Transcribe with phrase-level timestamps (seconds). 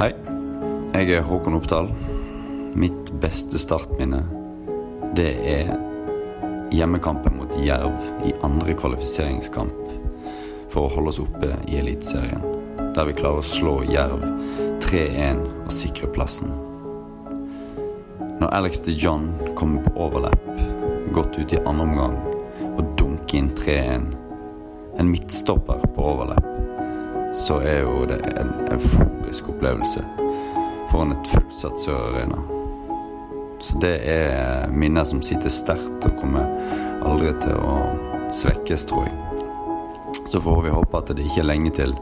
[0.00, 0.14] Hei,
[0.94, 1.90] jeg er Håkon Oppdal.
[2.72, 4.22] Mitt beste startminne,
[5.12, 5.74] det er
[6.72, 9.90] hjemmekampen mot Jerv i andre kvalifiseringskamp
[10.72, 12.40] for å holde oss oppe i Eliteserien.
[12.96, 14.24] Der vi klarer å slå Jerv
[14.86, 16.48] 3-1 og sikre plassen.
[18.40, 20.48] Når Alex de John kommer på overlapp,
[21.12, 22.16] godt ut i andre omgang,
[22.70, 24.08] og dunker inn 3-1,
[24.96, 26.48] en midtstopper på overlapp,
[27.34, 30.02] så er jo det en euforisk opplevelse
[30.90, 32.40] foran et fullsatt Sør Arena.
[33.60, 36.48] Så det er minner som sitter sterkt og kommer
[37.06, 37.76] aldri til å
[38.34, 39.16] svekkes, tror jeg.
[40.30, 41.94] Så får vi håpe at det ikke er lenge til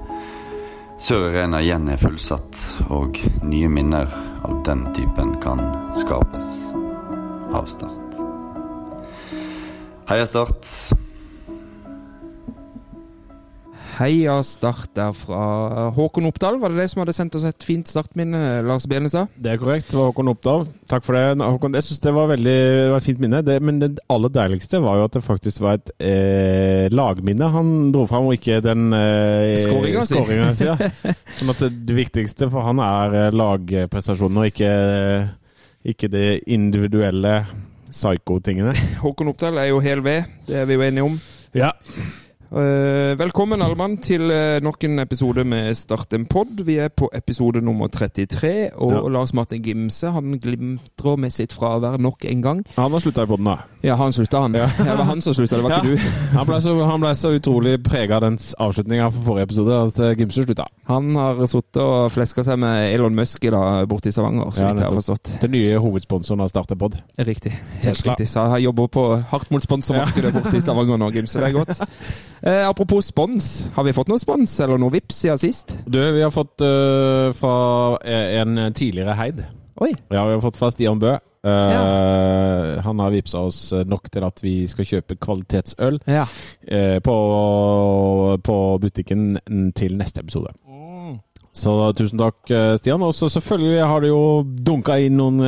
[0.98, 4.10] Sør Arena igjen er fullsatt, og nye minner
[4.42, 5.62] av den typen kan
[5.98, 6.72] skapes
[7.54, 8.18] av Start.
[10.08, 10.97] Heia Start.
[13.98, 16.60] Heia Start der fra Håkon Oppdal.
[16.62, 19.32] Var det det som hadde sendt oss et fint startminne, Lars Benestad?
[19.34, 19.88] Det er korrekt.
[19.90, 20.66] Det var Håkon Oppdal.
[20.90, 21.42] Takk for det.
[21.42, 23.40] Håkon, jeg syns det var veldig det var et fint minne.
[23.42, 27.72] Det, men det aller deiligste var jo at det faktisk var et eh, lagminne han
[27.94, 30.22] dro fram, og ikke den eh, Skåringa si.
[30.60, 30.68] si.
[30.68, 30.78] Ja.
[31.40, 34.70] Sånn at det, det viktigste for han er eh, lagprestasjonen, og ikke,
[35.94, 37.40] ikke det individuelle
[37.90, 38.78] psycho-tingene.
[39.02, 41.20] Håkon Oppdal er jo hel ved, det er vi jo enige om.
[41.56, 41.74] Ja.
[42.48, 46.62] Eh, velkommen alle mann til eh, nok en episode med Start en pod.
[46.64, 49.02] Vi er på episode nummer 33, og Ja.
[49.12, 52.62] Lars Martin Gimse han glimtrer med sitt fravær nok en gang.
[52.78, 53.56] Han har slutta i poden, da.
[53.84, 54.54] Ja, han slutta, han.
[54.56, 54.64] Ja.
[54.78, 56.08] det var han som slutta, det var ikke du.
[56.38, 60.00] Han ble så, han ble så utrolig prega av den avslutninga for forrige episode at
[60.08, 60.66] eh, Gimse slutta.
[60.88, 64.64] Han har sittet og fleska seg med Elon Musk i dag borte i Stavanger, så
[64.64, 65.34] Ja, vidt jeg har forstått.
[65.44, 66.96] Den nye hovedsponsoren av Start en pod.
[67.20, 67.52] Riktig.
[67.52, 68.16] Helt Tesla.
[68.16, 68.30] riktig.
[68.32, 69.06] Så jeg jobber på
[69.36, 71.44] hardt mot sponsormarkedet borte i Stavanger nå, Gimse.
[71.44, 71.84] Det er godt.
[72.42, 73.70] Eh, apropos spons.
[73.74, 75.76] Har vi fått noe spons, eller noe vips siden sist?
[75.86, 77.54] Du, vi har fått uh, fra
[78.04, 79.42] en tidligere heid.
[79.82, 79.92] Oi.
[80.10, 81.16] Ja, vi har fått fra Stian Bø.
[81.48, 86.24] Eh, Han har vippsa oss nok til at vi skal kjøpe kvalitetsøl Ja.
[86.26, 87.16] uh, på,
[88.42, 89.38] på butikken
[89.78, 90.54] til neste episode.
[91.58, 92.38] Så tusen takk,
[92.78, 93.02] Stian.
[93.02, 95.40] Og selvfølgelig har det jo dunka inn noen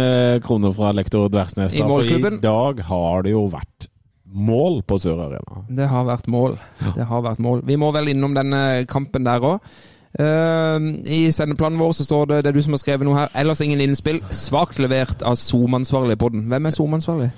[0.43, 1.77] kroner fra lektor Dversnes.
[1.79, 2.41] I målklubben.
[2.41, 3.90] I dag har det jo vært
[4.33, 5.63] mål på Sør Arena.
[5.69, 6.59] Det har vært mål.
[6.97, 7.63] Det har vært mål.
[7.67, 9.73] Vi må vel innom denne kampen der òg.
[10.21, 13.33] I sendeplanen vår så står det det er du som har skrevet noe her.
[13.39, 14.21] Ellers ingen innspill.
[14.35, 16.49] Svakt levert av SOM-ansvarlig på den.
[16.51, 17.31] Hvem er SOM-ansvarlig?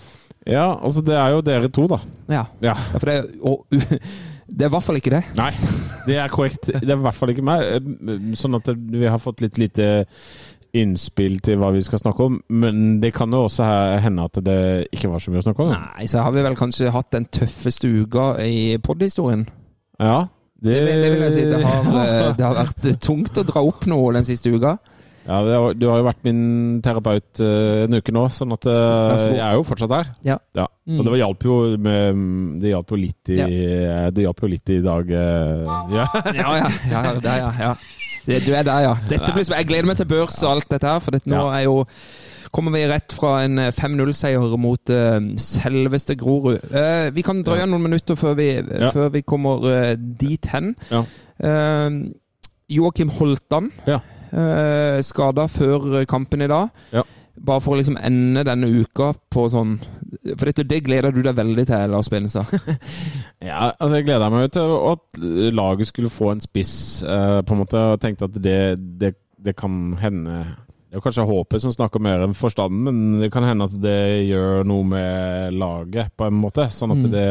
[0.49, 2.01] Ja, altså det er jo dere to, da.
[2.33, 2.45] Ja.
[2.65, 2.73] Ja.
[2.73, 3.67] ja, for det er, og,
[4.57, 5.23] det er i hvert fall ikke det.
[5.39, 5.53] Nei,
[6.09, 6.67] det er korrekt.
[6.73, 7.63] Det er i hvert fall ikke meg.
[7.77, 9.91] Eh, Sånn at vi har fått litt lite
[10.75, 12.39] innspill til hva vi skal snakke om.
[12.49, 13.67] Men det kan jo også
[14.01, 14.59] hende at det
[14.93, 15.73] ikke var så mye å snakke om.
[15.75, 19.45] Nei, så har vi vel kanskje hatt den tøffeste uka i pod-historien.
[20.01, 20.23] Ja,
[20.63, 21.45] Det, vil- det vil jeg si.
[21.51, 24.79] Det har, eh, det har vært tungt å dra opp noe den siste uka.
[25.27, 28.65] Ja, det har, Du har jo vært min terapeut eh, en uke nå, sånn at
[28.67, 30.09] eh, jeg er jo fortsatt der.
[30.27, 30.37] Ja.
[30.55, 30.67] Ja.
[30.89, 30.99] Mm.
[30.99, 33.37] Og det hjalp jo med Det hjalp jo litt i
[34.11, 35.11] Det hjalp jo litt i dag.
[35.11, 36.07] eh, Ja.
[36.35, 36.71] Ja, ja.
[36.91, 37.75] ja, ja, ja.
[38.27, 38.93] Det, du er der, ja.
[39.09, 41.59] Dette blir, jeg gleder meg til børs og alt dette her, for dette nå Ja.
[41.59, 41.85] er jo
[42.53, 46.59] Kommer vi rett fra en eh, 5-0-seier mot uh, selveste Grorud.
[46.69, 48.91] Uh, vi kan drøye noen minutter før vi, Ja.
[48.93, 50.75] før vi kommer uh, dit hen.
[50.91, 51.01] Ja.
[51.41, 51.97] Eh,
[52.69, 53.99] Joakim Holtan Ja.
[54.37, 56.69] eh, skada før kampen i dag.
[56.93, 57.03] Ja.
[57.41, 59.79] Bare for å liksom ende denne uka på sånn
[60.37, 62.51] For dette, det gleder du deg veldig til, Lars Benestad.
[63.43, 65.23] Ja, altså jeg gleda meg jo til at
[65.57, 67.81] laget skulle få en spiss, uh, på en måte.
[67.95, 68.59] Og tenkte at det,
[69.01, 70.37] det, det kan hende
[70.93, 74.29] Det er kanskje håpet som snakker mer enn forstanden, men det kan hende at det
[74.29, 76.69] gjør noe med laget, på en måte.
[76.71, 77.11] Sånn at Mm.
[77.17, 77.25] det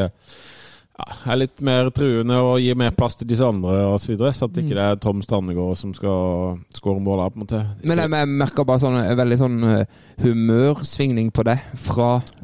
[0.98, 4.01] ja, er litt mer truende og gir mer plass til disse andre osv.
[4.04, 7.45] Så, videre, så at ikke det er Tom Strandegård som skal skåre mål på en
[7.45, 7.62] måte.
[7.86, 9.86] Men jeg, jeg merker bare sånn en veldig sånn eh,
[10.25, 12.40] humørsvingning på det fra eh,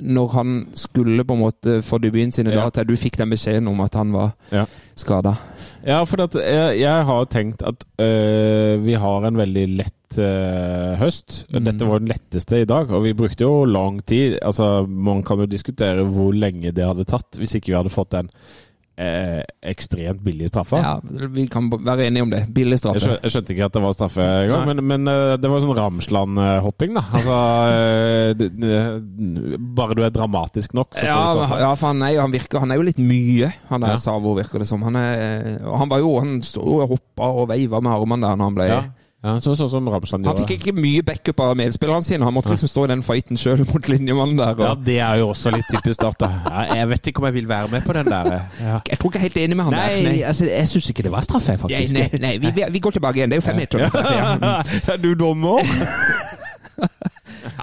[0.00, 2.70] når han skulle på en måte få debuten sin i dag, Ja.
[2.70, 4.64] til du fikk den beskjeden om at han var Ja.
[4.96, 5.36] skada.
[5.86, 10.96] Ja, for at jeg, jeg har tenkt at øh, vi har en veldig lett eh,
[10.98, 11.44] høst.
[11.52, 11.64] Mm.
[11.64, 14.38] Dette var den letteste i dag, og vi brukte jo lang tid.
[14.42, 18.10] Altså, Man kan jo diskutere hvor lenge det hadde tatt hvis ikke vi hadde fått
[18.16, 18.30] den
[18.98, 19.40] eh,
[19.70, 20.80] ekstremt billig straffe.
[20.82, 20.96] Ja,
[21.30, 22.40] vi kan være enige om det.
[22.54, 23.12] Billig Jeg, straffe.
[23.22, 26.94] jeg skjønte ikke at det var straffe engang, men, men eh, det var sånn Ramsland-hopping,
[26.98, 27.04] da.
[27.20, 27.38] Altså,
[27.72, 28.76] eh, det, det,
[29.78, 31.60] bare du er dramatisk nok, så får Ja, du straffe.
[31.62, 34.02] ja, for han er, han, virker, han er jo litt mye, han der Ja.
[34.08, 34.82] Savo, virker det som.
[34.86, 38.50] Han, er, han var jo, han sto og hoppa og veiva med armene der når
[38.52, 38.80] han ble Ja.
[39.18, 42.22] Ja, så, så, som Ramsland Han fikk ikke mye backup av medspillerne sine.
[42.22, 44.60] Han måtte liksom stå i den fighten sjøl mot linjemannen der.
[44.62, 46.22] Ja, det er jo også litt typisk Start.
[46.22, 48.28] Ja, jeg vet ikke om jeg vil være med på den der.
[48.62, 48.76] Ja.
[48.86, 49.96] jeg tror ikke jeg er helt enig med han der.
[50.06, 51.94] Nei, altså, jeg syns ikke det var straff, Nei, faktisk.
[51.98, 53.34] nei, nei vi, vi- vi går tilbake igjen.
[53.34, 53.82] Det er jo fem meter.
[53.82, 54.62] Ja.
[54.94, 55.66] Er du dommer?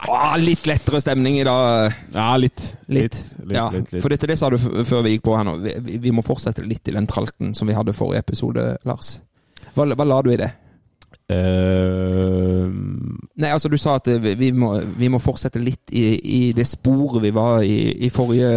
[0.07, 1.93] Åh, litt lettere stemning i dag.
[2.13, 2.65] Ja, litt.
[2.91, 3.21] Litt.
[3.45, 4.01] litt, ja, litt, litt.
[4.03, 5.55] For dette det sa du f- før vi gikk på her nå.
[5.63, 9.15] Vi, vi- vi må fortsette litt i den tralten som vi hadde forrige episode, Lars.
[9.75, 10.51] Hva, hva la du i det?
[11.25, 12.65] Eh,
[13.35, 16.67] Nei, altså Du sa at eh, vi, må, vi må fortsette litt i, i det
[16.69, 18.51] sporet vi var i, i forrige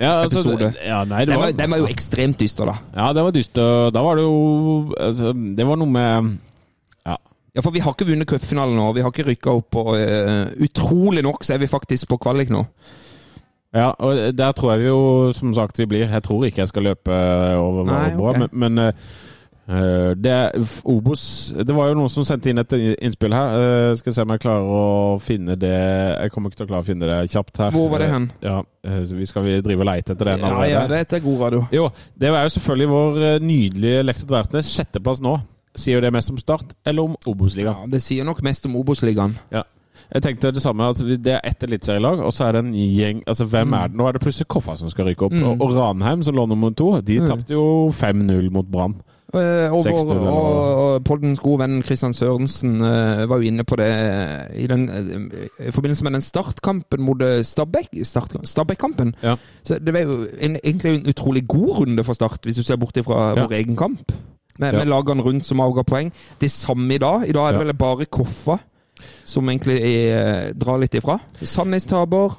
[0.00, 0.72] ja, altså, Episode.
[0.82, 2.78] Ja, nei, det Den var, var, den var jo ekstremt dyster, da.
[2.96, 3.90] Ja, det var dyster.
[3.92, 4.38] Da var det jo
[4.96, 6.38] altså, Det var noe med
[7.06, 7.18] Ja.
[7.54, 8.88] Ja, For vi har ikke vunnet cupfinalen nå.
[8.96, 9.76] Vi har ikke rykka opp.
[9.76, 12.64] Og uh, utrolig nok så er vi faktisk på kvalik nå.
[13.74, 15.02] Ja, og der tror jeg vi jo
[15.34, 16.08] som sagt vi blir.
[16.08, 17.18] Jeg tror ikke jeg skal løpe
[17.54, 18.40] over Nei, okay.
[18.40, 19.29] men, men eh, eh,
[19.70, 20.56] det er
[20.88, 21.22] Obos
[21.54, 23.52] Det var jo noen som sendte inn et innspill her.
[23.60, 24.82] Eh, skal se om jeg klarer å
[25.22, 27.70] finne det Jeg kommer ikke til å klare å finne det kjapt her.
[27.76, 28.26] Hvor var det hen?
[28.40, 30.38] Eh, Ja, eh, så vi skal vi drive og leite etter det?
[30.42, 31.62] Ja, ja, det er god radio.
[31.72, 31.88] Jo,
[32.18, 34.72] det er jo selvfølgelig vår eh, nydelige Lektor Dvertnes.
[34.74, 35.36] Sjetteplass nå.
[35.78, 37.90] Sier jo det mest om Start eller om Ja, Obos-ligaen?
[37.92, 39.36] Det sier nok mest om Obos-ligaen.
[39.54, 39.62] Ja.
[40.10, 43.20] Jeg tenkte det samme, at det er ett eliteserielag, og så er det en gjeng
[43.28, 43.96] Altså, hvem er det?
[44.00, 45.36] Nå er det plutselig Koffa som skal rykke opp.
[45.36, 45.44] Mm.
[45.52, 47.28] Og, og Ranheim, som lå nummer to, de Mm.
[47.30, 48.96] tapte jo 5-0 mot Brann.
[49.34, 53.76] Eh, Og, 6-0 og, og, Poddens gode venn Kristian Sørensen eh, var jo inne på
[53.78, 53.90] det
[54.58, 57.92] i, den, eh, i forbindelse med den startkampen mot Stabæk.
[58.44, 59.14] Stabæk-kampen.
[59.22, 59.36] Ja.
[59.62, 62.76] Så det var jo en, egentlig en utrolig god runde for Start, hvis du ser
[62.76, 63.44] bort fra Ja.
[63.46, 64.12] vår egen kamp.
[64.58, 64.78] Med, Ja.
[64.78, 66.12] med lagene rundt som avga poeng.
[66.40, 67.28] Det samme i dag.
[67.28, 68.58] I dag er det vel bare Koffa
[69.24, 71.18] som egentlig er, drar litt ifra.
[71.42, 72.34] Sandnes taper.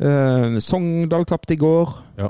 [0.00, 1.88] Eh, Sogndal tapte i går.
[2.18, 2.28] Ja.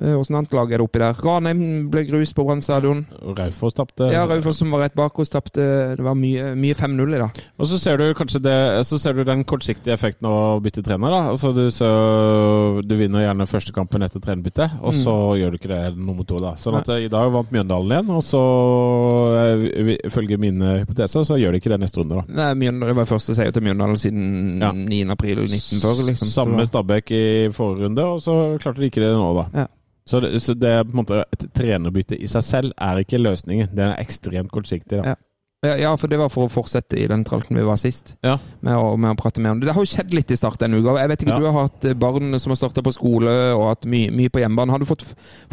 [0.00, 1.12] Eh, Åssen annet lag er det oppi der?
[1.20, 3.02] Ranheim ble grus på Brann stadion.
[3.36, 4.06] Raufoss tapte.
[4.10, 5.60] Ja, Raufoss som var rett bak oss, tapte
[5.98, 7.40] Det var mye, mye 5-0 i dag.
[7.60, 8.54] Og så ser du kanskje det
[8.88, 11.12] Så ser du den kortsiktige effekten av å bytte trener.
[11.12, 11.90] da Altså du, så,
[12.82, 16.40] du vinner gjerne første kampen etter trenerbyttet, og så gjør du ikke det nummer to.
[16.40, 17.02] da Sånn at Nei.
[17.04, 18.42] i dag vant Mjøndalen igjen, og så
[19.44, 22.22] eh, ifølge mine hypoteser så gjør de ikke det neste runde.
[22.22, 24.72] da Nei, Mjøndalen, det var første seier til Mjøndalen siden Ja.
[24.72, 25.02] 9.
[25.12, 26.06] april 1940.
[26.08, 26.32] Liksom.
[26.32, 27.22] Samme Stabæk i
[27.52, 29.46] forrige runde, og så klarte de ikke det nå, da.
[29.62, 29.68] Ja.
[30.04, 33.20] Så, det, så det er på en måte et trenerbytte i seg selv er ikke
[33.22, 33.70] løsningen.
[33.70, 34.98] Den er ekstremt kortsiktig.
[34.98, 35.20] da Ja.
[35.62, 38.16] Ja, ja, for det var for å fortsette i den tralten vi var sist.
[38.26, 38.32] Ja.
[38.66, 39.68] Med å, med å prate mer om det.
[39.68, 40.96] Det har jo skjedd litt i start denne uka.
[40.98, 41.38] Jeg vet ikke, Ja.
[41.38, 44.42] Du har hatt eh, barn som har starta på skole og hatt mye, mye på
[44.42, 44.74] hjemmebane.
[44.74, 45.04] Har du fått,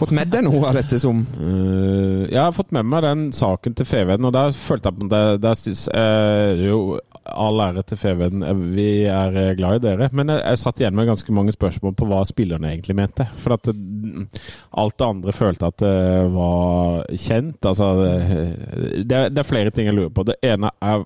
[0.02, 3.78] fått med deg noe av dette som uh, jeg har fått med meg den saken
[3.78, 6.82] til Feven, og der følte jeg på det det, det, eh, jo
[7.30, 10.10] all ære til Feven, eh, vi er eh, glad i dere.
[10.16, 13.28] Men jeg, jeg satt igjen med ganske mange spørsmål på hva spillerne egentlig mente.
[13.42, 17.60] For at alt det andre følte at det var kjent.
[17.70, 20.26] Altså det, det, er- er flere ting jeg lurer på.
[20.30, 21.06] Det ene er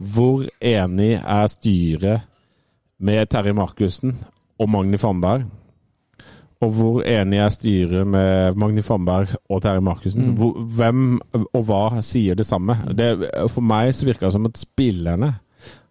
[0.00, 2.26] hvor enig er styret
[3.00, 4.16] med Terje Markussen
[4.60, 5.46] og Magni Fannberg?
[6.60, 10.34] Og hvor enig er styret med Magni Fannberg og Terje Markussen?
[10.34, 10.66] Mm.
[10.76, 11.06] Hvem
[11.56, 12.76] og hva sier det samme?
[12.92, 13.14] Det,
[13.48, 15.30] for meg så virker det som at spillerne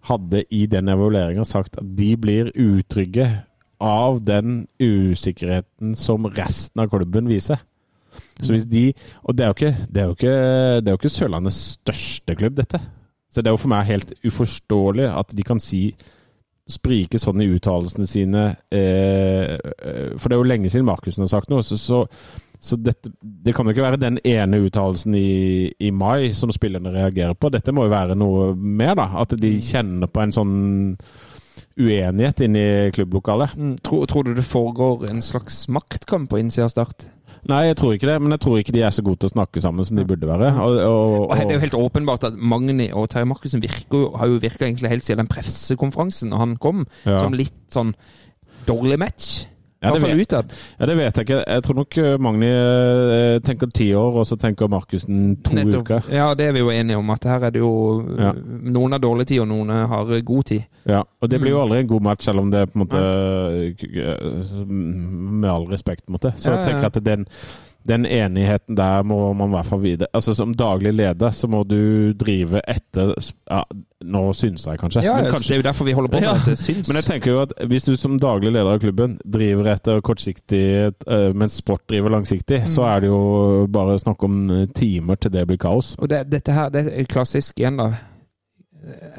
[0.07, 3.27] hadde i den evalueringa sagt at de blir utrygge
[3.79, 7.59] av den usikkerheten som resten av klubben viser.
[8.39, 10.37] Så hvis de Og det er jo ikke, det er jo ikke,
[10.81, 12.79] det er jo ikke Sørlandets største klubb, dette.
[13.29, 15.93] Så det er jo for meg helt uforståelig at de kan si
[16.69, 18.43] sprike sånn i uttalelsene sine.
[18.73, 21.65] Eh, eh, for det er jo lenge siden Markussen har sagt noe.
[21.65, 22.03] Så, så,
[22.59, 26.91] så dette, det kan jo ikke være den ene uttalelsen i, i mai som spillerne
[26.91, 27.51] reagerer på.
[27.53, 29.05] Dette må jo være noe mer, da.
[29.21, 30.55] At de kjenner på en sånn
[31.79, 33.53] uenighet inne i klubblokalet.
[33.55, 37.05] mm, tror, tror du det foregår en slags maktkamp på innsida av Start?
[37.47, 38.17] Nei, jeg tror ikke det.
[38.21, 40.27] Men jeg tror ikke de er så gode til å snakke sammen som de burde
[40.27, 40.49] være.
[40.59, 44.27] Og, og, Og Det er jo helt åpenbart at Magni og Terje Markussen virker, har
[44.27, 47.21] jo virka egentlig helt siden den pressekonferansen han kom, Ja.
[47.23, 47.93] som litt sånn
[48.67, 49.45] dårlig match.
[49.81, 50.31] Ja, det vet-
[50.79, 51.43] ja, det vet jeg ikke.
[51.47, 55.85] Jeg tror nok eh, Magni eh, tenker ti år, og så tenker Markussen to Nettopp.
[55.87, 56.01] uker.
[56.11, 57.09] Ja, det er vi jo enige om.
[57.15, 58.33] At her er det jo Ja.
[58.35, 60.65] Noen har dårlig tid, og noen har god tid.
[60.85, 61.55] Ja, og det blir Mm.
[61.57, 62.99] jo aldri en god match, selv om det er på en måte
[64.67, 66.33] Med all respekt, på en måte.
[66.37, 67.25] Så jeg tenker at den,
[67.89, 70.07] den enigheten der må man i hvert fall vite.
[70.13, 73.15] Altså Som daglig leder så må du drive etter
[73.49, 73.63] ja,
[74.05, 75.01] Nå syns jeg kanskje.
[75.03, 76.33] Ja, men kanskje det er jo derfor vi holder på med Ja.
[76.37, 76.55] dette.
[76.55, 76.87] Syns.
[76.87, 80.61] men jeg tenker jo at hvis du som daglig leder av klubben driver etter kortsiktig,
[81.07, 82.87] eh, mens sport driver langsiktig, så Mm.
[82.95, 85.95] er det jo bare snakk om timer til det blir kaos.
[85.99, 87.89] Og det, dette her, det er klassisk igjen, da.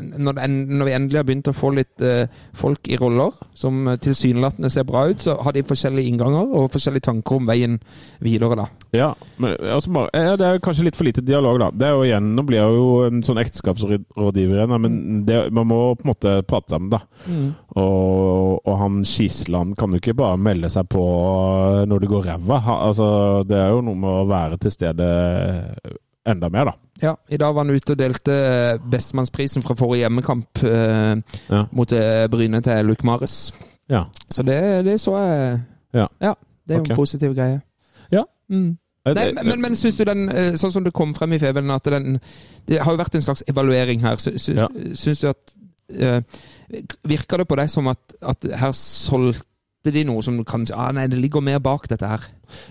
[0.01, 3.99] Når, når vi endelig har begynt å få litt eh, folk i roller som eh,
[4.01, 7.79] tilsynelatende ser bra ut, så har de forskjellige innganger og forskjellige tanker om veien
[8.25, 8.67] videre, da.
[8.97, 9.11] Ja,
[9.43, 11.71] men altså bare, ja, det er kanskje litt for lite dialog, da.
[11.75, 15.69] Det er jo igjen, Nå blir jeg jo en sånn ekteskapsrådgiver igjen, men det, man
[15.71, 17.03] må på en måte prate sammen, da.
[17.81, 21.03] Og, og han Skisland kan jo ikke bare melde seg på
[21.87, 22.61] når det går ræva.
[22.81, 23.09] Altså,
[23.49, 25.11] det er jo noe med å være til stede
[26.27, 26.73] enda mer, da.
[27.03, 31.17] Ja, I dag var han ute og delte Bestmannsprisen bestemannsprisen fra forrige hjemmekamp eh,
[31.51, 31.65] Ja.
[31.73, 33.53] mot eh, Bryne til Luke Mares.
[33.89, 34.05] Ja.
[34.31, 35.61] Så det, det så jeg
[35.95, 36.07] Ja.
[36.69, 37.61] det er jo en positiv greie.
[38.13, 38.23] Ja.
[38.51, 38.77] Mm.
[39.07, 41.71] Nei, men, men, men syns du den, eh, sånn som det kom frem i Feven,
[41.71, 42.21] at den
[42.69, 44.17] Det har jo vært en slags evaluering her.
[44.17, 44.69] Sy- sy- Ja.
[44.95, 45.55] Syns du at
[45.89, 46.21] eh,
[47.09, 49.47] Virker det på deg som at, at her solgte
[49.85, 52.21] de noe som kanskje ah, Nei, det ligger mer bak dette her.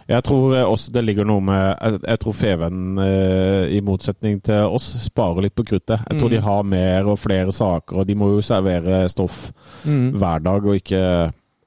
[0.08, 4.42] Jeg tror eh, også det ligger noe med Jeg, jeg tror Feven, eh, i motsetning
[4.44, 6.04] til oss, sparer litt på kruttet.
[6.10, 6.36] Jeg tror Mm.
[6.36, 9.52] de har mer og flere saker, og de må jo servere stoff
[9.86, 10.12] Mm.
[10.20, 11.02] hver dag og ikke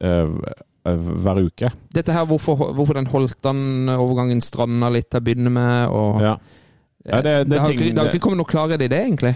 [0.01, 0.39] eh,
[0.85, 1.71] eh, hver uke.
[1.95, 6.37] Dette her, hvorfor, hvorfor den Holtan-overgangen stranda litt til å begynne med, og Ja.
[7.05, 9.35] Ja, det- det har ting- ikke, det har ikke kommet noe klarhet i det, egentlig.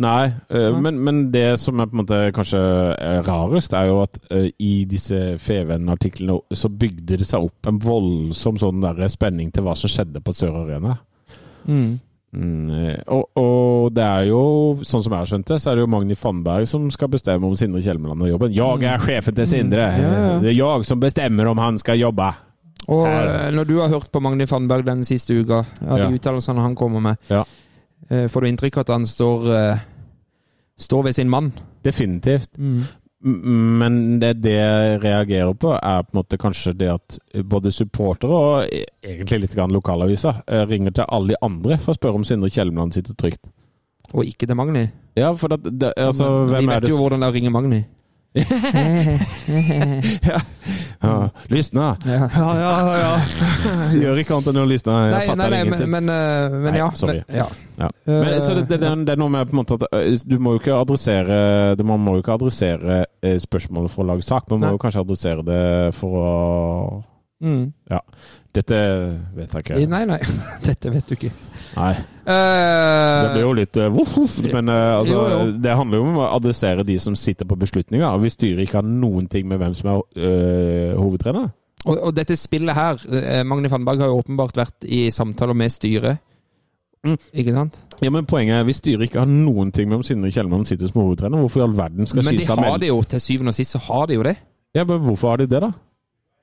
[0.00, 0.80] Nei, eh, Ja.
[0.80, 2.58] men, men det som er på en måte kanskje
[2.96, 7.78] er rarest, er jo at eh, i disse Feven-artiklene så bygde det seg opp en
[7.78, 10.96] voldsom sånn der spenning til hva som skjedde på Sør Arena.
[11.68, 12.00] Mm.
[12.32, 14.40] Mm, eh, og, og det er jo,
[14.80, 17.44] sånn som jeg har skjønt det, så er det jo Magni Fannberg som skal bestemme
[17.44, 18.54] om Sindre Kjelmeland og jobben.
[18.56, 19.90] Jeg er sjefen til Sindre!
[19.92, 20.00] Mm.
[20.00, 20.38] Ja, ja.
[20.40, 22.30] Det er jeg som bestemmer om han skal jobbe!
[22.88, 23.28] Og Her.
[23.28, 26.08] eh, når du har hørt på Magni Fannberg den siste uka, ja, de Ja.
[26.16, 27.44] uttalelsene han kommer med, Ja.
[27.44, 27.58] eh,
[28.28, 29.84] får du inntrykk av at han står, eh,
[30.76, 31.52] står ved sin mann?
[31.84, 32.50] Definitivt.
[32.58, 32.82] Mm.
[33.22, 38.34] Men det, det jeg reagerer på, er på en måte kanskje det at både supportere
[38.34, 42.26] og e- egentlig litt lokalaviser eh, ringer til alle de andre for å spørre om
[42.26, 43.44] Sindre Kjelmeland sitter trygt.
[44.12, 44.88] Og ikke til Magni.
[45.16, 47.84] Ja, for det, det, altså, er vet jo hvordan det er å ringe Magni.
[50.22, 50.40] Ja,
[51.02, 51.30] Ja.
[51.50, 51.96] Lysna!
[52.06, 52.98] ja, ja.
[52.98, 53.16] ja.
[54.02, 54.94] Gjør ikke annet enn å lysne.
[55.02, 55.90] Jeg Nei, fatter nei, nei, men, ingenting.
[55.90, 56.88] men, men, men Nei, ja.
[56.96, 57.18] sorry.
[57.26, 57.46] Men, ja.
[57.76, 57.88] Ja.
[58.06, 60.54] Men, så det, det, det, Eh, er noe med på en måte at Du må
[60.54, 61.38] jo ikke adressere
[61.76, 64.82] det, Man må jo ikke adressere eh, spørsmålet for å lage sak, man må jo
[64.82, 65.62] kanskje adressere det
[65.96, 66.30] for å
[67.42, 67.64] mm.
[68.52, 68.78] Dette
[69.36, 69.76] vet jeg ikke.
[69.88, 70.18] Nei, nei.
[70.66, 71.30] Dette vet du ikke.
[71.76, 71.92] Nei.
[71.96, 75.46] Det Eh, blir jo litt uh, voff, voff, men eh, altså, Jo, jo.
[75.64, 78.04] det handler jo om å adressere de som sitter på beslutninger.
[78.06, 81.48] og Hvis styret ikke har noen ting med hvem som er øh, hovedtrener.
[81.86, 86.20] og, og dette spillet her Magne Fannberg har jo åpenbart vært i samtaler med styret.
[87.02, 87.16] Mm.
[87.34, 87.80] Ikke sant?
[88.04, 90.86] Ja, men Poenget er hvis styret ikke har noen ting med om Sindre Kjellmann sitter
[90.92, 93.58] som hovedtrener, hvorfor i all verden skal Men de har det jo, til syvende og
[93.58, 94.36] sist så har de jo det.
[94.76, 95.72] Ja, men Hvorfor har de det, da?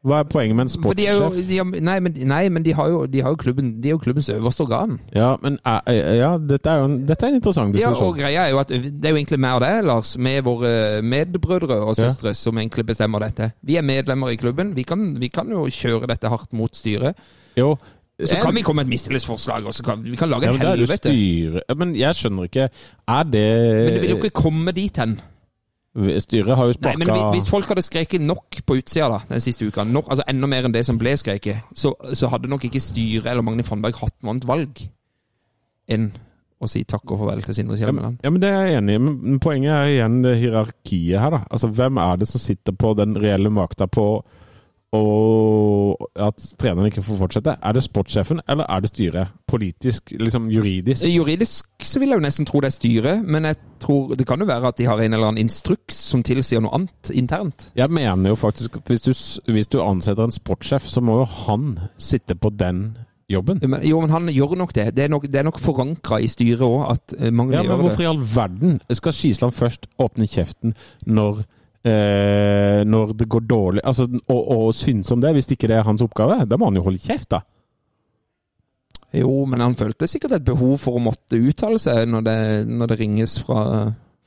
[0.08, 1.82] Hva er poenget med en er jo, sportssjef?
[1.84, 4.62] nei, men, nei, men de har jo, de har klubben, de er jo klubbens øverste
[4.64, 4.94] organ.
[5.16, 8.16] Ja, men er- er- ja, dette er jo en, dette er en interessant Ja, og
[8.16, 11.82] greia er jo at det er jo egentlig meg og deg, Lars, med våre medbrødre
[11.84, 12.08] og Ja.
[12.08, 13.52] søstre, som egentlig bestemmer dette.
[13.62, 14.74] Vi er medlemmer i klubben.
[14.76, 17.16] Vi kan, vi kan jo kjøre dette hardt mot styret.
[17.58, 17.78] jo,
[18.26, 20.62] Så kan vi komme med et mistillitsforslag, og så kan vi kan lage ja, men
[20.62, 21.76] er helvete.
[21.78, 22.70] Men jeg skjønner ikke
[23.08, 25.20] Er det Men det vil jo ikke komme dit hen.
[25.98, 29.66] Styret har jo Nei, men Hvis folk hadde skreket nok på utsida da, den siste
[29.66, 32.82] uka, nok, altså enda mer enn det som ble skreket, så, så hadde nok ikke
[32.84, 34.84] styret eller Magne Fannberg hatt noe annet valg
[35.90, 36.12] enn
[36.60, 38.20] å si takk og farvel til Sindre Kjelmeland.
[38.22, 41.32] ja, men Det er jeg enig i, men men poenget er igjen det hierarkiet her.
[41.32, 41.40] da.
[41.50, 44.06] Altså, Hvem er det som sitter på den reelle makta på
[44.92, 47.56] og at treneren ikke får fortsette?
[47.62, 49.34] Er det sportssjefen, eller er det styret?
[49.48, 51.04] Politisk, liksom juridisk?
[51.06, 54.42] Juridisk så vil jeg jo nesten tro det er styret, men jeg tror det kan
[54.42, 57.70] jo være at de har en eller annen instruks som tilsier noe annet internt.
[57.78, 59.14] Jeg mener jo faktisk at hvis du,
[59.52, 62.98] hvis du ansetter en sportssjef, så må jo han sitte på den
[63.30, 63.62] jobben.
[63.62, 64.90] Men, jo, men han gjør nok det.
[64.98, 67.70] Det er nok, det er nok forankra i styret òg at eh, Magne Ja, men
[67.70, 70.74] gjør hvorfor i all verden skal Skisland først åpne kjeften
[71.06, 71.44] når
[71.86, 75.88] eh, når det går dårlig, altså, og, og synes om det, hvis ikke det er
[75.88, 76.44] hans oppgave?
[76.50, 77.44] Da må han jo holde kjeft, da.
[79.16, 82.92] Jo, men han følte sikkert et behov for å måtte uttale seg når det, når
[82.92, 83.64] det ringes fra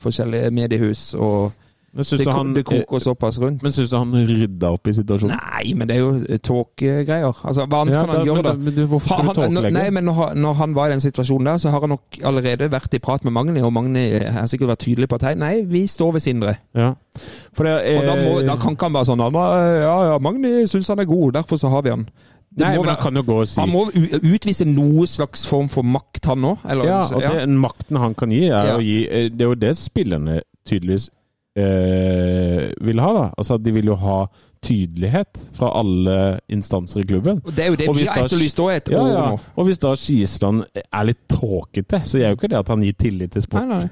[0.02, 1.52] forskjellige mediehus, og
[1.94, 3.62] Men syns det, du han, det koker såpass rundt.
[3.62, 5.36] men syns du han rydda opp i situasjonen?
[5.36, 7.34] Nei, men det er jo tåkegreier.
[7.44, 8.52] Altså, hva annet Ja, kan han gjøre, da?
[8.56, 9.72] men men, hvorfor skal du tåkelegge?
[9.76, 12.18] Nei, men når, han- når han var i den situasjonen der, så har han nok
[12.24, 15.34] allerede vært i prat med Magni, og Magni har sikkert vært tydelig på at hei,
[15.34, 16.56] nei, vi står ved Sindre.
[16.74, 16.94] Ja.
[17.12, 20.66] Det, Og da, må, eh, da kan ikke han være sånn er- Ja, ja, Magni
[20.66, 22.08] syns han er god, derfor så har vi han.
[22.56, 25.82] Nei, men han kan jo gå og si Han må utvise noe slags form for
[25.82, 26.58] makt, han òg.
[26.84, 28.76] Ja, og det makten han kan gi, er Ja.
[28.76, 31.08] å gi eh, Det er jo det spillerne tydeligvis
[31.56, 33.26] eh, vil ha, da.
[33.38, 34.18] Altså, de vil jo ha
[34.62, 36.16] tydelighet fra alle
[36.54, 37.40] instanser i klubben.
[37.44, 39.24] Og Det er jo det vi har etterlyst òg et Ja, år ja.
[39.32, 39.40] nå.
[39.56, 42.94] Og hvis da Skisland er litt tåkete, så gjør jo ikke det at han gir
[42.98, 43.66] tillit til sport.
[43.66, 43.88] Nei, nei.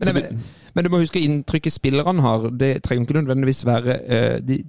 [0.00, 0.30] Men, det,
[0.74, 2.48] men du må huske inntrykket spillerne har.
[2.56, 4.62] Det trenger ikke nødvendigvis være eh, de,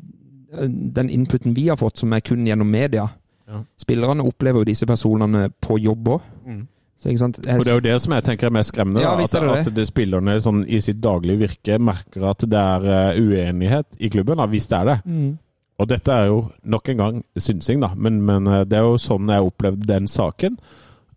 [0.99, 3.07] den inputen vi har fått, som er kun gjennom media.
[3.47, 3.63] Ja.
[3.79, 6.27] Spillerne opplever jo disse personene på jobb òg.
[6.45, 6.61] Mm.
[7.01, 7.10] Så?
[7.10, 9.01] Jeg- Og det er jo det som jeg tenker er mest skremmende.
[9.01, 12.60] Ja, da, at, det at det spillerne sånn, i sitt daglige virke merker at det
[12.60, 14.98] er uh, uenighet i klubben, da, hvis det er det.
[15.05, 15.31] Mm.
[15.81, 19.00] Og dette er jo nok en gang synsing, da, men, men eh, det er jo
[19.01, 20.60] sånn jeg opplevde den saken.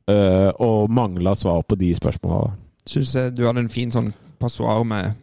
[0.08, 2.54] Uh, og mangla svar på de spørsmåla.
[2.88, 4.10] Syns jeg du hadde en fin sånn
[4.40, 5.14] passoar med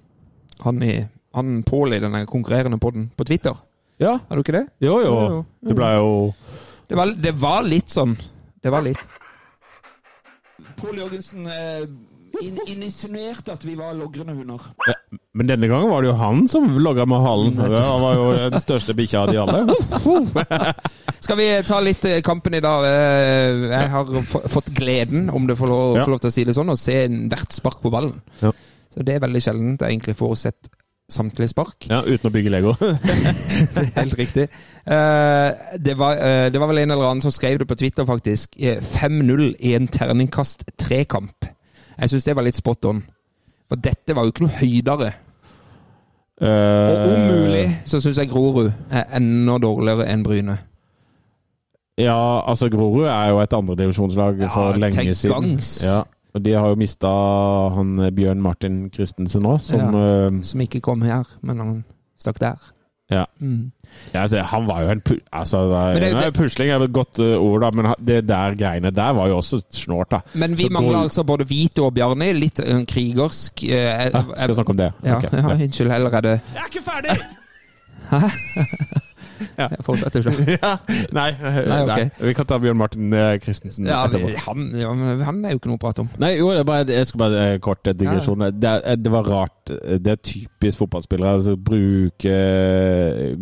[0.62, 0.96] han i
[1.34, 3.56] han Pål i den konkurrerende podden på Twitter.
[4.02, 4.66] Ja, Har du ikke det?
[4.82, 5.46] Jo, jo.
[5.62, 6.34] Det blei jo
[6.90, 8.18] Det var, det var litt sånn.
[8.62, 9.00] Det var litt.
[10.82, 11.84] Pål Jørgensen eh,
[12.42, 14.64] in insinuerte at vi var logrende hunder.
[15.36, 17.58] Men denne gangen var det jo han som logga med halen.
[17.60, 19.60] Han var jo den største bikkja av de alle.
[21.22, 22.88] Skal vi ta litt eh, kampen i dag?
[22.88, 24.12] Eh, Jeg har
[24.50, 26.06] fått gleden, om du får lov, Ja.
[26.08, 28.16] får lov til å si det sånn, å se hvert spark på ballen.
[28.42, 28.52] Ja.
[28.92, 30.72] Så det er veldig sjeldent jeg egentlig får sett
[31.14, 31.88] samtlige spark.
[31.90, 32.74] Ja, uten å bygge Lego.
[34.00, 34.48] Helt riktig.
[34.86, 38.08] Eh, det, var, eh, det var vel en eller annen som skrev det på Twitter,
[38.08, 38.56] faktisk.
[38.60, 41.48] Eh, 5-0 i en terningkast tre-kamp.
[41.98, 43.04] Jeg syns det var litt spot on.
[43.72, 45.12] For dette var jo ikke noe høydere.
[46.42, 50.56] Og om mulig så syns jeg Grorud er enda dårligere enn Bryne.
[52.02, 52.16] Ja,
[52.50, 55.36] altså Grorud er jo et andredivisjonslag Ja, for lenge tenk siden.
[55.52, 55.76] gangs.
[56.34, 57.08] Og de har jo mista
[57.76, 61.74] han eh, Bjørn Martin Christensen nå, som ja, Som ikke kom her, men han
[62.22, 62.56] stakk der.
[63.12, 63.26] Ja.
[63.44, 63.72] Mm.
[64.14, 66.94] ja, altså, Han var jo en pu altså, det Men det- det- Pusling er et
[66.96, 70.20] godt eh, ord, da, men det der greiene der var jo også snålt, da.
[70.34, 72.32] Men vi Så mangler går- altså både Vito og Bjarni.
[72.34, 73.54] Litt uh, krigersk.
[73.64, 74.92] Uh, Ja, skal jeg snakke om det?
[75.04, 75.30] Ja, okay.
[75.38, 75.92] ja, unnskyld.
[75.92, 77.18] Heller er det Jeg er ikke ferdig!
[79.58, 80.28] Jeg fortsetter
[80.62, 80.72] Ja.
[81.12, 82.06] Nei, Nei, okay.
[82.10, 84.28] nei, vi kan ta Bjørn Martin eh, Christensen Ja, etterpå.
[84.32, 84.92] vi- han, ja,
[85.26, 86.10] han er jo ikke noe å prate om.
[86.22, 88.46] Nei, jo, det er bare, jeg skal bare eh, kort eh, digresjon.
[88.60, 89.70] Det, det var rart.
[89.74, 91.34] eh, Det er typisk fotballspillere.
[91.40, 92.36] Altså, bruke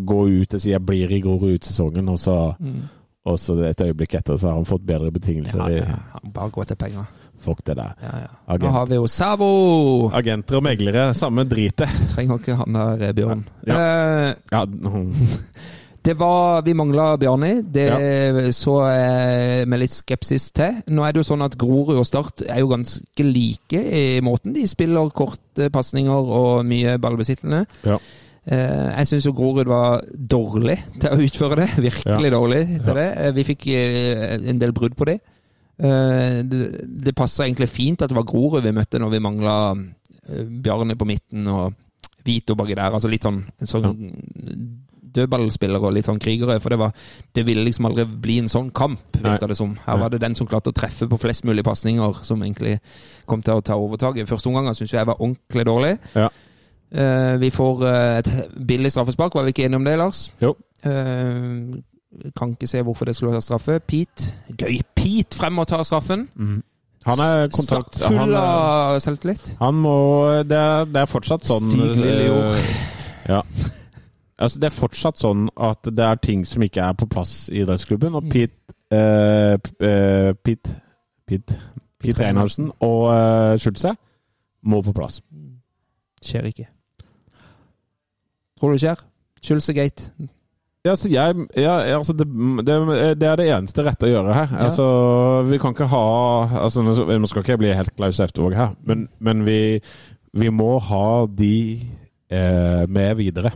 [0.05, 2.53] Gå ut og si 'jeg blir i Grorud ut sesongen', og så,
[3.25, 5.59] og så et øyeblikk etter så har han fått bedre betingelser.
[5.69, 7.05] Ja, ja, han bare gå til penger.
[7.39, 7.93] Fuck det der.
[8.03, 8.17] Ja,
[8.49, 8.57] ja.
[8.57, 10.09] Nå har vi jo Savo!
[10.13, 11.87] Agenter og meglere, samme dritet.
[12.09, 13.45] Trenger ikke han der eh, Bjørn.
[13.67, 13.77] Ja.
[14.29, 15.13] Eh, Ja, mm,
[16.09, 17.51] det var Vi mangla Bjarni.
[17.69, 17.85] Det
[18.57, 20.79] så jeg med litt skepsis til.
[20.89, 24.55] Nå er det jo sånn at Grorud og Start er jo ganske like i måten
[24.55, 27.63] de spiller korte pasninger og mye ballbesittende.
[27.85, 27.99] Ja.
[28.49, 31.69] Eh, Jeg syns jo Grorud var dårlig til å utføre det.
[31.89, 32.97] Virkelig dårlig til Ja.
[33.01, 33.07] det.
[33.27, 35.19] Eh, Vi fikk eh, en del brudd på det.
[35.79, 36.57] Det,
[37.05, 39.53] det passa egentlig fint at det var Grorud vi møtte når vi mangla
[40.27, 41.73] Bjarne på midten og
[42.27, 42.91] Vito baki der.
[42.97, 43.93] Altså litt sånn, sånn
[45.15, 46.59] dødballspillere og litt sånn krigere.
[46.63, 46.93] For det, var,
[47.35, 49.73] det ville liksom aldri bli en sånn kamp, virka det som.
[49.85, 52.77] Her var det den som klarte å treffe på flest mulig pasninger, som egentlig
[53.29, 54.29] kom til å ta overtaket.
[54.29, 55.95] Første omgang syns jeg var ordentlig dårlig.
[56.15, 56.29] Ja.
[56.89, 58.29] Uh, vi får eh, et
[58.65, 60.23] billig straffespark, var vi ikke enige om det, Lars?
[60.41, 60.55] Jo.
[60.81, 61.77] Uh,
[62.33, 63.75] kan ikke se hvorfor det skulle være straffe.
[63.85, 64.79] Pete Gøy!
[64.97, 66.25] Pete frem og tar straffen.
[67.05, 68.01] Han er kontakt...
[68.07, 69.51] Han, Full er- av selvtillit.
[69.59, 69.93] han må
[70.49, 72.57] Det er, det er fortsatt sånn Stig Lillejord.
[73.29, 73.43] Ja.
[74.39, 77.63] Altså, det er fortsatt sånn at det er ting som ikke er på plass i
[77.63, 78.29] idrettsklubben, og.
[78.31, 78.55] Pete
[78.93, 80.75] uh, eh, Pete
[81.29, 81.59] Pete,
[81.99, 83.93] Pete Reinhardsen og uh, Schulze
[84.65, 85.19] må på plass.
[86.25, 86.67] Skjer ikke.
[88.59, 89.03] Tror du det skjer?
[89.45, 90.11] Schulzegate.
[90.85, 92.25] Ja, altså, jeg, ja, altså det,
[92.67, 92.75] det,
[93.19, 94.51] det er det eneste rette å gjøre her.
[94.55, 94.67] Ja.
[94.69, 94.85] Altså,
[95.47, 96.03] vi kan ikke ha
[96.63, 99.59] altså, Nå nå skal ikke jeg bli helt Klaus Eftervåg her, men, men vi,
[100.39, 101.55] vi må ha de
[102.31, 103.51] eh, med videre.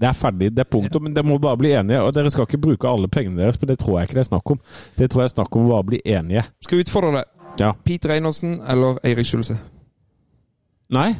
[0.00, 2.00] Det er ferdig, det er punktum, men dere må bare bli enige.
[2.00, 4.30] Og dere skal ikke bruke alle pengene deres, men det tror jeg ikke det er
[4.30, 4.60] snakk om.
[4.96, 6.44] Det tror jeg er snakk om å bare bli enige.
[6.64, 7.28] Skal vi utfordre deg.
[7.60, 7.74] Ja.
[7.84, 9.58] Pete Reinersen eller Eirik Skjulse?
[10.96, 11.10] Nei?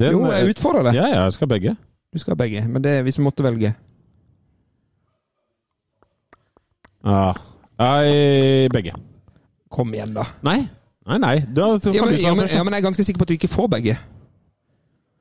[0.00, 0.96] Den, Jo, jeg utfordrer deg.
[0.96, 1.76] Ja, ja, jeg skal begge.
[2.14, 3.74] Du skal begge, men det er hvis du måtte velge.
[7.04, 7.34] Ja.
[7.80, 8.96] Nei, begge.
[9.70, 10.24] Kom igjen, da.
[10.46, 10.62] Nei.
[11.10, 11.36] Nei, nei.
[11.48, 13.32] Du har, du Ja, men, ja, men, ja, men jeg er ganske sikker på at
[13.32, 13.98] du ikke får begge.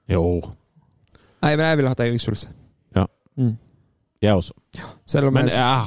[0.09, 0.23] Jo.
[1.43, 2.23] Nei, men jeg ville hatt Eirik
[3.39, 3.57] Schulze.
[4.21, 4.53] Jeg også.
[5.07, 5.77] Selv om Men jeg, ja,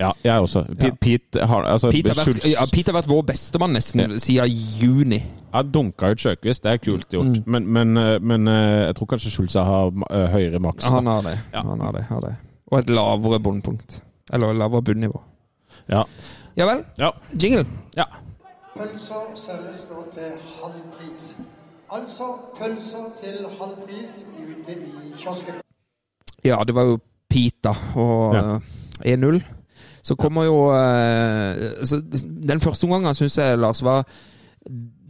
[0.00, 0.62] ja, jeg også.
[0.80, 4.48] Pete, Pete har altså, Pete, har vært, ja, Pete har vært vår bestemann nesten siden
[4.80, 5.18] juni.
[5.52, 7.36] Jeg dunka ut Sjøkvist, det er kult gjort.
[7.36, 7.42] Mm.
[7.46, 10.88] Men, men, eh, men eh, jeg tror kanskje Schulze har eh, høyere maks.
[10.88, 11.36] Han har det.
[11.52, 11.66] Ja.
[11.68, 12.32] Han har det, har det.
[12.72, 14.00] Og et lavere bunnpunkt.
[14.32, 15.22] Eller lavere bunnivå.
[15.88, 16.02] Ja.
[16.56, 16.84] Ja vel.
[16.98, 17.12] ja.
[17.42, 17.66] Jingle.
[17.96, 18.08] ja.
[18.72, 20.32] Pølser selges nå til
[20.62, 21.30] halv pris.
[21.92, 25.60] Altså pølser til halv pris ute i kiosken.
[26.44, 26.98] Ja, det var jo
[27.28, 28.58] Pita og Ja.
[29.04, 29.42] eh, 1-0.
[30.02, 31.98] Så kommer jo eh, så
[32.48, 34.04] Den første omgangen syns jeg, Lars, var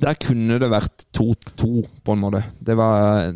[0.01, 2.43] Der kunne det vært 2-2, på en måte.
[2.65, 3.33] Det var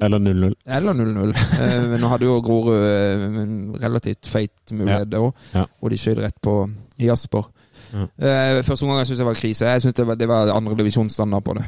[0.00, 0.54] Eller 0-0.
[0.66, 1.34] Eller 0-0.
[1.60, 5.64] Eh, Men nå hadde jo Grorud eh, en relativt feit mulighet òg, Ja.
[5.82, 7.48] og de skjøt rett på Jasper.
[7.92, 8.06] Ja.
[8.18, 9.66] Eh, Første omgang syns jeg var krise.
[9.66, 11.64] Jeg synes det var, det var andredivisjonsstandard på det.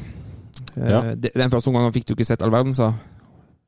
[0.76, 1.00] Eh, Ja.
[1.14, 2.94] Den første omgangen fikk du ikke sett all verden, av,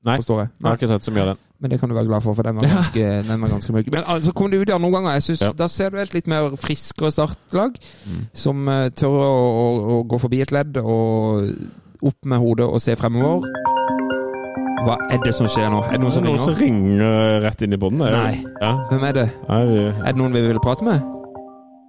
[0.05, 0.49] Nei, forstår jeg.
[0.61, 1.41] jeg har ikke sett så mye av den.
[1.61, 3.91] Men det kan du være glad for, for den var ganske, den var ganske mørk.
[3.93, 5.51] Men altså, kommer du ut i andre omganger, jeg synes, Ja.
[5.53, 8.23] da ser du et litt mer friskere startlag, Mm.
[8.33, 9.27] som uh, tør å,
[9.65, 9.67] å,
[9.99, 11.53] å gå forbi et ledd og
[12.01, 13.45] opp med hodet og se fremover.
[14.87, 15.83] Hva er det som skjer nå?
[15.85, 16.39] Er det noen som ringer?
[16.41, 17.41] noen som ringer?
[17.45, 18.15] rett inn i båndet?
[18.17, 18.45] Nei.
[18.63, 18.71] Ja.
[18.89, 19.27] Hvem er det?
[19.51, 21.03] Nei, vi, Er det noen vi vil prate med?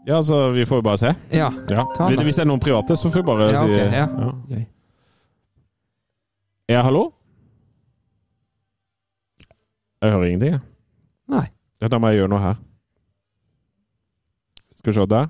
[0.07, 1.13] ja, altså, vi får jo bare se.
[1.31, 1.47] Ja.
[1.69, 1.85] Ja.
[2.09, 4.07] Hvis det er noen private, så får vi bare Ja, si ok, ja.
[4.59, 4.65] ja.
[6.75, 7.13] Ja, hallo?
[10.01, 10.61] Jeg hører ingenting, jeg.
[11.29, 11.45] Nei.
[11.81, 12.55] Ja, da må jeg gjøre noe her.
[14.81, 15.27] Skal vi se der.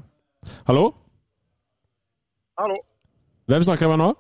[0.67, 0.85] Hallo?
[2.59, 2.77] Hallo.
[3.51, 4.11] Hvem snakker jeg med nå?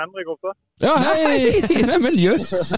[0.00, 0.56] Henrik Oppstad.
[0.80, 1.60] Ja, hei!
[1.90, 2.72] Neimen, jøss!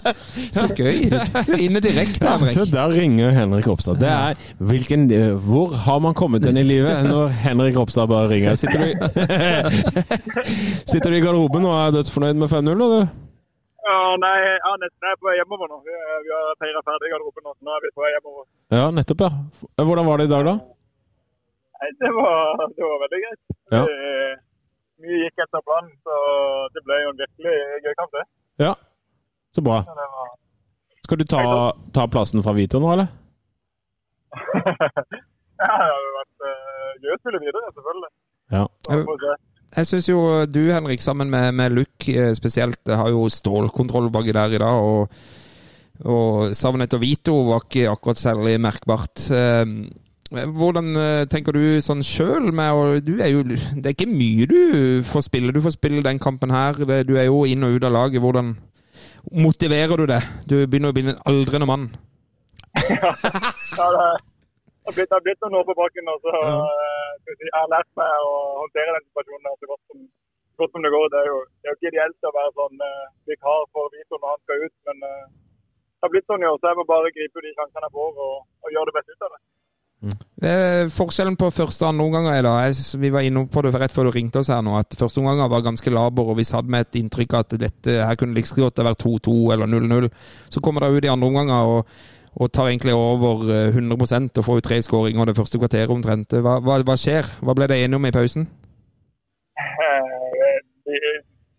[0.51, 1.05] Så gøy.
[1.07, 2.73] Du er inne direkte, Ja, så Henrik.
[2.73, 3.95] der ringer Henrik Ropstad.
[4.01, 8.27] Det er hvilken, eh, Hvor har man kommet hen i livet når Henrik Ropstad bare
[8.29, 8.55] ringer?
[8.59, 8.95] Sitter du, i-
[10.91, 12.75] Sitter du i garderoben og er dødsfornøyd med 5-0?
[12.75, 13.07] eller?
[13.83, 15.07] Ja, nei, ja, nesten.
[15.09, 15.81] Er på vei hjemover nå.
[15.83, 18.45] Vi, vi har feira ferdig garderoben nå, så nå er vi på vei hjemover.
[18.71, 19.31] Ja, nettopp, ja.
[19.83, 20.55] Hvordan var det i dag, da?
[21.81, 23.41] Nei, det var, det var veldig greit.
[23.75, 23.83] Ja.
[25.03, 26.19] Mye gikk etter planen, så
[26.71, 28.23] det ble jo en virkelig gøy kamp, det.
[28.63, 28.73] Ja,
[29.55, 29.81] så bra.
[29.83, 30.31] Var...
[31.03, 31.43] Skal du ta,
[31.95, 33.11] ta plassen fra Vito nå, eller?
[35.59, 38.13] ja, det har vært uh, gøy å spille videre, selvfølgelig.
[38.53, 38.63] Ja.
[39.73, 44.11] Jeg syns jo du, Henrik, sammen med, med Luke eh, spesielt, eh, har jo stålkontroll
[44.13, 44.85] baki der i dag.
[44.85, 45.09] Og,
[46.05, 49.27] og savnet etter Vito var ikke akkurat særlig merkbart.
[49.33, 49.65] Eh,
[50.33, 54.59] Hvordan eh, tenker du sånn sjøl Det er ikke mye du
[55.05, 55.53] får spille.
[55.53, 56.77] Du får spille den kampen her.
[57.05, 58.21] Du er jo inn og ut av laget.
[58.21, 58.55] Hvordan
[59.31, 60.21] motiverer du det?
[60.49, 61.89] Du begynner å bli en aldrende mann.
[63.73, 64.32] Ja, det
[64.87, 66.57] har blitt, har blitt noen år på bakken Og så ja.
[67.31, 70.03] jeg har lært meg å håndtere den situasjonen så godt som,
[70.61, 71.07] godt som det går.
[71.13, 74.19] Det er jo, det er jo ikke ideelt å være sånn uh, vikar for Vito
[74.19, 75.25] når han skal ut, men eh,
[76.03, 78.23] det har blitt sånn i år, så jeg må bare gripe de sjansene jeg får
[78.27, 79.41] og, og gjøre det beste ut av det.
[80.43, 83.71] Eh, forskjellen på første og andre omganger er da, jeg, vi var inne på det
[83.79, 86.43] rett før du ringte oss her nå, at første omganger var ganske laber, og vi
[86.49, 90.09] hadde med et inntrykk at dette her kunne like godt ha vært 2-2 eller 0-0.
[90.51, 91.95] Så kommer det ut i andre omganger og,
[92.41, 96.33] og tar egentlig over eh, 100% og får jo tre skåringer det første kvarteret omtrent.
[96.45, 97.29] Hva, hva, hva skjer?
[97.45, 98.47] Hva ble det enige om i pausen?
[99.87, 100.57] Eh,
[100.89, 100.97] Vi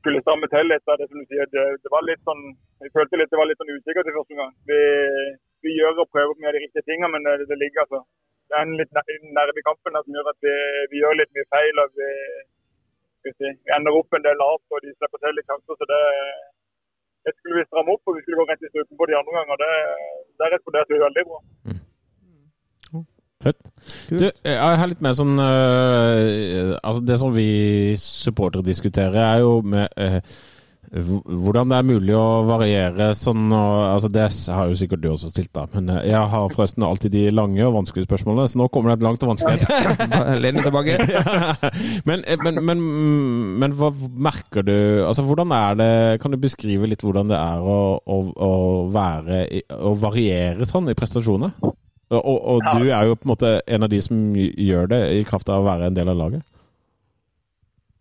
[0.03, 1.07] skulle stramme til litt det.
[1.55, 2.43] Det, det var litt sånn,
[2.85, 4.53] Vi følte litt det var litt sånn usikkert i første omgang.
[4.69, 4.81] Vi,
[5.65, 8.03] vi gjør og prøver med de riktige tingene, men det, det ligger altså
[8.51, 10.57] Det er en litt ner- nerve i kampen som gjør at vi,
[10.93, 11.81] vi gjør litt mye feil.
[11.85, 12.11] og vi,
[13.25, 16.03] vi, ender opp en del lavt, og de slipper til litt kanskje, så det,
[17.25, 19.33] det skulle vi stramme opp, og vi skulle gå rett i strupen på de andre
[19.39, 19.61] ganger.
[19.63, 19.73] Det,
[20.41, 21.39] Der responderte vi veldig bra.
[23.45, 23.61] Fett.
[24.09, 27.49] Du, jeg har litt mer sånn øh, Altså, det som vi
[28.01, 30.21] supportere diskuterer, er jo med øh,
[30.95, 35.31] hvordan det er mulig å variere sånn og, altså Det har jo sikkert du også
[35.33, 35.65] stilt, da.
[35.73, 39.01] Men øh, jeg har forresten alltid de lange og vanskelige spørsmålene, så nå kommer det
[39.01, 40.39] et langt og vanskelig et.
[40.45, 40.99] Len tilbake.
[42.09, 42.85] men, eh, men, men,
[43.65, 43.91] men hva
[44.31, 45.91] merker du Altså, hvordan er det
[46.23, 48.53] Kan du beskrive litt hvordan det er å, å, å
[48.95, 51.57] være i- Å variere sånn i prestasjoner?
[52.15, 55.01] Og, og, og du er jo på en måte en av de som gjør det
[55.19, 56.45] i kraft av å være en del av laget.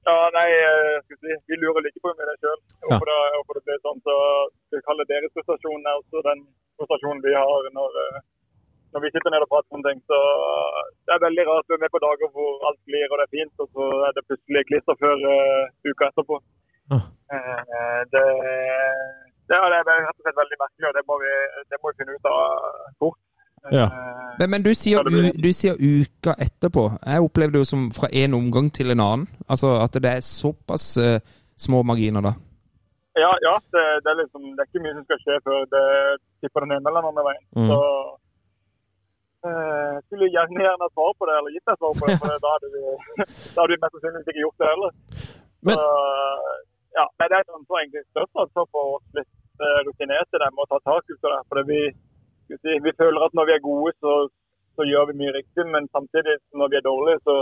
[0.04, 2.60] Ja, nei, eh, si, vi lurer like på med det sjøl.
[2.60, 2.86] Ja.
[2.90, 4.00] Hvorfor, det- hvorfor det ble sånn.
[4.08, 4.14] Så
[4.68, 6.40] skal vi kalle deres prestasjon er også den
[6.78, 8.20] prestasjonen vi har når, eh,
[8.94, 10.00] når vi sitter nede og prater om ting.
[10.12, 13.18] Så eh, det er veldig rart å være med på dager hvor alt blir og
[13.22, 16.36] det er fint, og så er det plutselig klister før uh, uka etterpå.
[16.92, 17.00] Ja.
[17.34, 18.26] Uh, det,
[19.48, 21.32] det, er- det er rett og slett veldig merkelig, og det må vi,
[21.72, 22.44] det må vi finne ut av
[23.00, 23.23] fort.
[23.72, 23.86] Ja.
[23.86, 25.06] Eh, Men, men du, sier,
[25.44, 26.88] du sier uka etterpå.
[27.06, 29.28] Jeg opplevde det jo som fra en omgang til en annen.
[29.48, 31.20] Altså At det er såpass uh,
[31.54, 32.34] små marginer, da.
[33.14, 35.86] Ja, ja det, det, er liksom, det er ikke mye som skal skje før det
[36.42, 37.46] tipper den ene eller den andre veien.
[37.54, 37.68] Mm.
[37.70, 37.78] Så
[39.46, 42.16] uh, skulle jeg gjerne gjerne svare svar på det, eller gitt deg svar på det,
[42.24, 42.82] for da hadde vi,
[43.54, 44.92] da hadde vi mest sannsynligvis ikke gjort det heller.
[45.68, 45.86] Men- Så,
[46.98, 50.58] ja, men det er et ansvar egentlig størst altså, for oss litt rutinert rutinerte dem
[50.62, 51.38] å ta tak i det.
[51.50, 51.80] For vi
[52.50, 54.14] si, vi føler at når vi er gode, så
[54.78, 55.64] så gjør vi mye riktig.
[55.74, 57.36] Men samtidig, når vi er dårlige, så,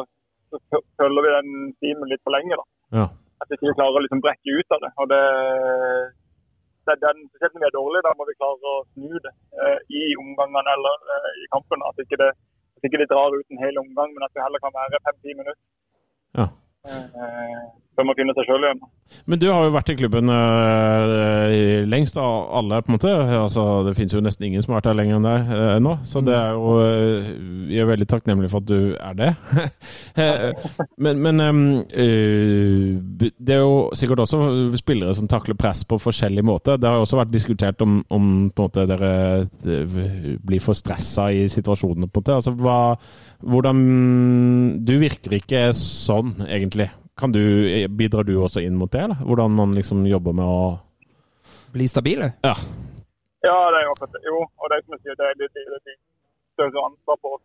[0.50, 2.58] så følger vi den timen litt for lenge.
[2.62, 2.66] da.
[3.00, 3.06] Ja.
[3.42, 4.92] At vi ikke klarer å liksom brekke ut av det.
[5.02, 5.24] og det,
[6.86, 9.34] det er den, Spesielt når vi er dårlige, da må vi klare å snu det
[9.66, 11.86] eh, i omgangene eller eh, i kampen.
[11.90, 14.62] At ikke det at ikke vi drar ut en hel omgang, men at vi heller
[14.64, 15.62] kan være fem-ti minutter.
[16.40, 16.48] Ja.
[16.90, 17.66] Eh,
[18.02, 18.82] før man finner seg sjøl igjen.
[19.30, 21.52] Men du har jo vært i klubben uh,
[21.90, 23.12] lengst av alle, på en måte.
[23.38, 25.96] Altså, det finnes jo nesten ingen som har vært der lenger enn deg uh, nå.
[26.08, 27.32] Så det er jo uh,
[27.70, 29.30] Vi er veldig takknemlige for at du er det.
[31.04, 32.98] men, men øh,
[33.38, 34.40] det er jo sikkert også
[34.80, 36.78] spillere som takler press på forskjellig måte.
[36.82, 39.12] Det har jo også vært diskutert om, om på en måte dere
[40.42, 42.10] blir for stressa i situasjonene.
[42.32, 42.56] Altså,
[43.42, 43.86] hvordan
[44.88, 46.90] Du virker ikke sånn, egentlig.
[47.22, 47.42] Kan du,
[47.94, 49.20] bidrar du også inn mot det, eller?
[49.22, 50.62] Hvordan man liksom jobber med å
[51.72, 52.34] Bli stabile?
[52.44, 52.56] Ja.
[53.46, 53.94] Ja, det er jo.
[54.26, 56.02] Jo, og det er som jeg sier, det er litt, litt
[56.58, 57.38] større ansvar på.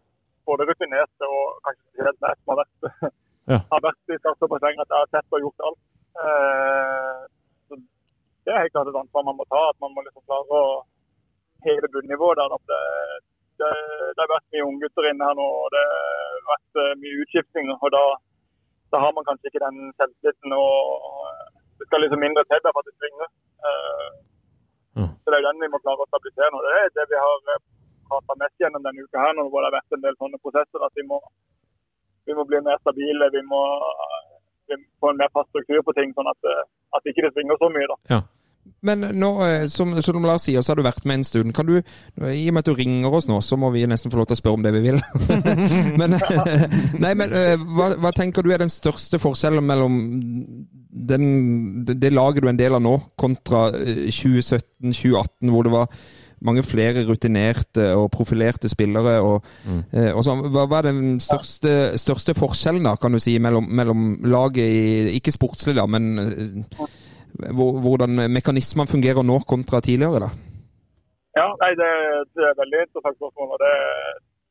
[0.48, 3.12] Både rutinerte og kanskje helt meg som har vært,
[3.52, 3.60] Ja.
[3.72, 5.80] har vært i startoppoenget, at jeg har sett og gjort alt.
[6.24, 7.22] Eh,
[7.68, 9.62] så det er helt klart et ansvar man må ta.
[9.70, 10.82] At man må liksom klare å
[11.68, 12.56] heve bunnivået der.
[12.58, 12.82] At det,
[13.62, 13.72] det,
[14.16, 17.78] det har vært mye unggutter inne her nå, og det har vært eh, mye utskiftninger.
[17.78, 18.04] og da
[18.92, 20.50] da har man kanskje ikke den selvtilliten.
[20.52, 20.70] og
[21.78, 23.28] Det skal liksom mindre til for at det svinger.
[23.66, 24.10] Eh,
[24.98, 25.12] Mm.
[25.22, 26.58] Så Det er den vi må klare å stabilisere nå.
[26.64, 27.36] Det er det vi har
[28.08, 30.80] prata mest gjennom denne uka her, når det har vært en del sånne prosesser.
[30.86, 31.18] At vi må,
[32.26, 33.28] vi må bli mer stabile.
[33.36, 33.60] Vi må,
[34.68, 36.64] vi må få en mer fast struktur på ting, sånn at, eh,
[36.96, 37.90] at ikke det svinger så mye.
[37.92, 37.96] da.
[38.14, 38.20] ja.
[38.86, 41.54] Men nå, eh, som, som Lars sier, så har du vært med en stund.
[41.56, 44.20] Kan du, I og med at du ringer oss nå, så må vi nesten få
[44.20, 45.00] lov til å spørre om det vi vil.
[46.00, 46.18] men
[47.02, 49.96] nei, men eh, hva, hva tenker du er den største forskjellen mellom
[50.96, 51.26] den,
[51.86, 55.90] det, laget du er en del av nå, kontra eh, 2017-2018, hvor det var
[56.46, 59.16] mange flere rutinerte og profilerte spillere.
[59.24, 59.80] og, mm.
[60.12, 64.10] og så, hva, hva er den største, største forskjellen da, kan du si, mellom, mellom
[64.28, 66.86] laget i Ikke sportslig, da, men eh,
[67.86, 70.26] hvordan mekanismene fungerer nå kontra tidligere?
[70.26, 70.30] da?
[71.38, 71.90] Ja, nei, det,
[72.36, 73.54] det er veldig interessant spørsmål.
[73.54, 73.74] og Det,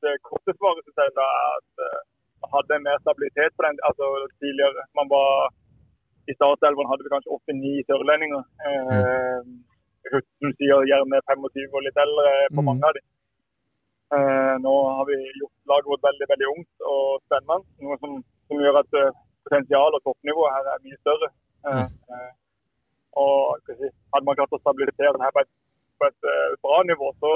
[0.06, 2.02] det korte svaret synes jeg er at eh,
[2.44, 4.06] man hadde mer stabilitet på den altså
[4.42, 4.84] tidligere.
[5.00, 5.30] Man var
[6.30, 8.44] I startelveren hadde vi kanskje åtte-ni sørlendinger.
[8.70, 9.42] Eh,
[10.14, 12.68] Rutten sier gjerne 25 og litt eldre på Mm.
[12.70, 13.06] mange av dem.
[14.16, 17.66] Eh, nå har vi gjort laget vårt veldig veldig ungt og spennende.
[17.82, 18.12] Noe som,
[18.48, 21.30] som gjør at potensialet potensial og toppnivået her er mye større.
[21.70, 22.32] Eh, eh,
[23.22, 25.52] og si, Hadde man klart å stabilisere den her på et
[26.00, 27.32] på et eh, bra nivå, så,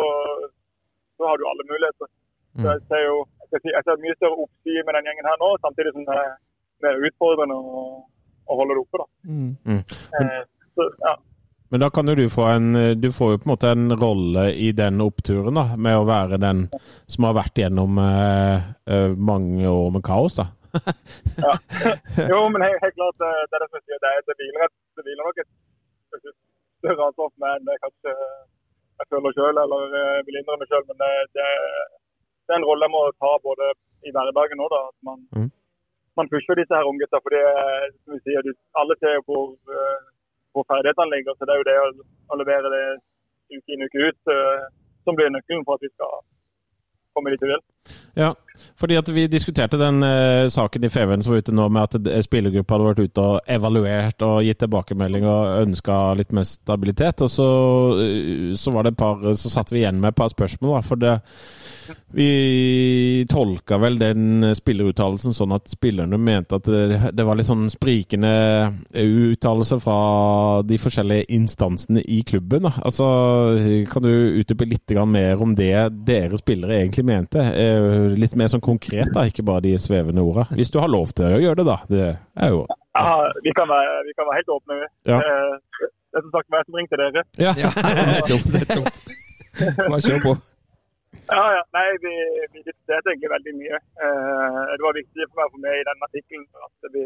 [1.17, 2.07] så har du alle muligheter.
[2.59, 3.17] Så jeg ser jo
[3.49, 6.17] jeg si, jeg ser mye større oppside med den gjengen her nå, samtidig som det
[6.21, 6.35] er
[6.85, 7.79] mer utfordrende å,
[8.45, 9.01] å holde det oppe.
[9.01, 9.07] da.
[9.31, 9.81] Mm.
[10.19, 10.43] Eh,
[10.75, 11.15] så, ja.
[11.69, 14.47] Men da kan jo du få en Du får jo på en måte en rolle
[14.57, 16.63] i den oppturen, da, med å være den
[17.05, 20.49] som har vært gjennom eh, eh, mange år med kaos, da.
[22.31, 24.65] Jo, men helt, helt klart, eh, det er det som jeg sier, det, det, hviler,
[24.67, 25.51] et, det hviler nok et
[26.79, 28.13] større ansvar for meg enn det kanskje
[28.99, 29.83] jeg føler sjøl eller
[30.27, 30.83] vil innrømme sjøl.
[30.89, 31.47] Men det, det,
[32.45, 33.71] det er en rolle jeg må ta både
[34.07, 35.49] i hverdagen òg, at man, Mm.
[36.17, 37.19] man pusher disse her unggutta.
[37.23, 37.45] For det,
[38.03, 39.45] som vi sier, alle ser jo hvor,
[39.75, 39.99] eh,
[40.53, 41.35] hvor ferdighetene ligger.
[41.35, 41.87] Så det er jo det å,
[42.31, 42.83] å levere det
[43.55, 44.67] uke inn uke ut eh,
[45.03, 46.19] som blir nøkkelen for at vi skal
[47.15, 47.63] komme dit vi vil.
[48.17, 48.33] Ja,
[48.79, 52.25] fordi at vi diskuterte den uh, saken i Feven som var ute nå, med at
[52.25, 57.23] spillergruppa hadde vært ute og evaluert og gitt tilbakemelding og ønska litt mer stabilitet.
[57.25, 57.49] Og så,
[57.99, 60.85] uh, så var det et par Så satt vi igjen med et par spørsmål, da.
[60.87, 61.17] For det
[62.13, 67.67] Vi tolka vel den spilleruttalelsen sånn at spillerne mente at det, det var litt sånn
[67.69, 68.31] sprikende
[68.93, 69.97] uttalelser fra
[70.65, 72.65] de forskjellige instansene i klubben.
[72.65, 72.73] Da.
[72.85, 73.07] Altså,
[73.89, 74.11] kan du
[74.41, 75.73] utdype litt mer om det
[76.05, 77.45] dere spillere egentlig mente?
[77.45, 77.68] Eh,
[78.19, 80.47] Litt mer sånn konkret, da, ikke bare de svevende orda.
[80.55, 81.77] Hvis du har lov til å gjøre det, da.
[81.89, 82.03] Det
[82.45, 82.65] er jo
[82.97, 84.79] Ja, vi kan være, vi kan være helt åpne.
[85.07, 85.19] Ja.
[85.21, 87.21] Eh, Det er som sagt meg som ringte dere.
[87.37, 87.51] Ja.
[87.61, 87.69] Ja,
[88.17, 88.87] nettopp.
[89.77, 90.31] Bare kjør på.
[91.29, 91.61] Ja, ja.
[91.77, 92.13] Nei, vi,
[92.55, 93.77] vi diskuterte egentlig veldig mye.
[93.77, 97.03] Eh, det var viktig for meg å få med i den artikkelen at vi,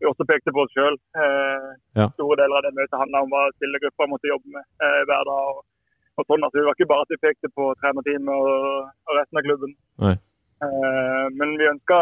[0.00, 0.96] vi også pekte på oss sjøl.
[1.20, 1.68] Eh,
[2.14, 5.52] Store deler av det møtet handla om hva spillergruppa måtte jobbe med eh, hver dag.
[5.52, 5.60] Og,
[6.20, 6.44] og sånn.
[6.44, 9.76] Altså, det var ikke bare at vi pekte på trenerteamet og, og resten av klubben.
[10.66, 11.96] Eh, men vi ønska,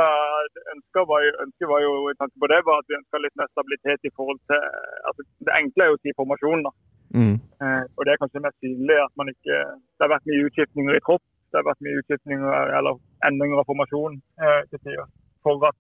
[0.75, 3.37] ønska var jo, ønsket var jo i tanke på det var at vi ønska litt
[3.37, 4.63] mer stabilitet i forhold til
[5.11, 6.65] altså, Det enkle er jo å si formasjon.
[6.65, 6.73] da.
[7.17, 7.37] Mm.
[7.37, 10.97] Eh, og det er kanskje mest synlig at man ikke Det har vært mye utskiftninger
[10.97, 11.25] i tropp.
[11.53, 12.99] Det har vært mye utskiftninger eller
[13.29, 15.07] endringer av formasjon eh, til tider
[15.45, 15.77] for at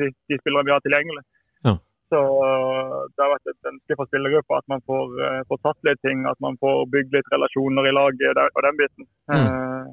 [0.00, 1.22] si, de spillerne vi har tilgjengelig.
[2.08, 5.88] Så eh, det har vært et ønske for spillergruppa at man får, eh, får tatt
[5.88, 9.08] litt ting, at man får bygd litt relasjoner i laget og den biten.
[9.28, 9.42] Mm.
[9.42, 9.90] Eh,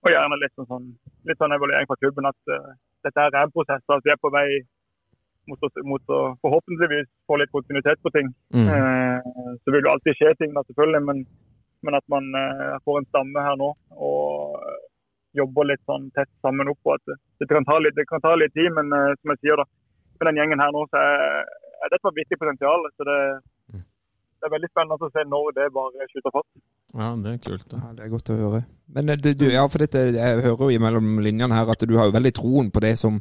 [0.00, 0.90] og gjerne litt sånn, sånn,
[1.28, 2.72] litt sånn evaluering fra klubben at uh,
[3.04, 4.46] dette er en prosess, at vi er på vei
[5.50, 8.30] mot å, mot å forhåpentligvis få litt kontinuitet på ting.
[8.56, 8.70] Mm.
[8.70, 11.20] Uh, så vil det alltid skje ting, da, selvfølgelig, men,
[11.84, 14.56] men at man uh, får en stamme her nå og
[15.36, 16.80] jobber litt sånn tett sammen opp.
[16.88, 18.88] og at det, det, kan ta litt, det kan ta litt tid, men
[19.20, 19.68] som jeg sier da,
[20.20, 22.84] med den gjengen her nå, så er, det et viktig potensial.
[22.96, 23.20] så det,
[24.40, 26.52] det er veldig spennende å se når det bare skyter fast.
[26.96, 27.74] Ja, det er kult.
[27.76, 28.62] Ja, Det er godt å høre.
[28.96, 31.94] Men eh, det, du, ja, for dette, jeg hører jo mellom linjene her at du
[31.98, 33.20] har jo veldig troen på det som,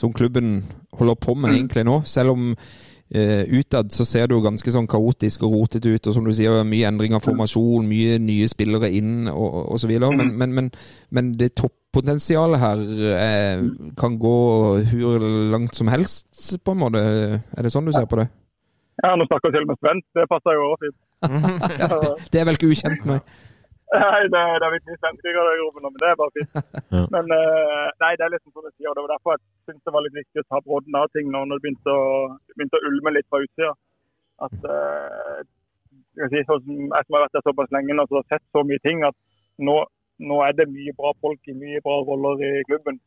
[0.00, 0.56] som klubben
[0.98, 2.00] holder på med egentlig nå.
[2.08, 6.16] Selv om eh, utad så ser det jo ganske sånn kaotisk og rotete ut, og
[6.16, 9.84] som du sier, mye endring av formasjon, mye nye spillere inn og, osv.
[9.84, 10.10] så videre.
[10.16, 10.72] Men, men, men,
[11.14, 11.54] men det
[11.94, 12.80] toppotensialet her
[13.14, 13.62] eh,
[13.98, 14.38] kan gå
[14.90, 16.26] hvor langt som helst,
[16.64, 17.00] på en måte.
[17.54, 18.28] Er det sånn du ser på det?
[19.02, 21.00] Ja, Nå snakker jeg til og med svensk, det passer jo også fint.
[21.80, 23.22] Ja, det, det er vel ikke ukjent med.
[23.94, 26.62] Nei, det, det er mye svensker i nå, men det er bare fint.
[26.90, 27.02] Ja.
[27.14, 29.86] Men eh, nei, det er liksom som jeg sier, og det var derfor jeg syntes
[29.86, 32.06] det var litt viktig å ta brodden av ting nå når det begynte å,
[32.56, 33.72] begynte å ulme litt fra utsida.
[34.46, 35.38] At eh,
[36.18, 38.64] jeg, si, sånn jeg som har vært der såpass lenge nå, så har sett så
[38.66, 39.18] mye ting at
[39.62, 39.78] nå,
[40.18, 43.00] nå er det mye bra folk i mye bra roller i klubben.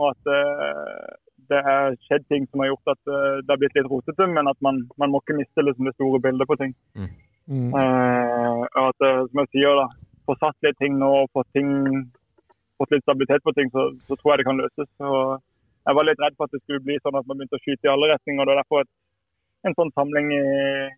[0.00, 1.10] Og at uh,
[1.50, 4.48] det har skjedd ting som har gjort at uh, det har blitt litt rotete, men
[4.50, 6.74] at man, man må ikke miste liksom, det store bildet på ting.
[7.50, 7.74] Mm.
[7.74, 9.86] Eh, og at, som jeg sier, da,
[10.28, 11.70] få satt litt ting nå få ting,
[12.78, 14.90] fått litt stabilitet på ting, så, så tror jeg det kan løses.
[15.02, 15.40] Og
[15.82, 17.88] jeg var litt redd for at det skulle bli sånn at man begynte å skyte
[17.88, 18.42] i alle retninger.
[18.42, 18.92] og det er derfor et,
[19.66, 20.42] en sånn samling i,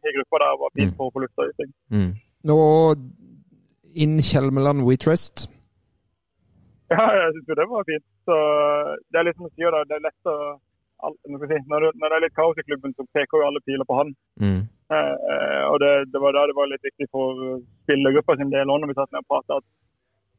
[0.09, 1.73] i gruppa der var fint for å få lufta ut ting.
[1.93, 2.11] Mm.
[2.49, 2.59] Nå
[3.95, 5.47] inn Kjelmeland We Trust.
[6.93, 8.07] Ja, jeg syns jo det var fint.
[8.29, 8.37] Så
[9.11, 10.37] det er litt som du sier, da, det er lett å
[11.05, 14.13] når, det, er litt kaos i klubben, så peker jo alle piler på han.
[14.41, 14.63] Mm.
[14.95, 18.81] Eh, og det, det var da det var litt viktig for spillergruppa sin del òg,
[18.81, 19.67] når vi satt ned og prata, at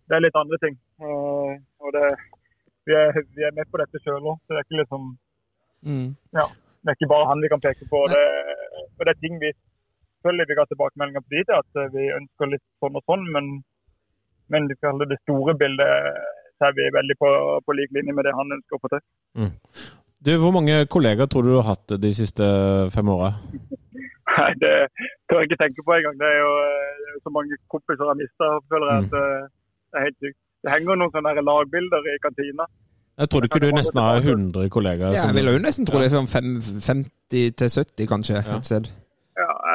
[0.10, 0.80] det er litt andre ting.
[1.06, 1.54] Eh,
[1.86, 2.08] og det,
[2.90, 5.14] vi, er, vi er med på dette sjøl òg, så det er ikke liksom
[5.86, 6.18] Mm.
[6.34, 6.46] ja,
[6.82, 8.00] det er ikke bare han vi kan peke på.
[8.10, 8.22] Det,
[8.98, 9.52] og det er ting vi
[10.26, 13.52] selvfølgelig vi ga tilbakemeldinger på dit, at eh, vi ønsker litt sånn og sånn, men,
[14.50, 16.18] men det store bildet
[16.58, 17.30] så er vi veldig på,
[17.68, 19.04] på lik linje med det han ønsker å få til.
[20.26, 22.46] Du, Hvor mange kollegaer tror du du har hatt de siste
[22.96, 23.34] fem åra?
[24.36, 24.72] Nei, det
[25.30, 26.18] tør jeg ikke tenke på engang.
[26.20, 29.06] Det er jo det er så mange kompiser jeg mista, føler jeg.
[29.06, 29.46] at eh,
[29.92, 30.40] Det er helt sykt.
[30.66, 32.66] Det henger noen sånne lagbilder i kantina.
[33.16, 35.14] Jeg trodde ikke du nesten har 100 kollegaer.
[35.16, 38.58] Ja, jeg vil jo nesten tro det er sånn 50 til 70, kanskje, Ja.
[38.58, 38.90] et sted.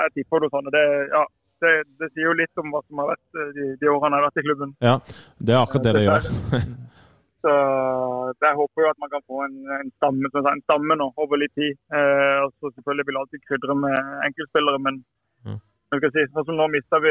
[0.07, 0.71] Jeg tipper noe sånt.
[0.75, 1.25] Det, ja,
[1.65, 4.23] det, det sier jo litt om hva som har vært eh, de, de årene jeg
[4.23, 4.73] har vært i klubben.
[4.85, 4.95] Ja,
[5.39, 6.31] det er akkurat det det gjør.
[7.41, 7.53] Så
[8.45, 11.55] jeg håper jo at man kan få en, en, stamme, en stamme nå over litt
[11.57, 11.73] tid.
[11.89, 13.97] Eh, og så selvfølgelig vil alltid krydre med
[14.29, 15.03] enkeltspillere, men
[15.41, 15.57] Mm.
[16.13, 17.11] si, sånn som nå mista vi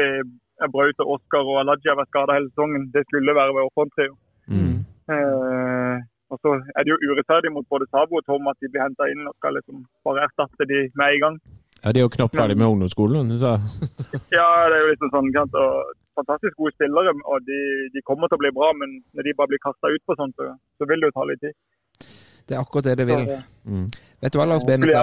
[0.70, 2.84] Braut og Oskar og Alaji har vært skada hele sesongen.
[2.94, 4.14] Det skulle være ved offensiv.
[4.46, 4.76] Mm.
[5.10, 5.96] Eh,
[6.30, 9.08] og så er det jo urettferdig mot både Sabo og Tom at de blir henta
[9.10, 11.36] inn og skal liksom bare erstatte de med en gang.
[11.82, 13.30] Ja, De er jo knapt ferdig med ungdomsskolen.
[14.38, 15.54] Ja, det er jo liksom sånn, Kant.
[15.56, 17.58] Og fantastisk gode spillere, og de,
[17.94, 20.34] de kommer til å bli bra, men når de bare blir kasta ut på sånt,
[20.36, 21.56] så, så vil det jo ta litt tid.
[22.50, 23.26] Det er akkurat det det vil.
[23.30, 23.40] Så,
[23.70, 23.86] Mm.
[24.20, 25.02] Vet du hva, Lars Bene sa?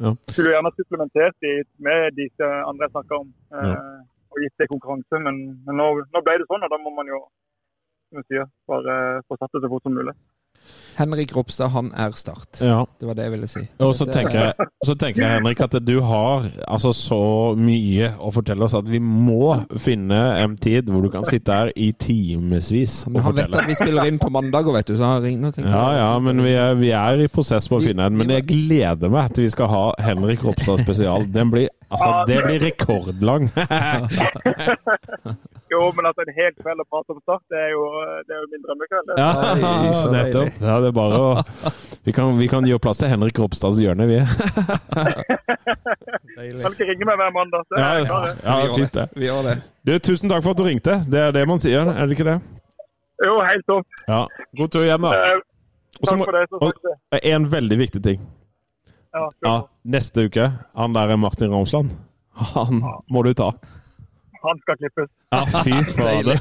[0.00, 0.10] Ja.
[0.28, 3.96] skulle gjerne supplementert de med disse andre jeg snakker om, eh,
[4.32, 7.08] og gitt det konkurranse, men, men nå, nå ble det sånn, og da må man
[7.08, 7.18] jo
[8.12, 10.12] som sier, bare få satt det så fort som mulig.
[10.96, 12.56] Henrik Ropstad, han er Start.
[12.64, 12.86] Ja.
[13.00, 13.60] Det var det jeg ville si.
[13.84, 14.52] Og så er- tenker, jeg,
[14.86, 17.18] så tenker jeg, Henrik, at du har altså så
[17.60, 21.72] mye å fortelle oss at vi må finne en tid hvor du kan sitte her
[21.76, 25.22] i timevis og han vet at vi spiller inn på mandag, vet du, så han
[25.26, 28.06] ringer og tenker Ja, ja, men vi er, vi er i prosess på å finne
[28.08, 28.16] en.
[28.16, 31.26] Men jeg gleder meg til vi skal ha Henrik Ropstad spesial.
[31.32, 33.50] Den blir, altså, det blir rekordlang.
[35.76, 37.82] Jo, men at en hel kveld å prate om Start, det er jo,
[38.24, 39.10] det er jo min drømmekveld.
[39.10, 39.16] det.
[39.20, 39.30] Ja,
[40.16, 40.60] nettopp.
[40.64, 41.30] Ja, det er bare å
[42.06, 44.20] Vi kan, vi kan gjøre plass til Henrik Ropstads hjørne, vi.
[46.36, 47.64] Kan ikke ringe meg hver mandag.
[47.68, 49.06] Så Ja, ja, ja, fint det.
[49.16, 49.54] Vi gjør det.
[49.88, 50.96] Du, tusen takk for at du ringte.
[51.10, 52.38] Det er det man sier, er det ikke det?
[53.24, 54.00] Jo, helt topp.
[54.08, 54.22] Ja.
[54.60, 55.12] God tur hjem, da.
[55.16, 55.44] Eh,
[56.04, 56.42] Takk må- for det.
[56.52, 57.20] Så og-.
[57.24, 58.20] En veldig viktig ting.
[59.16, 59.54] Ja, Ja,
[59.88, 61.90] neste uke, han der er Martin Ramsland.
[62.52, 63.50] Han må du ta.
[64.46, 65.10] Han skal klippes.
[65.34, 66.38] Ja, fy fader.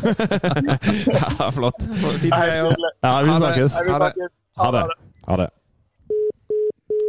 [1.40, 1.82] Ja, flott.
[2.22, 2.32] Fint.
[2.32, 3.38] Ja, vi det.
[3.38, 3.78] snakkes.
[3.90, 4.30] Ha det.
[4.62, 4.84] Ha det.
[5.28, 5.50] Ha det.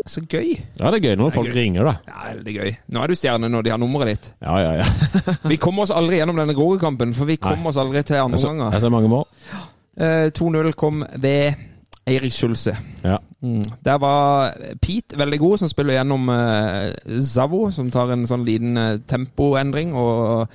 [0.06, 0.52] Så gøy.
[0.78, 1.94] Ja, det er gøy når folk ringer, da.
[2.06, 2.74] Ja, veldig gøy.
[2.94, 4.28] Nå er du stjerne når de har nummeret ditt.
[4.44, 4.86] Ja, ja, ja.
[5.50, 7.72] Vi kommer oss aldri gjennom denne Grorud-kampen, for vi kommer Nei.
[7.72, 8.76] oss aldri til andre omganger.
[8.76, 9.26] jeg ser mange mål.
[9.98, 11.58] Uh, 2-0 kom ved
[12.06, 12.76] Eirik Skjulse.
[13.02, 13.18] Ja.
[13.42, 13.64] Mm.
[13.84, 18.78] Der var Pete veldig god, som spiller gjennom uh, Zavo, som tar en sånn liten
[18.78, 20.46] uh, tempoendring og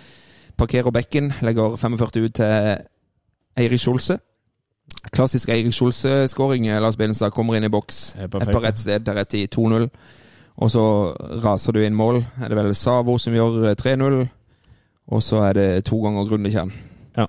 [0.61, 1.33] parkerer bekken.
[1.41, 2.77] Legger 45 ut til
[3.57, 4.19] Eirik Skjolse.
[5.11, 6.67] Klassisk Eirik Skjolse-skåring.
[6.81, 8.15] Lars Benestad kommer inn i boks.
[8.19, 9.87] Er perfekt, på rett sted til rett i 2-0.
[10.61, 10.83] Og så
[11.43, 12.21] raser du inn mål.
[12.43, 14.19] Er det vel Savo som gjør eh, 3-0.
[15.11, 16.73] Og så er det to ganger Grundekjern.
[17.17, 17.25] Ja.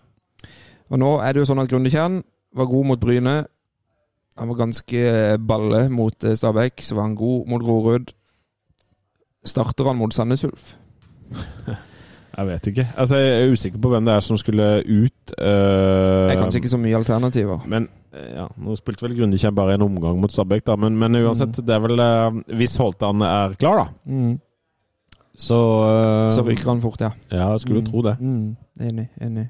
[0.91, 2.21] Og nå er det jo sånn at Grundekjern
[2.53, 3.37] var god mot Bryne.
[4.37, 6.85] Han var ganske balle mot eh, Stabæk.
[6.85, 8.13] Så var han god mot Grorud.
[9.45, 10.75] Starter han mot Sandnes Ulf?
[12.37, 12.87] Jeg vet ikke.
[12.97, 15.33] Altså, jeg er usikker på hvem det er som skulle ut.
[15.37, 17.61] Uh, Det er kanskje ikke så mye alternativer.
[17.69, 20.77] Men eh, ja, nå spilte vel Grundekjær bare en omgang mot Stabæk, da.
[20.77, 24.39] Men, men uansett, det er vel uh, Hvis Holtan er klar, da, Mm.
[25.37, 27.11] så uh, Så ryker han fort, ja.
[27.31, 27.91] Ja, jeg skulle Mm.
[27.91, 28.17] tro det.
[28.21, 28.57] Mm.
[28.81, 29.09] Enig.
[29.21, 29.49] enig.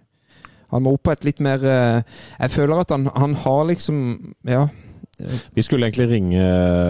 [0.72, 2.03] Han må opp på et litt mer eh,
[2.41, 4.66] Jeg føler at han, han har liksom Ja.
[5.55, 6.43] Vi skulle egentlig ringe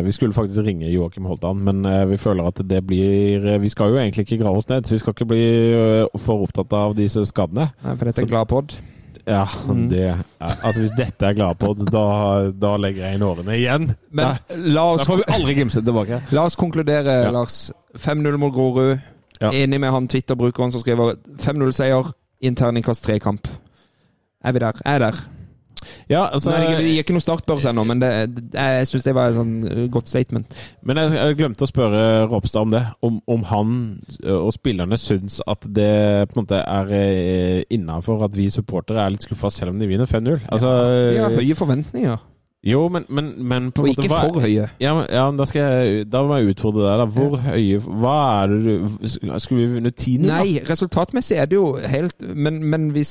[0.05, 3.69] Vi skulle faktisk ringe Joakim Holtan, men eh, vi føler at det blir eh, Vi
[3.69, 6.73] skal jo egentlig ikke grave oss ned, så vi skal ikke bli eh, for opptatt
[6.73, 7.71] av disse skadene.
[7.85, 8.33] Nei, for dette er Gladpod.
[8.33, 8.79] glad pod.
[9.27, 9.89] Ja, Mm.
[9.89, 13.85] det er, Altså, hvis dette er glad på, da, da legger jeg inn årene igjen.
[14.11, 16.23] Men da, la da får vi aldri gimse tilbake.
[16.37, 17.31] la oss konkludere, Ja.
[17.31, 17.71] Lars.
[17.95, 18.99] 5-0 mot Grorud.
[19.41, 19.51] Ja.
[19.53, 22.11] Enig med han Twitter-brukeren som skriver 5-0-seier
[22.43, 23.47] i en tre-kamp.
[24.45, 24.73] Er vi der?
[24.85, 25.23] Er der?
[26.11, 28.11] Ja, altså Nei, det gir ikke noe startbørs ennå, men det,
[28.55, 30.57] jeg syns det var et sånn eh, godt statement.
[30.83, 32.83] Men jeg, jeg glemte å spørre Ropstad om det.
[33.03, 33.77] Om, om han
[34.27, 35.91] og spillerne syns at det
[36.33, 40.07] på en måte er innafor at vi supportere er litt skuffa selv om de vinner
[40.11, 40.45] 5-0.
[40.53, 40.71] Altså,
[41.15, 42.29] Vi har høye forventninger,
[42.63, 44.69] Jo, men, men, men på og en måte ikke hva- for høye.
[44.81, 47.01] Ja, men, ja, da, skal jeg, da må jeg utfordre deg.
[47.01, 47.07] da.
[47.17, 48.13] Hvor høye Hva
[48.45, 49.09] er det du
[49.43, 50.29] Skulle vi vunnet tiende?
[50.31, 50.37] da?
[50.45, 53.03] Nei, resultatmessig er det jo helt Men, men vi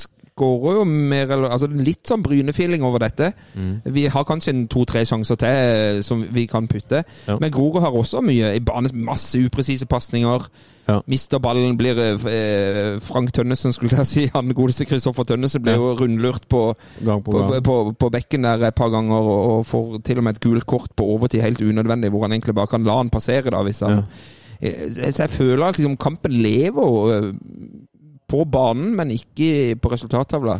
[0.41, 3.31] skårer jo mer Altså litt sånn Bryne-feeling over dette.
[3.53, 3.81] Mm.
[3.93, 7.03] Vi har kanskje to-tre sjanser til eh, som vi kan putte.
[7.27, 7.37] Ja.
[7.41, 10.47] Men Grorud har også mye i banen, Masse upresise pasninger.
[10.89, 10.97] Ja.
[11.07, 14.25] Mister ballen, blir eh, Frank Tønnesen, skulle jeg si.
[14.33, 16.63] Han godeste Kristoffer Tønnesen ble jo rundlurt på,
[17.05, 17.61] Gang på gang.
[17.63, 20.65] på, på bekken der et par ganger, og, og får til og med et gult
[20.67, 23.83] kort på overtid helt unødvendig, hvor han egentlig bare kan la han passere, da, hvis
[23.85, 24.03] han Ja.
[24.61, 27.31] Eh, Så jeg føler at liksom, kampen lever eh,
[28.32, 30.57] på banen, men ikke på resultattavla.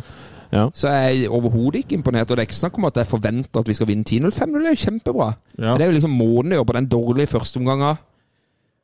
[0.52, 0.66] Ja.
[0.76, 2.28] Så jeg er overhodet ikke imponert.
[2.28, 4.32] Og det er ikke snakk om at jeg forventer at vi skal vinne 10-0.
[4.36, 5.28] 5-0 er jo kjempebra.
[5.56, 5.70] Ja.
[5.70, 7.92] Men det er jo liksom måten å gjøre på den dårlige førsteomganga.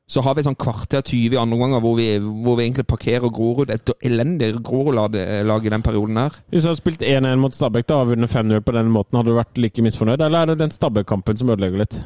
[0.08, 3.28] Så har vi sånn kvarter 20 i andre omganger hvor vi, hvor vi egentlig parkerer
[3.28, 3.68] Grorud.
[3.74, 6.38] Et elendig Grorud-lag i den perioden her.
[6.48, 9.34] Hvis du hadde spilt 1-1 mot Stabæk da, og vunnet 5-0 på den måten, hadde
[9.34, 10.24] du vært like misfornøyd?
[10.24, 12.00] Eller er det den Stabæk-kampen som ødelegger litt?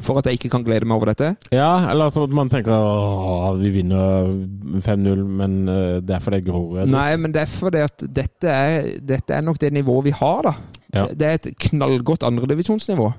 [0.00, 1.34] For at jeg ikke kan glede meg over dette.
[1.52, 4.30] Ja, eller altså at man tenker at vi vinner
[4.86, 8.48] 5-0, men øh, det er fordi Grorud er Nei, men det er fordi at dette
[8.48, 10.54] er, dette er nok det nivået vi har, da.
[10.92, 11.06] Ja.
[11.08, 13.12] Det er et knallgodt andredivisjonsnivå.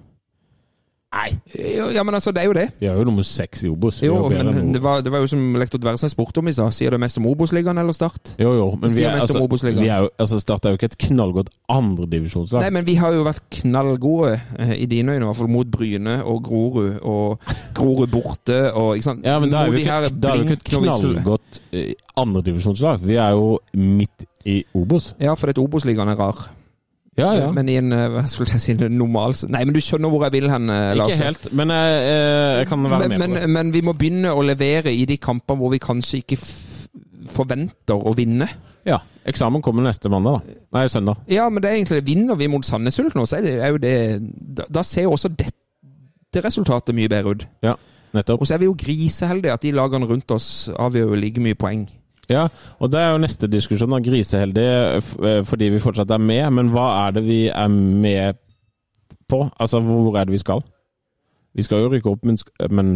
[1.13, 1.29] Nei.
[1.77, 2.65] Jo, Ja, men altså, det er jo det.
[2.79, 3.99] Vi er jo nummer seks i Obos.
[4.01, 6.73] Jo, jo men det var, det var jo som lektor Dversen spurte om i stad.
[6.73, 8.33] Sier det mest om Obos-ligaen eller Start?
[8.41, 10.89] Jo, jo, men vi er, mest altså, vi er jo, altså Start er jo ikke
[10.89, 12.65] et knallgodt andredivisjonslag.
[12.65, 15.69] Nei, men vi har jo vært knallgode, eh, i dine øyne i hvert fall, mot
[15.77, 19.27] Bryne og Grorud, og Grorud borte og ikke sant?
[19.27, 23.05] Ja, men da er vi ikke, da er vi ikke et knallgodt eh, andredivisjonslag.
[23.05, 25.13] Vi er jo midt i Obos.
[25.21, 26.47] Ja, for Obos-ligaen er rar.
[27.17, 27.51] Ja, ja.
[27.53, 30.33] Men i en eh, hva skulle jeg si, normal Nei, men du skjønner hvor jeg
[30.33, 31.13] vil hen, eh, Lars.
[31.13, 33.49] Ikke helt, men jeg, eh, jeg kan være men, med på det.
[33.53, 36.39] men vi må begynne å levere i de kampene hvor vi kanskje ikke
[37.33, 38.49] forventer å vinne.
[38.89, 38.97] Ja,
[39.29, 40.57] eksamen kommer neste mandag, da.
[40.79, 41.21] Nei, søndag.
[41.31, 43.71] Ja, men det er egentlig Vinner vi mot Sandnes Ulf nå, så er, det, er
[43.71, 43.95] jo det
[44.59, 47.45] Da, da ser jo også dette resultatet mye bedre ut.
[47.63, 47.77] Ja,
[48.13, 48.43] Nettopp.
[48.43, 51.57] Og så er vi jo griseheldige at de lagene rundt oss avgjør jo like mye
[51.57, 51.87] poeng.
[52.31, 52.47] Ja,
[52.79, 53.89] og det er jo neste diskusjon.
[53.91, 54.67] da, Griseheldig
[55.27, 58.37] eh, fordi vi fortsatt er med, men hva er det vi er med
[59.29, 59.49] på?
[59.59, 60.61] Altså, hvor er det vi skal?
[61.53, 62.37] Vi skal jo rykke opp, men,
[62.73, 62.87] men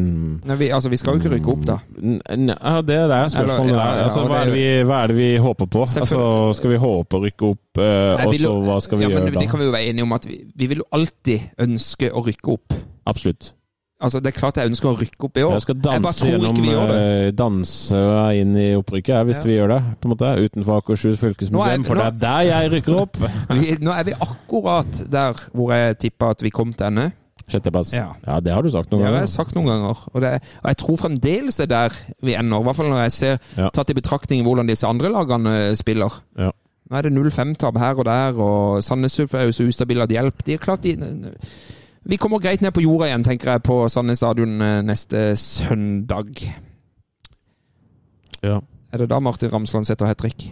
[0.50, 1.76] Nei, vi, altså, vi skal jo ikke rykke opp, da.
[2.02, 3.98] N- Ja, det, det er spørsmålet Eller- ja, der.
[4.00, 5.82] ja, Altså, hva, er det- vi, hva er det vi håper på?
[5.86, 6.22] Altså,
[6.58, 9.34] skal vi håpe å rykke opp, eh, og så hva skal vi ja, gjøre men
[9.34, 9.40] da?
[9.44, 12.26] Det kan vi jo være enige om at vi, vi vil jo alltid ønske å
[12.26, 12.74] rykke opp.
[13.06, 13.52] Absolutt.
[14.00, 15.52] Altså, Det er klart jeg ønsker å rykke opp i år.
[15.58, 17.28] Jeg skal danse jeg gjennom det.
[17.28, 18.02] eh, danse
[18.38, 19.44] inn i opprykket, hvis Ja.
[19.50, 19.82] vi gjør det.
[20.02, 23.18] på en måte, Utenfor Akershus er- fylkesmuseum, for nå- det er der jeg rykker opp.
[23.50, 27.12] Vi, nå er vi akkurat der hvor jeg tippa at vi kom til ende.
[27.50, 27.94] Sjetteplass.
[27.94, 28.10] Ja.
[28.28, 29.98] Ja, det har du sagt noen Det noen har jeg sagt noen ganger.
[30.14, 30.34] Og, det,
[30.64, 32.60] og jeg tror fremdeles det er der vi ender.
[32.60, 33.70] I hvert fall når jeg ser Ja.
[33.70, 36.12] tatt i betraktning hvordan disse andre lagene spiller.
[36.38, 36.52] Ja.
[36.92, 40.10] Nå er det 0-5-tap her og der, og Sandnes Ulf er jo så ustabil at
[40.10, 40.44] hjelp.
[40.46, 40.96] De er klart de
[42.08, 46.40] Vi kommer greit ned på jorda igjen, tenker jeg, på Sandnes stadion eh, neste søndag.
[48.40, 48.62] Ja.
[48.94, 50.46] Er det da Martin Ramsland setter hat trick?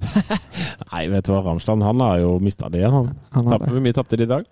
[0.90, 2.96] Nei, vet du hva, Ramsland han har jo mista det igjen.
[2.98, 3.08] Han.
[3.36, 3.72] Han Tapp, det.
[3.72, 4.44] Hvor mye tapte de i dag?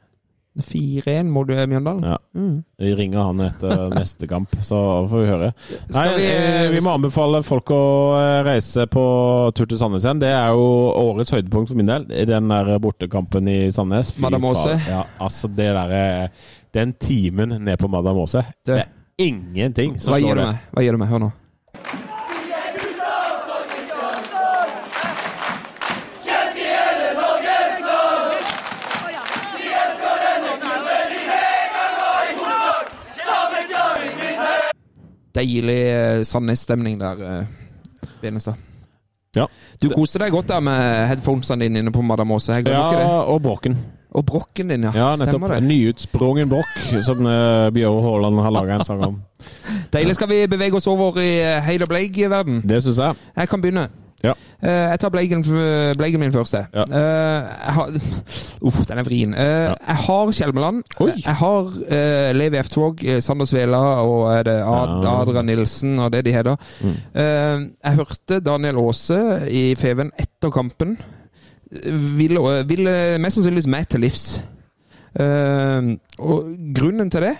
[0.63, 2.05] 4-1 mot eh, Mjøndalen.
[2.05, 2.19] Ja.
[2.35, 2.65] Mm.
[2.79, 4.81] Vi ringer han etter neste kamp, så
[5.11, 5.51] får vi høre.
[5.95, 7.81] Nei, vi, eh, vi må anbefale folk å
[8.19, 9.05] eh, reise på
[9.57, 10.23] tur til Sandnes igjen.
[10.23, 12.07] Det er jo årets høydepunkt for min del.
[12.13, 14.13] i Den der bortekampen i Sandnes.
[14.23, 14.79] Madam Aase.
[14.89, 18.45] Ja, altså det derre eh, Den timen ned på Madam Aase.
[18.67, 18.89] Det er
[19.19, 20.49] ingenting som slår det.
[20.73, 21.13] Hva gir du meg?
[21.13, 21.35] Hør nå.
[35.39, 35.83] Deilig
[36.27, 38.59] sanne Sandnes-stemning der, eh, Benestad.
[39.37, 39.47] Ja.
[39.79, 42.59] Du koste deg godt der med headphonesene dine inne på Madam Aase.
[42.67, 43.77] Ja, og Brokken.
[44.11, 44.93] Og brokken din, ja.
[44.97, 45.17] Ja.
[45.17, 45.63] Stemmer det.
[45.63, 49.19] Nyutsprungen brokk, som uh, Bjøre Haaland har laga en sang om.
[49.93, 50.15] Deilig.
[50.17, 52.63] Skal vi bevege oss over i eh, Heid og Bleik-verden?
[52.69, 53.15] Det syns jeg.
[53.37, 53.89] Jeg kan begynne.
[54.25, 54.33] Ja.
[54.63, 55.45] Eh, jeg tar Bleiken,
[55.99, 56.57] Bleiken min først.
[56.75, 56.85] Ja.
[56.85, 57.93] Eh, jeg har
[58.67, 59.35] Uff, den er vrien.
[59.35, 59.75] Ja.
[59.75, 60.83] Jeg har Kjelmeland.
[61.01, 61.13] Oi.
[61.25, 62.73] Jeg har uh, Levi F.
[62.75, 65.07] Tvåg, Sander Svela og er det Ad.
[65.07, 66.57] Adrian Nilsen og det de heter.
[66.81, 66.97] Mm.
[67.15, 70.97] Eh, jeg hørte Daniel Aase i Feven etter kampen.
[72.19, 74.27] Ville, ville mest sannsynligvis meg til livs.
[75.19, 77.37] Eh, og grunnen til det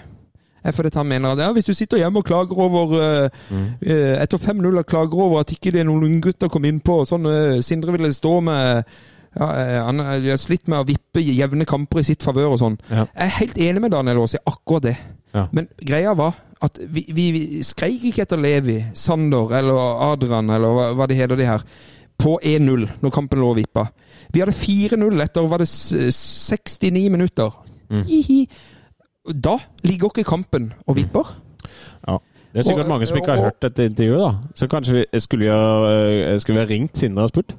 [0.77, 4.81] fordi han mener at ja, hvis du sitter hjemme og klager over eh, Etter 5-0
[4.81, 8.11] og klager over at ikke det er noen unggutter kom innpå, sånn uh, Sindre ville
[8.15, 8.91] stå med
[9.39, 9.49] ja,
[9.87, 12.77] Han har slitt med å vippe jevne kamper i sitt favør og sånn.
[12.89, 13.05] Ja.
[13.13, 14.97] Jeg er helt enig med Daniel Aas i akkurat det.
[15.37, 15.45] Ja.
[15.55, 20.75] Men greia var at vi, vi, vi skreik ikke etter Levi, Sander eller Adrian eller
[20.75, 21.63] hva, hva de heter de her,
[22.19, 23.87] på 1-0 når kampen lå og vippa.
[24.35, 27.55] Vi hadde 4-0 etter var det 69 minutter.
[27.89, 28.03] Mm.
[29.35, 31.35] Da ligger ikke kampen og vipper.
[32.07, 32.19] Ja.
[32.53, 34.35] Det er sikkert Og- mange som ikke har og- hørt dette intervjuet, da.
[34.55, 37.53] Så kanskje vi skulle vi ha, eh, skulle vi ha ringt Sindre og spurt?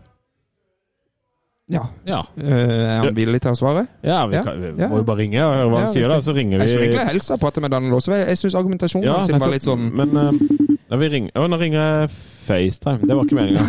[1.69, 1.83] Ja.
[2.07, 2.23] Ja.
[2.37, 3.87] Eh, er han villig til å svare?
[4.01, 6.17] Ja, vi, kan, vi må jo bare ringe og høre hva han sier, da.
[6.17, 8.15] Så ringer vi Jeg skulle egentlig helst ha pratet med Daniel også.
[8.17, 11.77] Jeg, syns argumentasjonen Ja, sin var litt sånn Men uh, vi ringer Å, nå ringer
[11.77, 12.09] jeg
[12.49, 13.05] FaceTime.
[13.05, 13.61] Det var ikke meninga.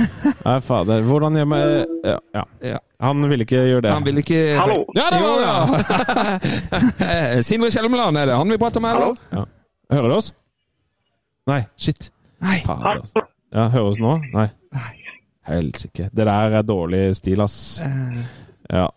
[0.46, 1.00] Nei, fader.
[1.08, 2.18] Hvordan gjør vi ja,
[2.60, 2.78] ja.
[2.96, 3.06] Ja.
[3.10, 3.90] Han ville ikke gjøre det.
[3.92, 4.78] Han vil ikke Hallo?
[4.96, 7.42] Ja, det var Jo!
[7.48, 8.36] Sindre Kjelmeland er det.
[8.40, 9.18] Han vil prate med, eller?
[9.32, 9.46] Hallo?
[9.92, 10.30] Hører du oss?
[11.46, 12.08] Nei, shit.
[12.42, 12.58] Nei.
[12.64, 13.02] Fader.
[13.02, 13.22] altså.
[13.54, 14.16] Ja, hører oss nå?
[14.32, 14.48] Nei.
[15.46, 16.08] Helsike.
[16.10, 17.80] Det der er dårlig stil, ass.
[17.84, 18.22] Eh,
[18.72, 18.88] Ja.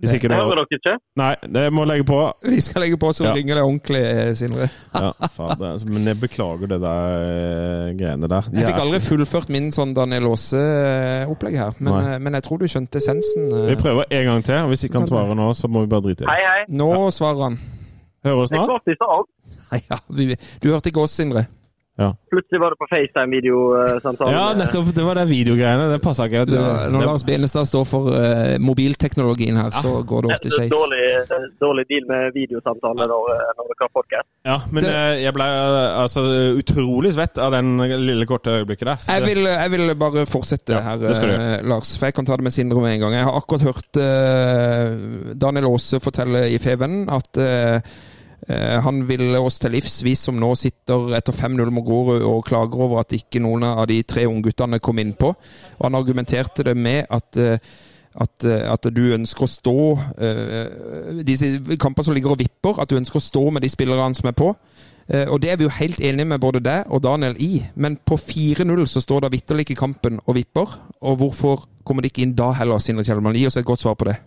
[0.00, 0.92] Hvis ikke Det hører dere ikke?
[1.20, 2.18] Nei, det må legge på.
[2.48, 3.34] Vi skal legge på, så Ja.
[3.36, 4.68] ringer det ordentlig, Sindre.
[4.94, 5.72] Ja, fader.
[5.74, 8.48] altså, Men jeg beklager det der eh, greiene der.
[8.52, 12.64] Jeg fikk aldri fullført min sånn Daniel Aase-opplegg her, men, eh, men jeg tror du
[12.66, 13.52] skjønte essensen.
[13.52, 13.68] eh.
[13.74, 14.54] Vi prøver en gang til.
[14.54, 16.28] og Hvis ikke han svarer nå, så må vi bare drite i det.
[16.32, 16.64] Hei, hei.
[16.68, 17.58] Nå svarer han.
[18.24, 18.58] Hører oss nå?
[18.60, 18.78] Jeg nå?
[18.80, 19.24] ikke stad.
[19.72, 21.46] Nei, ja, vi, du hørte ikke oss, Sindre.
[22.30, 24.32] Plutselig var det på FaceTime-videosamtale.
[24.34, 24.90] Ja, nettopp.
[24.96, 25.88] Det var de videogreiene.
[25.92, 26.44] Det passa ikke.
[26.48, 26.58] Det.
[26.60, 30.72] Ja, når Lars Benestad står for uh, mobilteknologien her, så går det ofte skeis.
[30.72, 31.02] Dårlig,
[31.60, 33.26] dårlig deal med videosamtale når,
[33.58, 34.28] når dere har podcast.
[34.46, 36.22] Ja, men Det- eh, jeg ble eh, altså
[36.60, 37.76] utrolig svett av den
[38.06, 39.02] lille korte øyeblikket der.
[39.04, 41.96] Så Jeg vil, jeg vil bare fortsette Ja, her, eh, Lars.
[41.98, 43.12] For jeg kan ta det med Sindre med en gang.
[43.18, 47.80] Jeg har akkurat hørt uh, Daniel Aase fortelle i Feven at eh, eh,
[48.84, 52.82] han ville oss til livs, vi som nå sitter etter 5-0 mot Grorud og klager
[52.86, 55.30] over at ikke noen av de tre ungguttene kom innpå.
[55.78, 57.70] Og han argumenterte det med at eh,
[58.10, 59.74] at, eh, at du ønsker å stå
[60.18, 64.18] uh, Disse kampene som ligger og vipper, at du ønsker å stå med de spillerne
[64.18, 64.48] som er på.
[65.06, 68.00] Uh, Og det er vi jo helt enige med både deg og Daniel i, men
[68.02, 70.74] på 4-0 så står det vitterlig ikke kampen og vipper.
[71.06, 73.38] Og hvorfor kommer de ikke inn da heller, Sindre Kjellmann?
[73.38, 74.18] Gi oss et godt svar på det.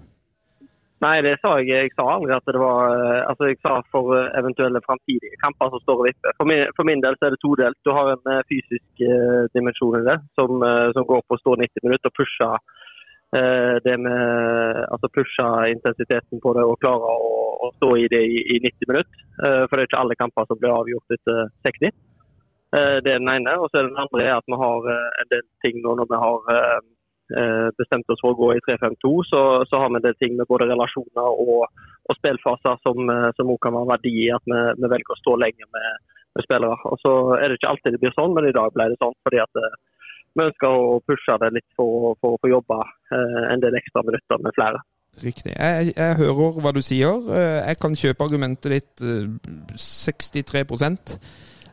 [1.04, 1.68] Nei, det sa jeg.
[1.68, 5.74] Jeg sa aldri at det var eh, Altså, jeg sa for eh, eventuelle framtidige kamper
[5.74, 6.36] som står og vipper.
[6.40, 7.80] For min, for min del så er det todelt.
[7.84, 10.64] Du har en eh, fysisk eh, dimensjon i det, som,
[10.96, 12.50] som går på å stå 90 minutter og pushe
[13.36, 18.24] eh, det med Altså pushe intensiteten på det og klare å, å stå i det
[18.24, 19.28] i, i 90 minutter.
[19.44, 21.92] For det er ikke alle kamper som blir avgjort etter 60.
[22.78, 23.60] Eh, det er den ene.
[23.60, 26.24] Og så er den andre er at vi har en del ting nå når vi
[26.24, 26.54] har
[27.32, 30.36] eh, eh, bestemt oss for å gå i 3-5-2, så, så har vi det ting
[30.38, 31.68] med både relasjoner og,
[32.10, 35.20] og spillfaser som, eh, som også kan være verdi i at vi, vi velger å
[35.22, 35.90] stå lenger med,
[36.36, 36.78] med spillere.
[36.92, 39.16] Og så er det ikke alltid det blir sånn, men i dag ble det sånn
[39.26, 39.76] fordi at eh,
[40.34, 42.80] vi ønsker å pushe det litt for, å- for å få jobbe
[43.14, 44.82] eh, en del ekstra minutter med flere.
[45.22, 45.52] Riktig.
[45.54, 47.20] Jeg, jeg hører hva du sier.
[47.68, 49.28] Jeg kan kjøpe argumentet ditt eh,
[49.78, 50.64] 63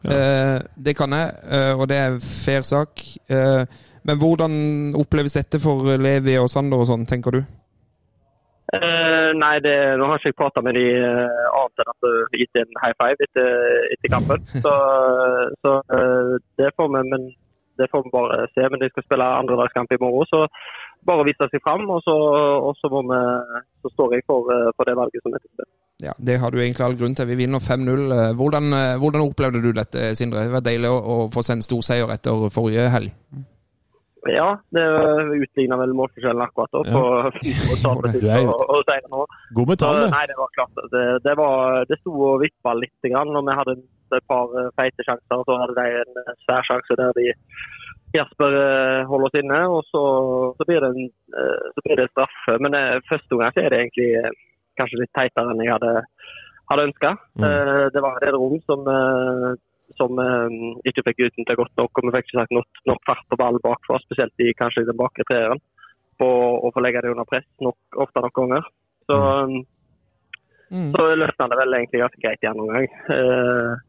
[0.01, 0.59] ja.
[0.77, 1.33] Det kan jeg,
[1.77, 3.03] og det er fair sak.
[4.11, 4.53] Eh, Men hvordan
[4.99, 7.43] oppleves dette for Levi og Sander og sånn, tenker du?
[8.71, 12.39] Eh, nei, det, nå har ikke jeg prata med de eh, annet enn at de
[12.39, 13.49] gitt en high five etter,
[13.97, 14.45] etter kampen.
[14.65, 14.75] Så,
[15.65, 17.33] så eh, det får vi men
[17.81, 18.63] det får vi bare se.
[18.71, 20.45] Men de skal spille andredagskamp i morgen, så,
[21.09, 22.15] bare vise seg fram, og så,
[22.69, 23.21] og så, må vi,
[23.81, 25.71] så står jeg for, eh, for det valget som er til stede.
[26.07, 27.29] Ja, Det har du egentlig all grunn til.
[27.29, 28.37] Vi vinner 5-0.
[28.39, 30.47] Hvordan, hvordan, opplevde du dette, Sindre?
[30.47, 33.17] Det var deilig å, å få seg en stor seier etter forrige helg.
[34.29, 34.83] Ja, det
[35.41, 37.31] utligna vel målforskjellen akkurat da, på ja.
[39.57, 40.83] God med tall, Nei, det var klart.
[40.93, 43.79] Det, det, var, det sto og vippa litt, grann, og vi hadde
[44.19, 45.45] et par feite sjanser.
[45.47, 47.31] Så hadde de en svær sjanse der de
[48.13, 50.03] Jasper eh, holder oss inne, og så,
[50.59, 51.11] så, blir, det en,
[51.41, 52.57] eh, så blir det straffe.
[52.59, 54.11] Men det, eh, første gang er det egentlig
[54.81, 55.93] kanskje litt teitere enn jeg hadde,
[56.73, 57.13] hadde ønska.
[57.39, 57.47] Mm.
[57.95, 58.87] Det var en del rom som,
[60.01, 60.21] som
[60.89, 63.63] ikke fikk utnytta godt nok, og vi fikk ikke sagt nok, nok fart på ballen
[63.65, 65.61] bakfra, spesielt i kanskje den bakre treeren,
[66.21, 66.31] på
[66.67, 68.67] å få legge det under press nok, ofte nok ganger.
[69.09, 69.17] Så,
[69.51, 69.63] mm.
[70.75, 70.91] mm.
[70.97, 72.91] så løsna det vel egentlig ganske greit igjen noen gang.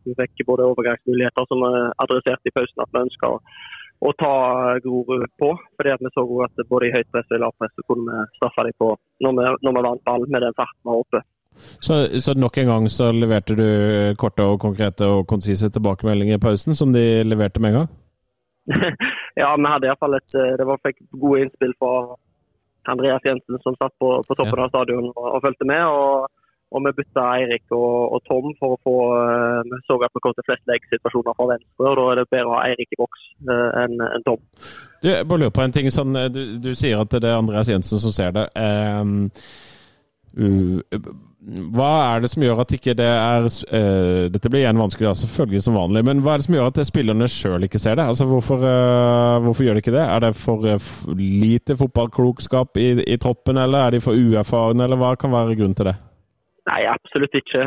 [0.07, 3.35] Vi fikk både overgangsmuligheter som vi adresserte i pausen at vi ønska
[4.01, 4.33] å ta
[4.81, 5.51] Grorud på.
[5.77, 8.37] fordi at Vi så at både i høyt press og i lavt press kunne vi
[8.37, 11.21] straffe dem på når vi, når vi vant ball med den farten vi har oppe.
[11.81, 13.67] Så, så, nok en gang så leverte du
[14.17, 17.89] korte og konkrete og konsise tilbakemeldinger i pausen, som de leverte med en gang?
[19.41, 21.95] ja, vi hadde iallfall et eh, Det var, fikk gode innspill fra
[22.91, 24.67] Andreas Jensen, som satt på, på toppen ja.
[24.67, 25.83] av stadion og, og fulgte med.
[25.85, 26.29] og
[26.71, 30.21] og vi bytta Eirik og, og, Tom for å få uh, Vi så at vi
[30.23, 32.99] kom til flest leggsituasjoner fra venstre, og da er det bedre å ha Eirik i
[33.01, 33.25] boks
[33.81, 34.39] enn en Tom.
[35.01, 35.89] Du, jeg bare lurer på en ting.
[35.91, 38.45] Sånn, du, du, sier at det er Andreas Jensen som ser det.
[38.55, 39.27] Um,
[40.39, 41.01] uh,
[41.41, 45.17] hva er det som gjør at ikke det er uh, Dette blir igjen vanskelig, da,
[45.23, 46.03] selvfølgelig som vanlig.
[46.05, 48.05] Men hva er det som gjør at spillerne sjøl ikke ser det?
[48.11, 50.03] Altså, hvorfor, uh, hvorfor, gjør de ikke det?
[50.05, 55.01] Er det for uh, lite fotballklokskap i, i, troppen, eller er de for uerfarne, eller
[55.01, 55.95] hva kan være grunnen til det?
[56.69, 57.65] Nei, absolutt ikke.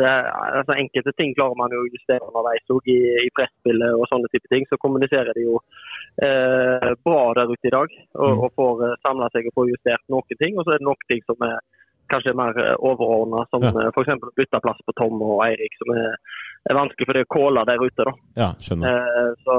[0.00, 4.08] Det, altså, enkelte ting klarer man jo å justere underveis òg, i, i presspillet og
[4.08, 4.64] sånne type ting.
[4.70, 5.58] Så kommuniserer de jo
[6.24, 8.40] eh, bra der ute i dag og, mm.
[8.46, 10.56] og får samla seg og får justert noen ting.
[10.56, 11.60] Og så er det noen ting som er
[12.12, 13.90] kanskje mer eh, overordna, som ja.
[13.90, 14.26] f.eks.
[14.38, 16.18] bytte plass på Tom og Eirik, som er,
[16.70, 18.08] er vanskelig for det å kåle der ute.
[18.08, 18.14] da.
[18.42, 19.00] Ja, skjønner.
[19.00, 19.58] Eh, så,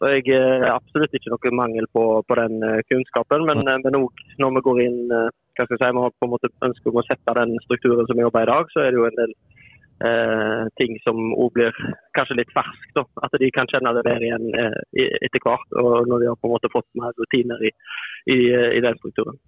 [0.00, 3.78] så jeg er absolutt ikke noe mangel på, på den kunnskapen, men, ja.
[3.84, 6.50] men også når vi går inn hva skal jeg si, vi har på en måte
[6.66, 9.06] ønsker om å sette den strukturen som vi jobber i dag, så er det jo
[9.06, 9.34] en del
[10.02, 11.82] eh, ting som òg blir
[12.16, 13.02] kanskje litt ferskt.
[13.22, 14.78] At de kan kjenne det der igjen eh,
[15.22, 17.72] etter hvert, og når de har på en måte fått mer rutiner i,
[18.34, 18.38] i,
[18.78, 19.38] i den strukturen.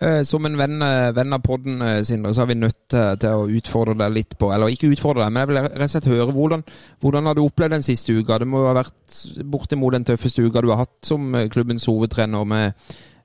[0.00, 3.30] Eh, som en venn, eh, venn, av podden, eh, Sindre, så er vi nødt til,
[3.34, 6.04] å utfordre deg litt på Eller ikke utfordre deg, men jeg vil rett og slett
[6.04, 6.62] høre hvordan,
[7.02, 8.38] hvordan har du opplevd den siste uka?
[8.38, 12.44] Det må jo ha vært bortimot den tøffeste uka du har hatt som klubbens hovedtrener.
[12.46, 12.74] med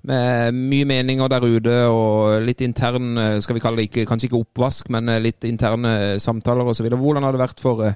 [0.05, 4.41] med mye meninger der ute og litt intern, skal vi kalle det ikke, kanskje ikke
[4.43, 6.89] oppvask, men litt interne samtaler osv.
[6.89, 7.95] Hvordan har det vært for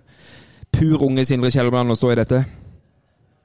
[0.72, 2.67] pur unge Sindre Kjelmeland å stå i dette?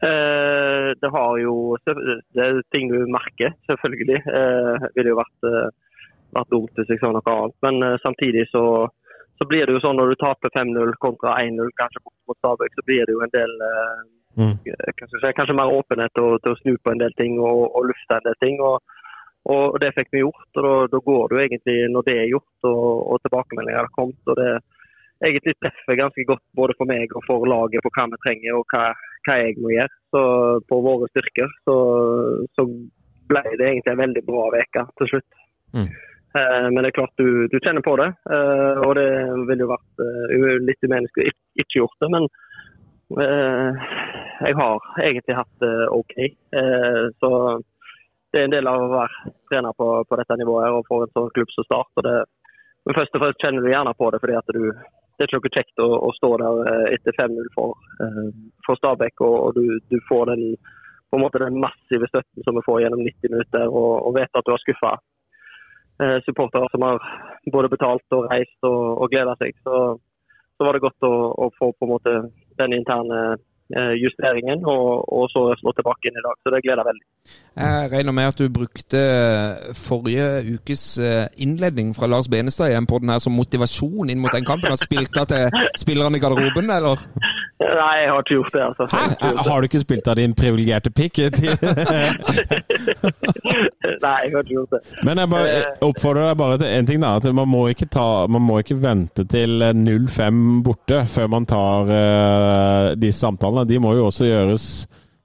[0.03, 4.19] Eh, det har jo Det er ting du merker, selvfølgelig.
[4.39, 5.77] Eh, det ville jo vært,
[6.35, 7.55] vært dumt hvis jeg sa noe annet.
[7.63, 8.65] Men eh, samtidig så,
[9.39, 12.87] så, blir det jo sånn når du taper 5-0 kontra 1-0 kanskje mot Stabæk, så
[12.89, 13.57] blir det jo en del
[14.33, 14.55] Mm.
[14.97, 18.17] Kanskje, kanskje, mer åpenhet til, til, å snu på en del ting og, og lufte
[18.17, 18.63] en del ting.
[18.65, 18.81] Og,
[19.53, 20.47] og Det fikk vi gjort.
[20.57, 23.93] og Da, da går det jo egentlig, når det er gjort og, og tilbakemeldinger har
[23.93, 24.23] kommet.
[24.25, 24.55] og det
[25.27, 28.75] egentlig treffer ganske godt både for meg og for laget på hva vi trenger og
[28.75, 28.89] hva,
[29.27, 29.95] hva jeg må gjøre.
[30.13, 30.23] Så
[30.69, 31.77] På våre styrker så,
[32.59, 32.67] så
[33.31, 35.45] ble det egentlig en veldig bra uke til slutt.
[35.73, 35.89] Mm.
[36.39, 39.09] Eh, men det er klart du, du kjenner på det, eh, og det
[39.49, 42.13] ville jo vært eh, litt umenneskelig ikke, ikke gjort det.
[42.17, 42.33] men
[43.13, 46.15] jeg har egentlig hatt det OK.
[47.21, 47.29] Så
[48.33, 51.13] det er en del av å være trener på, på dette nivået og få en
[51.13, 52.01] sånn klubb som Start.
[52.07, 52.15] Det,
[52.89, 54.63] men først og fremst kjenner du gjerne på det fordi at du,
[55.17, 57.77] det er ikke noe kjekt å, å stå der eh, etter 5-0 for,
[58.67, 59.25] for, Stabæk.
[59.25, 60.45] Og, og du, du, får den,
[61.13, 64.63] den massive støtten som vi får gjennom 90 minutter, og, og vet at du har
[64.65, 64.97] skuffa
[66.27, 66.97] supportere som har
[67.53, 69.55] både betalt og reist og, og gleda seg.
[69.63, 69.77] Så,
[70.57, 71.13] så var det godt å,
[71.45, 72.17] å få måte
[72.59, 73.41] den interne eh,
[73.97, 76.37] justeringen, og, og, så slå tilbake inn i dag.
[76.43, 77.07] Så det gleder jeg veldig.
[77.63, 79.03] Jeg regner med at du brukte
[79.79, 84.35] forrige ukes eh, innledning fra Lars Benestad igjen på den her som motivasjon inn mot
[84.35, 87.07] den kampen, og spilte til spillerne i garderoben, eller?
[87.63, 88.63] Nei, jeg har ikke gjort det.
[88.63, 88.85] altså.
[88.93, 89.01] Hæ?
[89.49, 91.19] Har du ikke spilt av din privilegerte pikk?
[94.05, 94.81] Nei, jeg har ikke gjort det.
[95.07, 97.01] Men jeg bare eh, oppfordrer deg bare til én ting.
[97.03, 101.93] da, at Man må ta, man må ikke vente til 0-5 borte før man tar
[101.93, 103.69] uh, disse samtalene.
[103.69, 104.67] De må jo også gjøres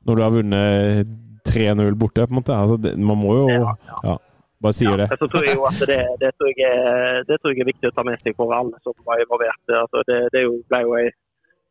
[0.07, 1.07] når du har vunnet
[1.47, 2.55] 3-0 borte, på en måte.
[2.55, 3.99] Altså, det, man må jo ja, ja.
[4.11, 4.17] ja
[4.63, 5.17] bare sier ja, det.
[5.19, 7.89] Så tror jeg jo at det, det, tror jeg er, det, tror jeg er, viktig
[7.91, 9.73] å ta med seg for alle som var involvert.
[9.83, 11.07] Altså, det, det ble jo ei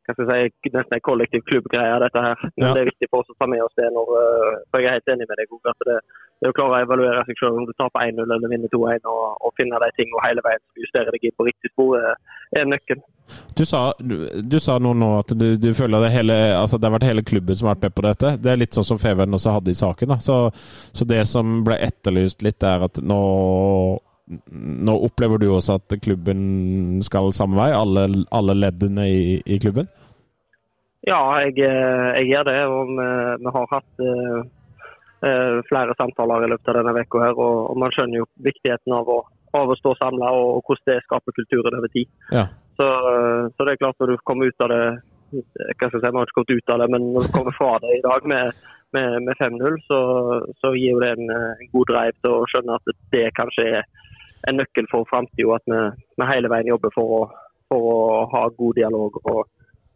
[0.06, 2.36] hva skal jeg si, nesten en kollektiv klubbgreie, dette her.
[2.56, 2.74] Men Ja.
[2.74, 4.96] det er viktig for oss å ta med oss det når eh, For jeg er
[5.00, 5.96] helt enig med deg, at det,
[6.42, 9.24] det å klare å evaluere seg selv om du taper 1-0 eller vinner 2-1, og,
[9.42, 12.16] og finne de tingene hele veien som justerer deg på riktig spor, er,
[12.60, 13.04] er nøkkelen.
[13.58, 14.14] Du sa, du,
[14.46, 17.24] du sa nå, nå at du, du føler det, hele, altså det har vært hele
[17.26, 18.34] klubben som har vært med på dette.
[18.38, 20.14] Det er litt sånn som Feven også hadde i saken.
[20.22, 20.36] Så,
[20.94, 23.18] så det som ble etterlyst litt, er at nå,
[24.26, 27.70] nå opplever du også at klubben skal samme vei?
[27.76, 29.88] Alle, alle leddene i, i klubben?
[31.06, 32.58] Ja, jeg, eh, jeg gjør det.
[32.66, 33.08] og Vi,
[33.44, 37.30] vi har hatt uh, flere samtaler i løpet av denne uka.
[37.30, 39.20] og, og man skjønner jo viktigheten av å,
[39.54, 42.10] av å stå samla og, og hvordan det skaper kulturen over tid.
[42.34, 42.48] Ja.
[42.76, 42.86] Så,
[43.56, 44.82] så det er klart når du kommer ut av det
[45.34, 45.42] hva
[45.88, 47.70] skal jeg si, Vi har ikke kommet ut av det, men når du kommer fra
[47.82, 48.58] det i dag med,
[48.94, 50.00] med, med 5-0, så,
[50.62, 53.88] så gir jo det en, en god drive til å skjønne at det kanskje er
[54.48, 55.58] en nøkkel for framtida.
[55.58, 55.82] At vi,
[56.18, 57.20] vi hele veien jobber for å,
[57.70, 57.98] for å
[58.32, 59.20] ha god dialog.
[59.24, 59.44] og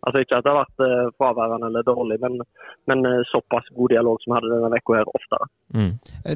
[0.07, 2.38] Altså Ikke at det har vært eh, fraværende eller dårlig, men,
[2.88, 5.48] men eh, såpass god dialog som vi hadde denne uka her oftere.
[5.76, 5.90] Mm.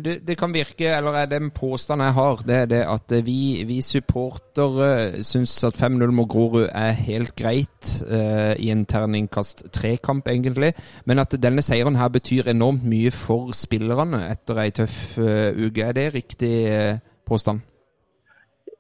[0.04, 3.16] Det, det kan virke, eller er det en påstand jeg har, det er det at
[3.16, 3.38] eh, vi,
[3.68, 10.28] vi supportere syns at 5-0 mot Grorud er helt greit eh, i en terningkast tre-kamp,
[10.28, 10.74] egentlig.
[11.08, 15.88] Men at denne seieren her betyr enormt mye for spillerne etter ei tøff uh, uke.
[15.88, 17.64] Er det riktig eh, påstand?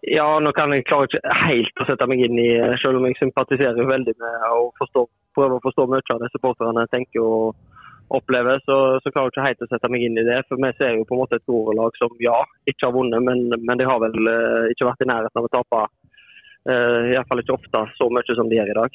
[0.04, 3.06] Ja, nå kan jeg klare ikke helt å sette meg inn i, eh, selv om
[3.08, 7.54] jeg sympatiserer veldig med å forstår, prøve å forstå mye av det supporterne tenker og
[8.12, 10.42] opplever, så, så klarer jeg ikke helt å sette meg inn i det.
[10.48, 12.36] For vi ser jo på en måte et Grorud-lag som ja,
[12.68, 15.54] ikke har vunnet, men, men de har vel eh, ikke vært i nærheten av å
[15.54, 15.84] tape.
[16.64, 18.94] Uh, Iallfall ikke ofte så mye som de gjør i dag.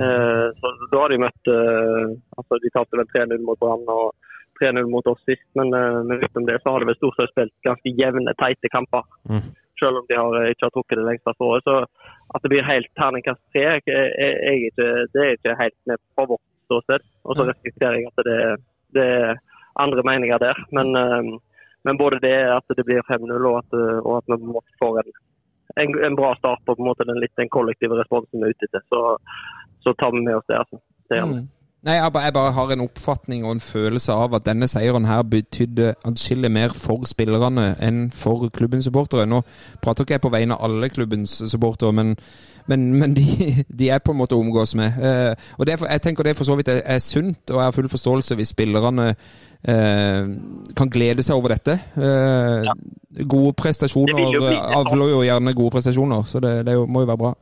[0.00, 2.06] Eh, så da har de møtt uh,
[2.40, 4.14] altså De tapte vel 3-0 mot Brann og
[4.56, 7.52] 3-0 mot oss sist, men, uh, utenom det så har de vel stort sett spilt
[7.68, 9.04] ganske jevne, teite kamper.
[9.28, 9.44] Mm.
[9.82, 11.66] Selv om de har, eh, ikke har trukket det lengste strået.
[11.66, 11.74] Så
[12.34, 17.02] at det blir helt terningkast tre, det er ikke helt med fra vårt ståsted.
[17.26, 18.38] Og så respekterer jeg at det,
[18.96, 19.40] det er
[19.84, 20.56] andre meninger der.
[20.72, 21.22] Men, eh,
[21.84, 25.12] men både det at det blir 5-0 og eh, og at vi få får en,
[25.82, 28.54] en, en bra start på, på en måte den litt den kollektive responsen vi er
[28.54, 29.16] ute etter, så,
[29.84, 30.62] så tar vi med oss det.
[30.62, 30.80] altså.
[31.08, 31.42] Det gjør vi.
[31.42, 31.50] Mm.
[31.82, 35.06] Nei, jeg bare, jeg bare har en oppfatning og en følelse av at denne seieren
[35.08, 39.26] her betydde atskillig mer for spillerne enn for klubbens supportere.
[39.26, 39.40] Nå
[39.82, 42.14] prater ikke jeg på vegne av alle klubbens supportere, men,
[42.70, 43.26] men, men de,
[43.66, 44.94] de er på en måte å omgås med.
[45.02, 47.74] Eh, og det Jeg tenker det for så vidt er, er sunt, og jeg har
[47.74, 50.32] full forståelse hvis spillerne eh,
[50.78, 51.80] kan glede seg over dette.
[51.98, 52.72] Eh,
[53.26, 57.24] Gode prestasjoner Det eh, avler jo gjerne gode prestasjoner, så det, det må jo være
[57.26, 57.34] bra.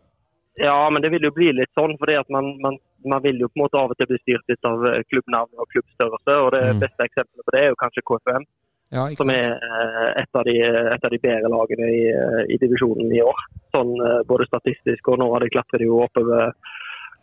[0.63, 2.75] Ja, men det vil jo bli litt sånn, fordi at man, man,
[3.09, 5.57] man vil jo på en måte av og til bli styrt litt av eh, klubbnavn
[5.57, 6.35] og klubbstørrelse.
[6.37, 6.83] og Det Mm.
[6.83, 8.45] beste eksempelet på det er jo kanskje KFM,
[8.93, 12.59] Ja, som er eh, et av de, et av de bedre lagene i, eh, i
[12.61, 13.41] divisjonen i år.
[13.73, 13.95] Sånn
[14.29, 16.53] Både statistisk og nå har de klatret jo oppover,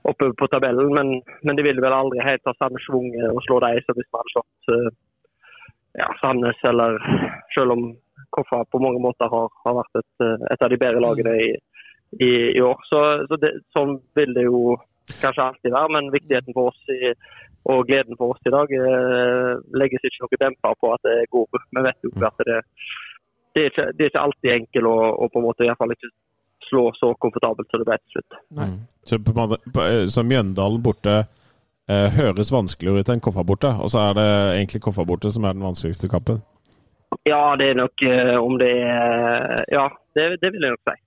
[0.04, 0.90] oppover på tabellen.
[0.98, 4.10] Men, men de vil vel aldri helt ha samme eh, og slå dem som hvis
[4.10, 4.94] man hadde slått
[6.02, 6.98] ja, Sandnes, eller
[7.54, 7.88] selv om
[8.34, 11.52] Koffa på mange måter har, har vært et, et av de bedre lagene i,
[12.12, 12.80] i, i år.
[12.90, 14.78] Så, så det, sånn vil det jo
[15.22, 17.14] kanskje alltid være, men viktigheten for oss i,
[17.68, 21.32] og gleden for oss i dag eh, legges ikke noe demper på at det er
[21.36, 21.62] god.
[21.76, 22.60] Vi vet jo at det,
[23.56, 25.82] det, er ikke, det er ikke alltid enkelt å, å på en måte i hvert
[25.82, 26.12] fall ikke
[26.68, 28.38] slå så komfortabelt som det ble til slutt.
[28.60, 28.78] Mm.
[29.08, 29.20] Så,
[29.84, 34.30] eh, så Mjøndalen borte eh, høres vanskeligere ut enn Koffa borte, og så er det
[34.60, 36.44] egentlig Koffa borte som er den vanskeligste kampen.
[37.28, 40.98] Ja, det er nok eh, om det er Ja, det, det vil jeg nok si.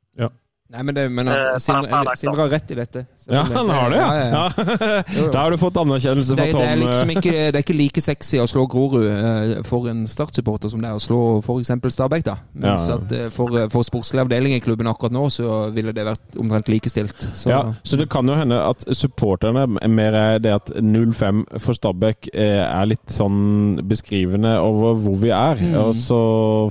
[0.70, 3.00] Nei, men, det, men Eh, uh, Sindre, Sindre har rett i dette.
[3.30, 4.06] Ja, han har det, ja!
[4.14, 5.02] ja, ja.
[5.14, 5.24] ja.
[5.30, 6.60] Da har du fått anerkjennelse Det, Tom.
[6.60, 6.66] det, Tom.
[6.66, 10.00] er liksom eh, ikke, det er ikke like sexy å slå Grorud eh, for en
[10.10, 11.70] Start-supporter som det er å slå f.eks.
[11.94, 12.24] Stabæk.
[12.26, 12.36] da.
[12.54, 12.96] Mens Ja.
[12.98, 16.70] at eh, for, for sportslig avdeling i klubben akkurat nå, så ville det vært omtrent
[16.72, 17.18] likestilt.
[17.34, 21.44] Så, Ja, så det kan jo hende at supporterne er mer er det at 0-5
[21.62, 25.58] for Stabæk eh, er litt sånn beskrivende over hvor vi er.
[25.60, 25.76] Mm.
[25.84, 26.20] Og så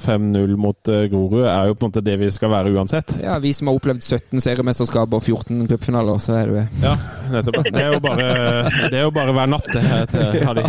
[0.04, 3.16] 5-0 mot eh, Grorud er jo på en måte det vi skal være uansett.
[3.24, 6.94] ja, Vi som har opplevd 17 seriemesterskap og 14 cupfinaler, så er det Ja,
[7.34, 7.58] nettopp.
[7.74, 8.28] Det er jo bare,
[8.92, 9.84] det er jo bare hver natt, det.
[10.14, 10.62] til- har.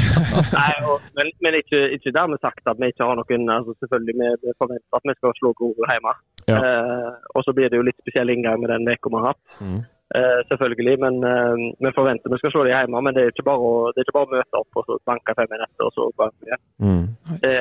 [0.56, 4.16] Nei, og, men men ikke, ikke dermed sagt at vi ikke har noen altså Selvfølgelig
[4.42, 6.12] vi forventer at vi skal slå Grorud hjemme.
[6.48, 6.58] Ja.
[6.58, 9.42] Eh, og så blir det jo litt spesiell inngang med den uka vi har hatt.
[9.60, 9.80] Mm.
[10.18, 10.96] Eh, selvfølgelig.
[11.04, 13.02] Men eh, vi forventer vi skal slå dem hjemme.
[13.06, 14.98] Men det er ikke bare å, det er ikke bare å møte opp og så
[15.10, 16.08] banke fem minutter og så
[16.48, 16.62] igjen.
[16.82, 17.04] Mm.
[17.44, 17.54] Det,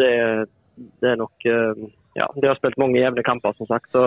[0.00, 0.12] det,
[1.02, 1.84] det er nok eh,
[2.14, 3.88] Ja, de har spilt mange jevne kamper, som sagt.
[3.90, 4.02] Så,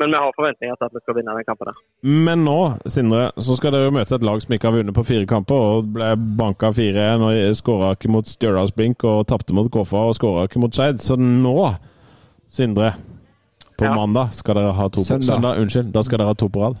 [0.00, 1.68] men vi har forventninger til at vi skal vinne den kampen.
[1.70, 1.76] der.
[2.26, 2.56] Men nå,
[2.90, 5.92] Sindre, så skal dere møte et lag som ikke har vunnet på fire kamper, og
[5.94, 6.08] ble
[6.40, 10.74] banka 4-1 og skåra ikke mot Stjørdalsblink og tapte mot Koffa og skåra ikke mot
[10.74, 10.98] Skeid.
[11.04, 11.54] Så nå,
[12.50, 12.94] Sindre,
[13.78, 13.94] på Ja.
[13.94, 15.30] mandag skal dere ha to på Søndag.
[15.30, 15.92] Søndag, unnskyld.
[15.92, 16.78] Da skal dere ha to på rad.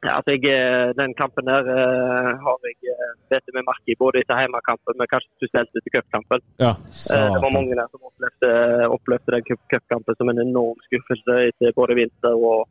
[0.00, 3.98] Ja, altså jeg, eh, Den kampen der uh, har jeg uh, bedt meg merke i,
[4.00, 6.44] både etter hjemmekampen, men kanskje spesielt etter cupkampen.
[6.62, 8.50] Ja, uh, det var mange der som opplevde,
[8.96, 12.64] opplevde den cup- cupkampen som en enorm skuffelse etter både vinter og,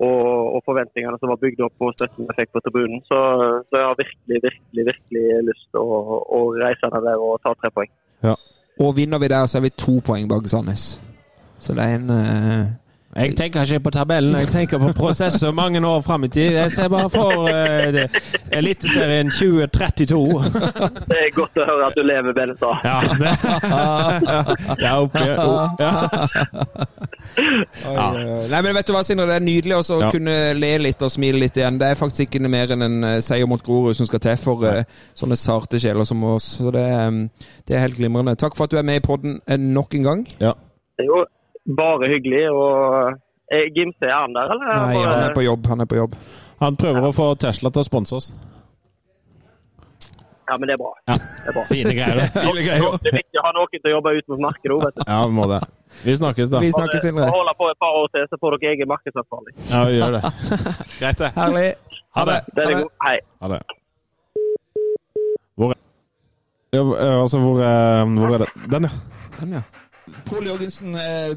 [0.00, 0.22] og,
[0.54, 3.04] og forventningene som var bygd opp og støtten vi fikk på tribunen.
[3.10, 3.20] Så,
[3.68, 7.52] så jeg har virkelig, virkelig virkelig lyst til å, å reise ned der og ta
[7.60, 7.92] tre poeng.
[8.24, 8.32] Ja.
[8.80, 10.88] Og vinner vi der, så er vi to poeng bak Sandnes.
[11.60, 12.66] Så det er en eh,
[13.16, 16.52] Jeg tenker ikke på tabellen, jeg tenker på prosesser mange år fram i tid.
[16.52, 18.18] Jeg ser bare for uh,
[18.52, 20.18] Eliteserien 2032.
[21.08, 22.84] Det er godt å høre at du lever, Benestad.
[22.84, 23.32] Ja, det
[24.76, 25.22] det er oppe.
[25.24, 25.92] Ja.
[27.36, 28.48] Oi, oi, oi.
[28.52, 30.10] Nei, men vet du hva, Sindre, Det er nydelig også å Ja.
[30.14, 31.78] kunne le litt og smile litt igjen.
[31.80, 34.64] Det er faktisk ikke mer enn en eh, seier mot Grorud som skal til for
[34.64, 34.82] uh,
[35.18, 36.52] sånne sarte sjeler som oss.
[36.60, 37.24] Så det, um,
[37.66, 38.36] det er helt glimrende.
[38.40, 39.40] Takk for at du er med i podden
[39.72, 40.24] nok en gang.
[40.38, 40.52] Det
[41.04, 41.24] er jo
[41.66, 42.50] bare hyggelig.
[42.50, 43.16] og
[43.52, 44.66] er Gimse, er han der, eller?
[44.86, 45.66] Nei, han er på jobb.
[45.70, 46.18] Han er på jobb.
[46.62, 48.34] Han prøver å få Tesla til å sponse oss.
[50.46, 50.92] Ja, men det er bra.
[51.10, 51.16] Ja.
[51.18, 51.62] Det er bra.
[51.68, 52.20] Fine greier.
[52.20, 52.26] det.
[53.02, 55.02] Det er viktig å ha noen til å jobbe ut mot markedet òg, vet du.
[55.06, 55.60] Ja, vi må det.
[56.04, 56.60] Vi snakkes, da.
[56.62, 57.26] Vi snakkes, Sindre.
[57.34, 59.56] Hold på et par år til, så får dere egen markedsansvarlig.
[59.72, 60.22] Ja, vi gjør det.
[61.00, 61.32] Greit, det.
[61.34, 61.66] Herlig.
[62.18, 62.38] Ha det.
[62.54, 62.84] Det er det.
[63.06, 63.16] Hei.
[63.42, 63.60] Ha det.
[65.56, 65.82] Hvor er
[66.76, 68.50] ja, eh, Altså, hvor er, hvor er det?
[68.70, 68.94] Den, ja.
[69.40, 69.64] Den, ja.
[70.26, 71.34] Pål Jørgensen eh,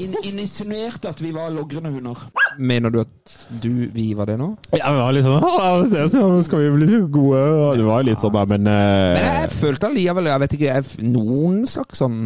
[0.00, 2.22] in insinuerte at vi var logrende hunder.
[2.58, 4.52] Mener du at du, vi var det nå?
[4.76, 6.06] Ja, vi var litt sånn «Å, det
[6.46, 7.42] Skal vi bli så gode?
[7.80, 11.08] Det var litt sånn, da, men, eh, Men jeg følte allikevel, jeg vet ikke, jeg,
[11.14, 12.18] noen slags sånn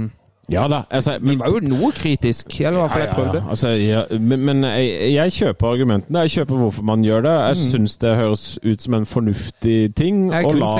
[0.48, 0.82] Ja da.
[0.88, 3.40] Altså, Vi var jo noe kritisk, eller i hvert fall jeg prøvde.
[3.40, 6.22] Ja, ja, altså, ja, men men jeg, jeg kjøper argumentene.
[6.24, 7.34] Jeg kjøper hvorfor man gjør det.
[7.50, 7.66] Jeg Mm.
[7.74, 10.22] syns det høres ut som en fornuftig ting.
[10.32, 10.70] Jeg er kun la-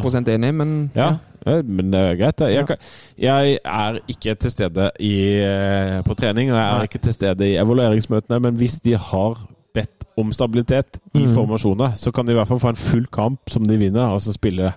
[0.00, 1.10] 63 enig, men Ja,
[1.46, 2.38] ja, men det er greit.
[2.38, 2.48] det.
[2.54, 2.78] Jeg,
[3.18, 7.48] jeg er ikke til stede i, eh, på trening, og jeg er ikke til stede
[7.50, 9.38] i evalueringsmøtene, men hvis de har
[9.74, 11.34] bedt om stabilitet i Mm.
[11.34, 14.20] formasjoner, så kan de i hvert fall få en full kamp som de vinner, og
[14.20, 14.72] så spille det.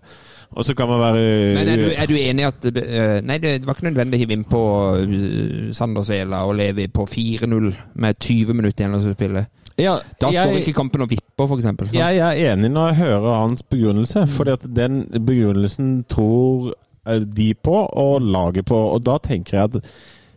[0.51, 3.37] Og så kan man være Men er du, er du enig at det, eh, Nei,
[3.37, 4.61] det var ikke nødvendig å hive inn på
[4.99, 9.45] uh, Sandersvela og Levi på 4-0 med 20 minutter igjen å spille.
[9.81, 11.89] Ja, Da står jeg- ikke kampen og vipper, for eksempel.
[11.93, 16.73] Jeg er enig når jeg hører hans begrunnelse, fordi at den begrunnelsen tror
[17.07, 18.77] eh, de på, og laget på.
[18.95, 19.91] Og da tenker jeg at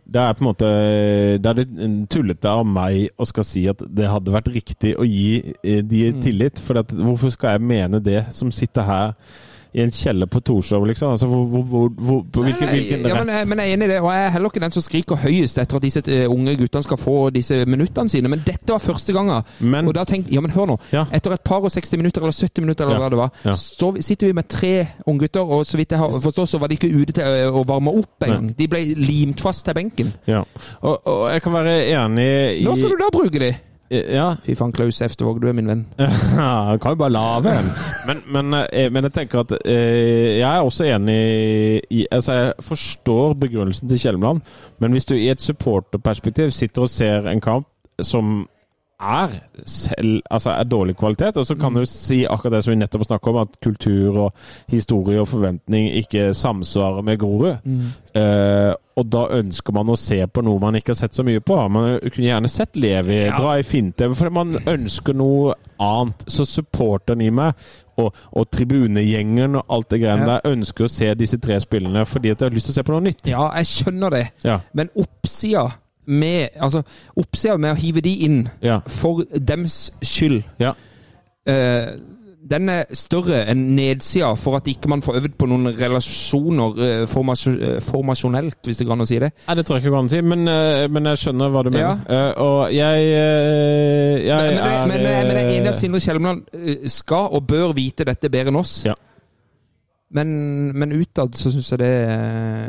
[0.05, 0.67] det er på en måte
[1.41, 5.05] Det er litt tullete av meg å skal si at det hadde vært riktig å
[5.07, 6.59] gi eh, de tillit.
[6.61, 9.13] For hvorfor skal jeg mene det, som sitter her
[9.75, 11.09] i en kjeller på Torshov, liksom?
[11.11, 13.97] Altså, hvor, hvor, hvor, hvilken, hvilken ja, men, jeg- men jeg er enig i det,
[13.99, 16.83] og jeg er heller ikke den som skriker høyest etter at disse eh, unge guttene
[16.87, 19.43] skal få disse minuttene sine, men dette var første gangen.
[19.59, 20.77] Men- og da tenkte Ja, men hør nå.
[20.93, 21.03] Ja.
[21.11, 24.27] Etter et par og 60 minutter, eller 70 minutter, eller hva det var, står sitter
[24.27, 27.11] vi med tre unggutter, og så vidt jeg har forstått, så var de ikke ute
[27.19, 28.53] til eh, å varme opp engang.
[28.57, 30.13] De ble limt fast til benken.
[30.27, 30.43] Ja.
[30.81, 32.29] Og, og jeg kan være enig
[32.61, 33.51] i Nå skal du da bruke de!
[33.91, 35.83] Ja, Fy faen, Klaus Eftervåg, du er min venn.
[36.39, 37.67] Ja, kan jo bare la en.
[38.07, 41.19] Men, men, eh, men jeg tenker at eh, jeg er også enig
[41.93, 44.41] i Altså, jeg forstår begrunnelsen til Kjelmeland,
[44.79, 47.67] men hvis du i et supporterperspektiv sitter og ser en kamp
[48.01, 48.47] som
[49.01, 49.33] er
[49.65, 53.05] selv Altså er dårlig kvalitet, og så kan du si akkurat det som vi nettopp
[53.05, 54.33] snakket om, at kultur og
[54.71, 57.57] historie og forventning ikke samsvarer med Grorud.
[58.15, 61.41] Eh, og da ønsker man å se på noe man ikke har sett så mye
[61.43, 61.57] på.
[61.69, 66.23] Man kunne gjerne sett Levi dra i finte, for man ønsker noe annet.
[66.31, 67.53] Så supporteren i meg,
[67.99, 70.37] og, og tribunegjengen og alt det greiene Ja.
[70.39, 72.83] der, ønsker å se disse tre spillene fordi at jeg har lyst til å se
[72.87, 73.27] på noe nytt.
[73.31, 74.59] Ja, jeg skjønner det, Ja.
[74.73, 75.67] men oppsida
[76.07, 76.81] med Altså,
[77.17, 78.79] oppsida med å hive de inn Ja.
[78.87, 80.73] for dems skyld Ja.
[81.47, 81.95] eh,
[82.47, 87.05] den er større enn nedsida for at ikke man får øvd på noen relasjoner eh,
[87.09, 89.31] formasjon, eh, formasjonelt, hvis det går an å si det.
[89.47, 91.63] Nei, det tror jeg ikke går an å si, men, eh, men jeg skjønner hva
[91.65, 92.03] du mener.
[92.05, 93.07] Eh, og jeg,
[94.27, 96.45] jeg Men, men, er men, men, men jeg at eh, Sindre Kjelmeland
[96.93, 98.75] skal og bør vite dette bedre enn oss.
[98.85, 98.93] Ja.
[100.13, 100.27] Men,
[100.77, 101.93] men utad så syns jeg det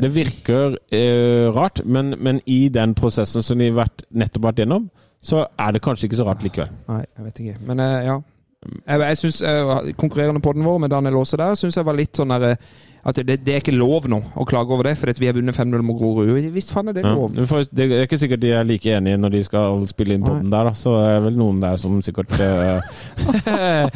[0.01, 4.63] Det virker eh, rart, men, men i den prosessen som de har vært, nettopp vært
[4.63, 4.89] gjennom,
[5.21, 6.73] så er det kanskje ikke så rart likevel.
[6.89, 7.61] Nei, jeg vet ikke.
[7.69, 8.17] Men eh, ja.
[8.87, 11.97] Jeg, jeg synes, eh, Konkurrerende på den vår med Daniel Aase der syns jeg var
[11.97, 14.97] litt sånn der, eh, at det, det er ikke lov nå å klage over det,
[14.99, 16.31] fordi vi har vunnet 5-0 mot Grorud.
[16.51, 17.37] Visst faen er det lov?
[17.37, 17.61] Ja.
[17.71, 20.67] Det er ikke sikkert de er like enige når de skal spille inn podden der,
[20.67, 20.73] da.
[20.75, 22.83] Så det er vel noen der som sikkert eh,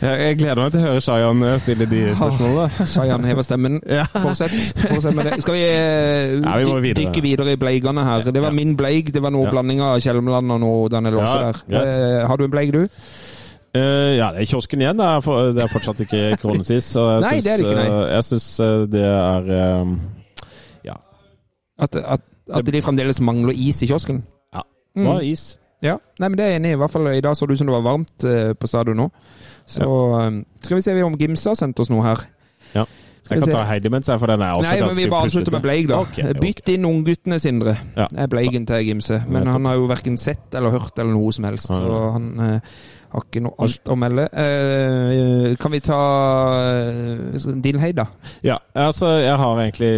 [0.24, 2.86] Jeg gleder meg til å høre Shayan stille de spørsmålene.
[2.94, 3.80] Shayan hever stemmen.
[4.24, 4.54] Fortsett.
[4.84, 5.40] Fortsett med det.
[5.42, 7.00] Skal vi, uh, vi videre.
[7.02, 8.30] dykke videre i bleigene her?
[8.30, 9.10] Det var min bleig.
[9.14, 11.60] Det var noe blanding av Kjelmeland og noe Daniel Aase der.
[11.80, 12.86] Eh, har du en bleig, du?
[13.74, 14.98] Eh, ja, det er kiosken igjen.
[14.98, 16.88] Det er, for, det er fortsatt ikke kronesis.
[16.96, 17.86] Nei, syns, det er det ikke, nei.
[17.86, 19.50] eh, jeg syns eh, det er
[19.82, 19.94] um,
[20.88, 20.96] Ja.
[21.78, 24.24] At, at, at de fremdeles mangler is i kiosken?
[24.54, 24.64] ja.
[24.98, 25.06] Mm.
[25.06, 25.44] Er is?
[25.80, 26.76] Ja, nei, men det er jeg enig i.
[26.76, 28.98] I hvert fall i dag så det ut som det var varmt uh, på stadion
[29.00, 29.06] nå.
[29.70, 29.86] Så
[30.18, 32.24] eh, skal vi se om Gimse har sendt oss noe her.
[32.74, 32.82] Ja.
[33.22, 33.54] Skal Jeg kan se.
[33.54, 35.62] ta Heidi mens jeg, for den er også Nei, men vi bare avslutter med.
[35.62, 36.00] Bleik, da.
[36.02, 36.40] Okay, okay.
[36.42, 37.76] Bytt inn ungguttene, Sindre.
[37.96, 38.08] Ja.
[38.18, 39.22] Er Bleigen til Gimse.
[39.30, 41.70] Men han har jo verken sett eller hørt eller noe som helst.
[41.70, 41.86] Ja, ja.
[41.86, 42.80] Så han eh,
[43.10, 44.26] har ikke noe alt å melde.
[44.38, 46.00] Eh, kan vi ta
[46.62, 48.06] eh, din heid, da?
[48.46, 49.92] Ja, altså jeg har egentlig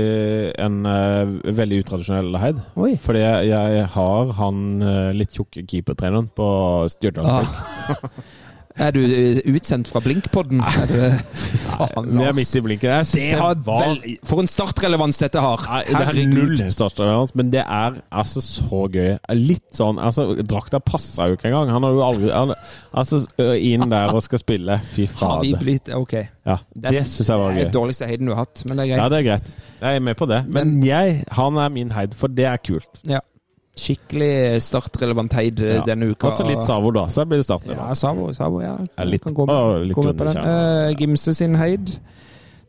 [0.62, 2.62] en uh, veldig utradisjonell heid.
[2.80, 2.94] Oi.
[3.00, 6.48] Fordi jeg, jeg har han uh, litt tjukke keepertreneren på
[6.94, 7.28] Stjørdal.
[7.28, 8.08] Ah.
[8.80, 9.00] Er du
[9.52, 10.62] utsendt fra Blinkpodden?
[10.64, 10.98] Er du,
[11.66, 13.08] faen, vi er midt i blinken.
[13.12, 15.64] Det har var vel, for en startrelevans dette har!
[15.68, 19.16] Nei, det er null startrelevans, men det er altså så gøy.
[19.36, 21.72] Litt sånn altså, Drakta passa jo ikke engang.
[21.74, 22.54] Han har jo aldri han,
[22.92, 23.22] Altså,
[23.56, 24.78] inn der og skal spille.
[24.92, 25.96] Fy Har vi fader.
[25.96, 26.16] Ok.
[26.44, 27.58] Ja, det syns jeg var gøy.
[27.58, 29.02] Det er den dårligste heiden du har hatt, men det er greit.
[29.02, 29.52] Ja, det er greit.
[29.82, 30.40] Jeg er med på det.
[30.52, 33.00] Men jeg, han er min heid, for det er kult.
[33.08, 33.22] Ja.
[33.78, 35.84] Skikkelig startrelevant heid eh, Ja.
[35.86, 36.28] denne uka.
[36.28, 37.06] Også litt Savo, da.
[37.08, 37.94] Så blir det Ja.
[37.94, 38.76] Savo, Savo, ja.
[38.98, 40.36] Ja, litt- Kan gå med, å, litt gå med på den.
[40.36, 41.98] Eh, Gimse sin heid.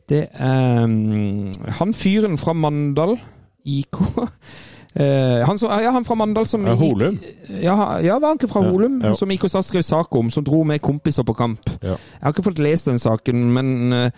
[0.09, 3.17] Det er um, han fyren fra Mandal,
[3.65, 3.95] IK.
[4.99, 7.19] Uh, han, som- ja, han fra Mandal som Ja, Holum.
[7.61, 9.01] Ja, ja, var han ikke fra Holum?
[9.03, 9.13] ja.
[9.13, 11.59] Som IK Stad skrev sak om, som dro med kompiser på kamp.
[11.81, 14.09] Jeg har ikke fått lest den saken, men uh,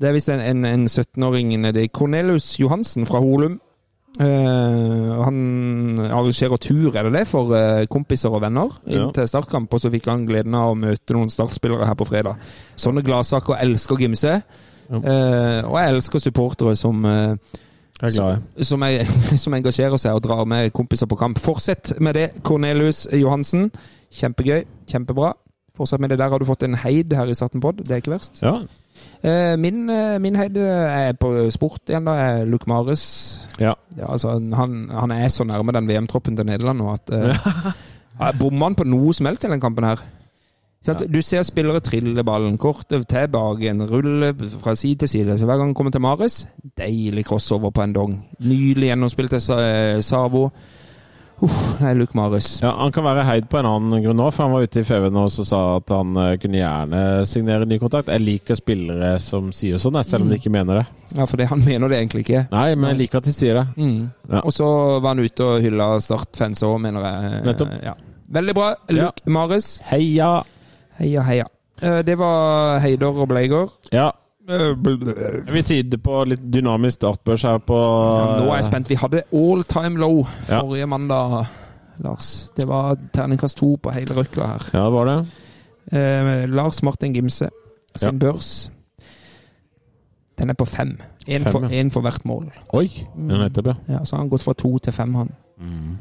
[0.00, 3.60] det er visst en, en, en 17-åring nedi Cornelius Johansen fra Holum.
[4.18, 9.10] Eh, han arrangerer tur, er det det, for uh, kompiser og venner inn Ja.
[9.12, 9.72] til startkamp.
[9.74, 12.36] Og så fikk han gleden av å møte noen startspillere her på fredag.
[12.76, 14.42] Sånne gladsaker elsker Gimse.
[14.90, 14.96] Ja.
[14.96, 18.64] Uh, og jeg elsker supportere som Jeg er i.
[18.64, 19.04] som, er,
[19.44, 21.38] som engasjerer seg og drar med kompiser på kamp.
[21.38, 23.70] Fortsett med det, Cornelius Johansen.
[24.12, 24.64] Kjempegøy.
[24.88, 25.34] Kjempebra.
[25.76, 26.18] Fortsett med det.
[26.18, 27.82] Der har du fått en heid her i Sattenpod?
[27.82, 27.90] det.
[27.90, 28.42] Er ikke verst.
[28.42, 28.60] Ja.
[29.22, 32.16] Eh, min, eh, min heid er på sport igjen, da.
[32.16, 33.48] Er Luke Mares.
[33.60, 33.74] ja.
[33.96, 38.66] Ja, altså, han, han er så nærme den VM-troppen til Nederland nå at uh, Bommer
[38.66, 40.02] han på noe som helst i den kampen her?
[40.86, 40.92] Ja.
[40.94, 45.38] Du ser spillere trille ballen kort tilbake, en rulle fra side til side.
[45.38, 46.46] Så hver gang han kommer til Mares,
[46.78, 48.28] deilig crossover på en dong.
[48.38, 50.50] Nylig gjennomspilt til Savo.
[51.44, 52.62] Uff, er Luke Marius.
[52.62, 54.84] Ja, Han kan være heid på en annen grunn òg, for han var ute i
[54.88, 58.08] FV nå og sa at han eh, kunne gjerne signere ny kontrakt.
[58.08, 60.86] Jeg liker spillere som sier sånn, selv om de ikke mener det.
[61.12, 62.46] Ja, for det, han mener det egentlig ikke.
[62.54, 63.66] Nei, men jeg liker at de sier det.
[63.76, 63.98] Mm.
[64.32, 64.40] Ja.
[64.42, 64.68] Og så
[65.04, 67.42] var han ute og hylla Start-fans òg, mener jeg.
[67.50, 67.76] Nettopp.
[67.84, 67.92] Ja.
[68.40, 68.70] Veldig bra.
[68.96, 69.74] Luke Mares.
[69.92, 70.30] Heia!
[70.96, 71.50] Heia, heia.
[71.82, 73.76] Eh, Det var Heidor og Bleigård.
[73.92, 74.08] Ja,
[74.46, 78.88] vi tyder på litt dynamisk startbørs her på Ja, nå er jeg spent.
[78.92, 80.60] Vi hadde all time low Ja.
[80.60, 81.46] forrige mandag,
[82.04, 82.50] Lars.
[82.56, 84.66] Det var terningkast to på hele røkla her.
[84.72, 85.26] Ja, det var det.
[85.92, 87.48] Eh, Lars Martin Gimse
[87.96, 88.26] sin Ja.
[88.26, 88.70] børs.
[90.38, 90.98] Den er på fem.
[91.28, 92.52] Én for, for hvert mål.
[92.72, 92.88] Oi!
[93.16, 93.74] Nettopp, ja.
[93.88, 95.30] Ja, Så har han gått fra to til fem, han.
[95.58, 95.98] Mm.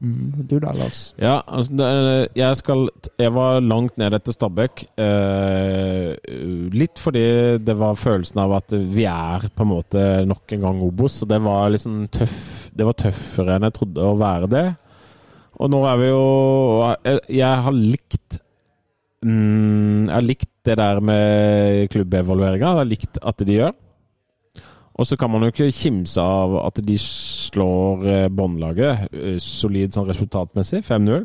[0.00, 1.14] Du da, Lars?
[1.20, 1.86] Ja, altså
[2.36, 2.88] jeg skal
[3.20, 4.84] Jeg var langt ned etter Stabæk.
[5.00, 6.12] Eh,
[6.74, 7.24] litt fordi
[7.62, 11.20] det var følelsen av at vi er på en måte nok en gang Obos.
[11.22, 14.66] Så det var litt sånn tøff Det var tøffere enn jeg trodde å være det.
[15.62, 16.24] Og nå er vi jo
[17.06, 18.40] Jeg, jeg har likt
[19.22, 22.74] mm, Jeg har likt det der med klubbevalueringa.
[22.74, 23.74] Jeg har likt at de gjør.
[24.94, 29.94] Og så kan man jo ikke kimse av at de slår eh, båndlaget eh, solid
[29.96, 31.24] sånn resultatmessig, 5-0.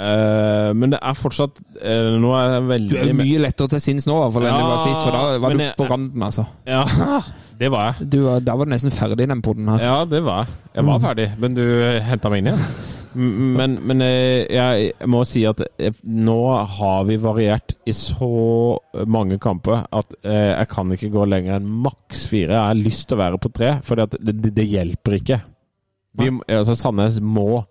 [0.00, 4.06] Uh, men det er fortsatt uh, Nå er jeg Du er mye lettere til sinns
[4.08, 5.00] nå, for ja, enn du var sist.
[5.02, 6.46] For da var du jeg- på randen, altså.
[6.64, 6.86] Ja,
[7.60, 8.08] det var jeg.
[8.14, 9.82] Du, var- da var du nesten ferdig, den poden her.
[9.84, 10.56] Ja, det var jeg.
[10.78, 11.62] Jeg var ferdig, men du
[12.06, 12.64] henta meg inn igjen.
[13.14, 16.38] Men, men eh, jeg må si at eh, nå
[16.76, 18.30] har vi variert i så
[19.10, 22.54] mange kamper at eh, jeg kan ikke gå lenger enn maks fire.
[22.54, 25.40] Jeg har lyst til å være på tre, for det, det hjelper ikke.
[26.20, 27.62] Vi, altså Sandnes må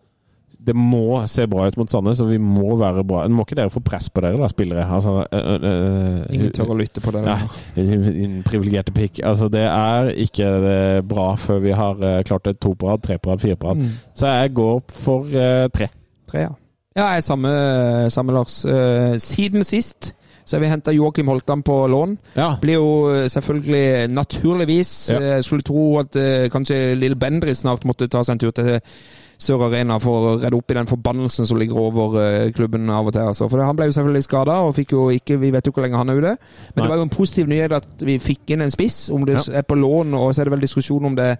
[0.60, 3.22] Det må se bra ut mot Sandnes, og vi må være bra.
[3.32, 4.84] Må ikke dere få press på dere, da, spillere?
[4.84, 7.38] Altså, øh, øh, Ingen tør å lytte på dere.
[8.20, 9.22] Din privilegerte pikk.
[9.24, 10.50] Altså, det er ikke
[11.08, 13.80] bra før vi har klart et to på rad, tre på rad, fire på rad.
[13.80, 13.94] Mm.
[14.14, 15.88] Så jeg går for øh, tre.
[16.32, 16.52] Tre, ja.
[16.98, 17.52] Ja, jeg er samme,
[18.12, 18.58] samme Lars.
[19.24, 20.12] Siden sist
[20.44, 22.18] så har vi henta Joakim Holtan på lån.
[22.36, 22.50] Ja.
[22.60, 25.40] Blir jo selvfølgelig, naturligvis Ja.
[25.46, 26.18] Skulle tro at
[26.52, 28.82] kanskje Lill Bendri snart måtte ta seg en tur til
[29.40, 33.08] Sør Arena for å redde opp i den forbannelsen som ligger over eh, klubben av
[33.08, 33.22] og til.
[33.32, 33.48] Altså.
[33.50, 35.96] For Han ble jo selvfølgelig skada, og fikk jo ikke, vi vet jo hvor lenge
[36.02, 36.34] han er ute.
[36.76, 36.84] Men Nei.
[36.84, 39.10] det var jo en positiv nyhet at vi fikk inn en spiss.
[39.16, 39.60] Om det Ja.
[39.62, 41.38] er på lån, og så er det vel diskusjon om det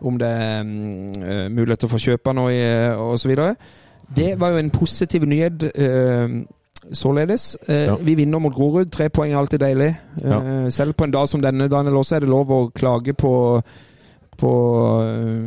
[0.00, 3.56] om det er mm, eh, mulighet til å få kjøpe og, eh, så videre.
[4.14, 5.62] Det var jo en positiv nyhet.
[5.74, 6.28] eh,
[6.92, 7.56] Således.
[7.68, 7.96] Eh, Ja.
[7.96, 8.90] Vi vinner mot Grorud.
[8.92, 9.96] Tre poeng er alltid deilig.
[10.24, 13.60] Eh, Selv på en dag som denne, Daniel, også er det lov å klage på
[14.38, 14.50] på
[15.02, 15.38] øh,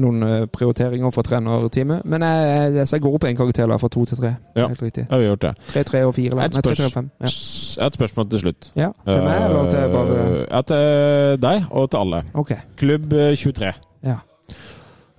[0.00, 2.02] noen øh, prioriteringer for trenerteamet.
[2.04, 4.34] Men jeg, jeg, jeg går opp en karakter fra to til tre.
[4.56, 4.66] Ja.
[4.68, 5.06] Helt riktig.
[5.10, 5.52] Ja, vi har gjort det.
[5.72, 6.44] Tre, tre og fire.
[6.44, 6.96] Et, spørs.
[6.96, 7.86] Ja.
[7.86, 8.72] Et spørsmål til slutt.
[8.76, 8.90] ja.
[9.08, 12.22] Til meg, eller til bare Eh, Ja, til deg og til alle.
[12.34, 12.56] Okay.
[12.76, 13.72] Klubb eh, 23.
[14.04, 14.16] Ja.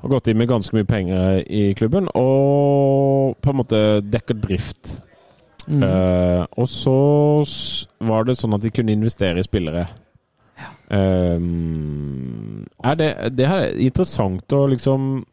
[0.04, 5.00] Har gått inn med ganske mye penger i klubben, og på en måte dekker drift.
[5.68, 5.80] Mm.
[5.84, 6.96] Uh, og så
[8.04, 9.86] var det sånn at de kunne investere i spillere.
[10.94, 15.24] Um, er det, det her er interessant å liksom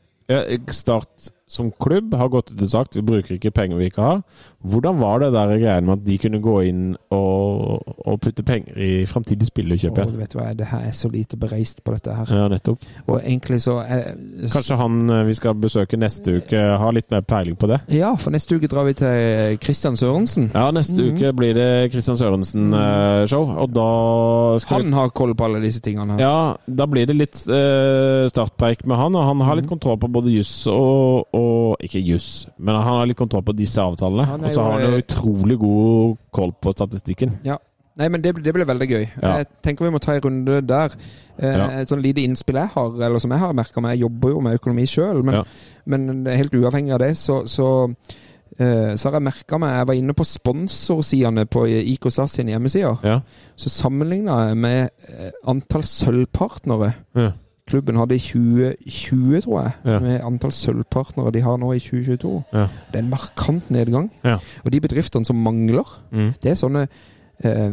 [0.71, 4.21] Start som klubb har gått ut og sagt vi bruker ikke penger vi ikke har.
[4.63, 8.77] Hvordan var det der greien med at de kunne gå inn og, og putte penger
[8.79, 10.29] i framtidig spillekjøp Og igjen?
[10.31, 12.31] du hva, det her er så lite bereist på dette her.
[12.31, 12.85] Ja, nettopp.
[13.09, 14.13] Og egentlig så eh,
[14.53, 17.81] Kanskje han eh, vi skal besøke neste uke, har litt mer peiling på det?
[17.99, 20.51] Ja, for neste uke drar vi til Christian Sørensen.
[20.55, 21.17] Ja, neste Mhm.
[21.19, 23.89] uke blir det Kristian Sørensen-show, og da
[24.63, 26.21] skal Han har koll på alle disse tingene her.
[26.23, 29.73] Ja, da blir det litt eh, startpreik med han, og han har litt Mhm.
[29.75, 31.39] kontroll på både juss og, og
[31.86, 34.26] Ikke juss, men han har litt kontroll på disse avtalene.
[34.41, 37.38] Og så har han jo eh, utrolig god koll på statistikken.
[37.47, 37.59] Ja.
[38.01, 39.03] Nei, men det, det blir veldig gøy.
[39.20, 39.32] Ja.
[39.43, 40.95] Jeg tenker vi må ta en runde der.
[41.36, 41.66] Eh, Ja.
[41.82, 44.41] Et sånn lite innspill jeg har, eller som jeg har merka meg, jeg jobber jo
[44.47, 45.43] med økonomi sjøl, men,
[45.91, 47.66] men helt uavhengig av det, så, så,
[48.57, 52.55] eh, så har jeg merka meg Jeg var inne på sponsorsidene på IK SAS sine
[52.55, 53.05] hjemmesider.
[53.05, 53.18] Ja.
[53.59, 54.80] Så sammenligna jeg med
[55.11, 57.30] eh, antall sølvpartnere Ja.
[57.71, 59.99] Klubben hadde i 2020, tror jeg, Ja.
[60.03, 62.45] med antall sølvpartnere de har nå i 2022.
[62.53, 62.66] Ja.
[62.91, 64.11] Det er en markant nedgang.
[64.25, 64.37] Ja.
[64.64, 66.33] Og de bedriftene som mangler, Mm.
[66.43, 66.89] det er sånne,
[67.45, 67.73] eh,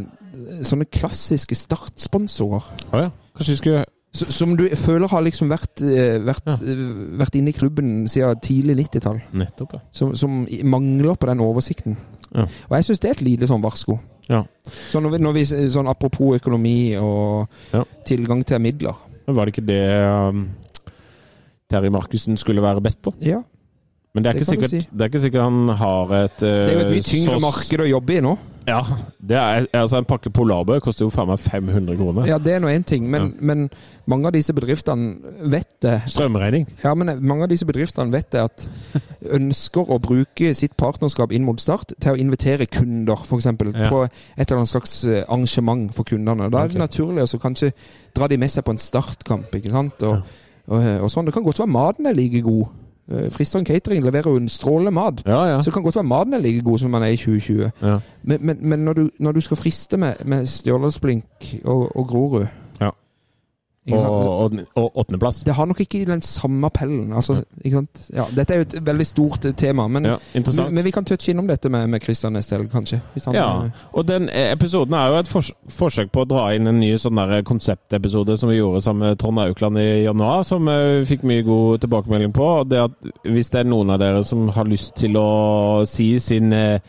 [0.62, 2.64] sånne klassiske startsponsorer.
[2.92, 3.10] Ah, ja.
[3.36, 3.84] Kanskje vi skulle
[4.14, 6.52] Som du føler har liksom vært, eh, vært, Ja.
[6.52, 9.20] eh, vært inne i klubben siden tidlig 90-tall.
[9.34, 9.78] Nettopp, ja.
[9.92, 11.96] Som, som mangler på den oversikten.
[12.34, 12.42] Ja.
[12.42, 13.98] Og jeg syns det er et lite sånn varsko.
[14.30, 14.44] Ja.
[14.90, 17.48] Så når vi, når vi, sånn apropos økonomi og
[18.06, 18.96] tilgang til midler.
[19.28, 20.46] Men var det ikke det um,
[21.68, 23.12] Terje Markussen skulle være best på?
[23.20, 23.42] Ja,
[24.14, 24.88] Men det er, Det ikke sikkert, si.
[24.90, 27.42] det er ikke sikkert han har et Det er jo et mye tyngre sås...
[27.44, 28.38] marked å jobbe i nå.
[28.68, 28.80] Ja.
[29.28, 32.26] Det er, altså En pakke Polarbø koster jo faen meg 500 kroner.
[32.28, 33.28] Ja, det er nå én ting, men, Ja.
[33.40, 33.68] men
[34.06, 36.02] mange av disse bedriftene vet det.
[36.06, 36.66] Strømregning.
[36.84, 38.66] Ja, men mange av disse bedriftene vet det at
[39.38, 43.46] ønsker å bruke sitt partnerskap inn mot Start til å invitere kunder, f.eks.
[43.48, 43.54] Ja.
[43.88, 46.50] på et eller annet slags eh, arrangement for kundene.
[46.50, 46.84] Da er det okay.
[46.84, 47.72] naturlig å kanskje
[48.16, 50.04] dra de med seg på en startkamp, ikke sant.
[50.06, 50.20] Og,
[50.68, 51.28] og, og sånn.
[51.28, 52.68] Det kan godt være maten er like god.
[53.12, 55.22] Eh, Fristeren Catering leverer jo en strålende mat.
[55.26, 55.62] Ja, ja.
[55.62, 57.70] Så det kan godt være maten er like god som den er i 2020.
[57.82, 57.98] ja.
[58.22, 62.46] Men, men, men når, du, når du skal friste med, med Stjørdalsblink og, og Grorud?
[63.96, 65.40] Og, åttendeplass.
[65.46, 67.12] Det har nok ikke den samme appellen.
[67.12, 67.40] Altså?
[67.64, 71.04] Ja, dette er jo et veldig stort eh, tema, men, Ja, men, men vi kan
[71.04, 73.00] touche innom dette med, med Christian neste kanskje.
[73.32, 76.80] Ja, er, og den episoden er jo et fors forsøk på å dra inn en
[76.80, 81.12] ny sånn konseptepisode som vi gjorde sammen med Trond Aukland i januar, som eh, vi
[81.14, 82.48] fikk mye god tilbakemelding på.
[82.68, 85.28] Det at hvis det er noen av dere som har lyst til å
[85.88, 86.80] si sin eh,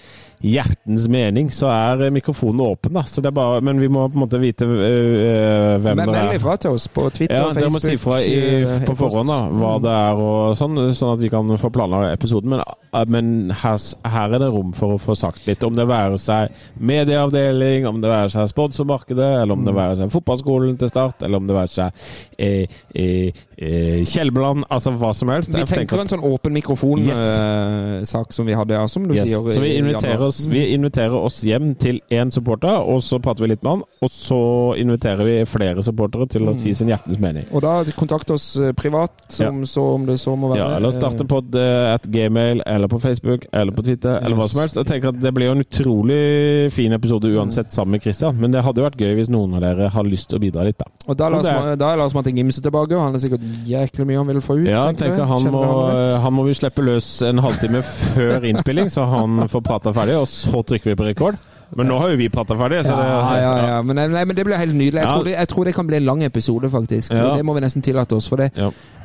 [0.41, 3.01] hjertens mening, så er eh, mikrofonen åpen, da.
[3.03, 6.15] Så det er bare, men vi må på en måte vite uh, hvem men Meld
[6.15, 6.35] er.
[6.37, 9.39] ifra til oss på Twitter, Ja, dere må Facebook si ifra i, på forhånd da,
[9.51, 9.83] hva Mm.
[9.83, 12.49] det er og sånn, sånn at vi kan få planlagt episoden.
[12.49, 12.63] Men,
[13.07, 13.77] men her,
[14.07, 15.63] her er det rom for å få sagt litt.
[15.63, 19.79] Om det være seg medieavdeling, om det være seg sponsormarkedet, eller om det Mm.
[19.79, 21.91] være seg fotballskolen til start, eller om det være seg
[22.39, 22.65] eh,
[22.95, 25.49] eh, eh, Kjelmeland, altså hva som helst.
[25.53, 28.35] Vi tenker tenker en sånn åpen mikrofon-sak Yes.
[28.35, 29.27] som vi hadde, ja, som du Yes.
[29.27, 29.49] sier.
[29.49, 30.28] Så vi inviterer.
[30.29, 33.83] Oss, vi inviterer oss hjem til én supporter, og så prater vi litt med han.
[34.05, 34.39] Og så
[34.79, 36.57] inviterer vi flere supportere til å Mm.
[36.59, 37.45] si sin hjertens mening.
[37.53, 40.57] Og da kontakt oss eh, privat, som så om det så må være.
[40.61, 44.61] Ja, eller starte på at gmail, eller på Facebook, eller på Twitter, eller hva som
[44.61, 44.75] helst.
[44.79, 48.51] Jeg tenker at Det blir jo en utrolig fin episode uansett sammen med Christian, men
[48.51, 50.77] det hadde jo vært gøy hvis noen av dere har lyst til å bidra litt,
[50.79, 50.85] da.
[51.09, 54.41] Og da er Lars, Martin Gimse tilbake, og han er sikkert jæklig mye han vil
[54.43, 54.67] få ut.
[54.69, 58.89] Ja, tenker tenker han må, han han må vi slippe løs en halvtime før innspilling,
[58.93, 61.37] så han får prata ferdig, og så trykker vi på rekord.
[61.77, 63.81] Men nå har jo vi prata ferdig, så det ja, ja, ja.
[63.85, 65.03] Men, nei, men det blir helt nydelig.
[65.03, 67.11] Jeg, tror det, jeg tror det kan bli en lang episode, faktisk.
[67.13, 68.47] Det må vi nesten tillate oss, for det.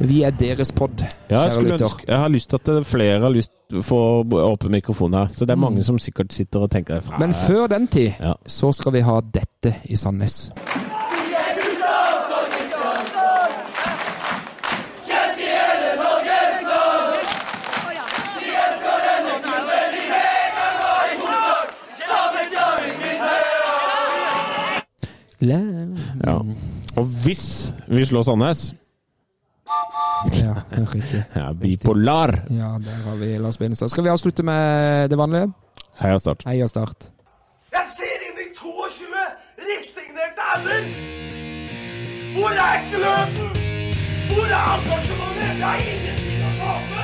[0.01, 1.05] Vi er deres pod.
[1.29, 3.53] Ja, jeg, ønske, jeg har lyst til at flere har lyst
[3.85, 5.29] få åpen mikrofon her.
[5.37, 5.83] Så det er mange Mm.
[5.91, 8.13] som sikkert sitter og tenker "Fra- Men før den tid
[8.47, 10.51] så skal vi ha dette i Sandnes.
[25.51, 26.39] Ja.
[26.97, 28.73] Og hvis vi slår Sandnes
[30.33, 31.23] ja, det er riktig.
[31.41, 32.33] Ja, bipolar.
[32.51, 33.89] Ja, der har vi Lars Benestad.
[33.89, 35.53] Skal vi avslutte med det vanlige?
[36.01, 36.43] Heia Start.
[36.47, 37.11] Heia Start.
[37.73, 39.25] Jeg ser inn i 22
[39.69, 40.89] resignerte ender!
[42.39, 43.51] Hvor er gløden?
[44.33, 45.57] Hvor er engasjementet?
[45.61, 47.04] Det er ingenting å tape!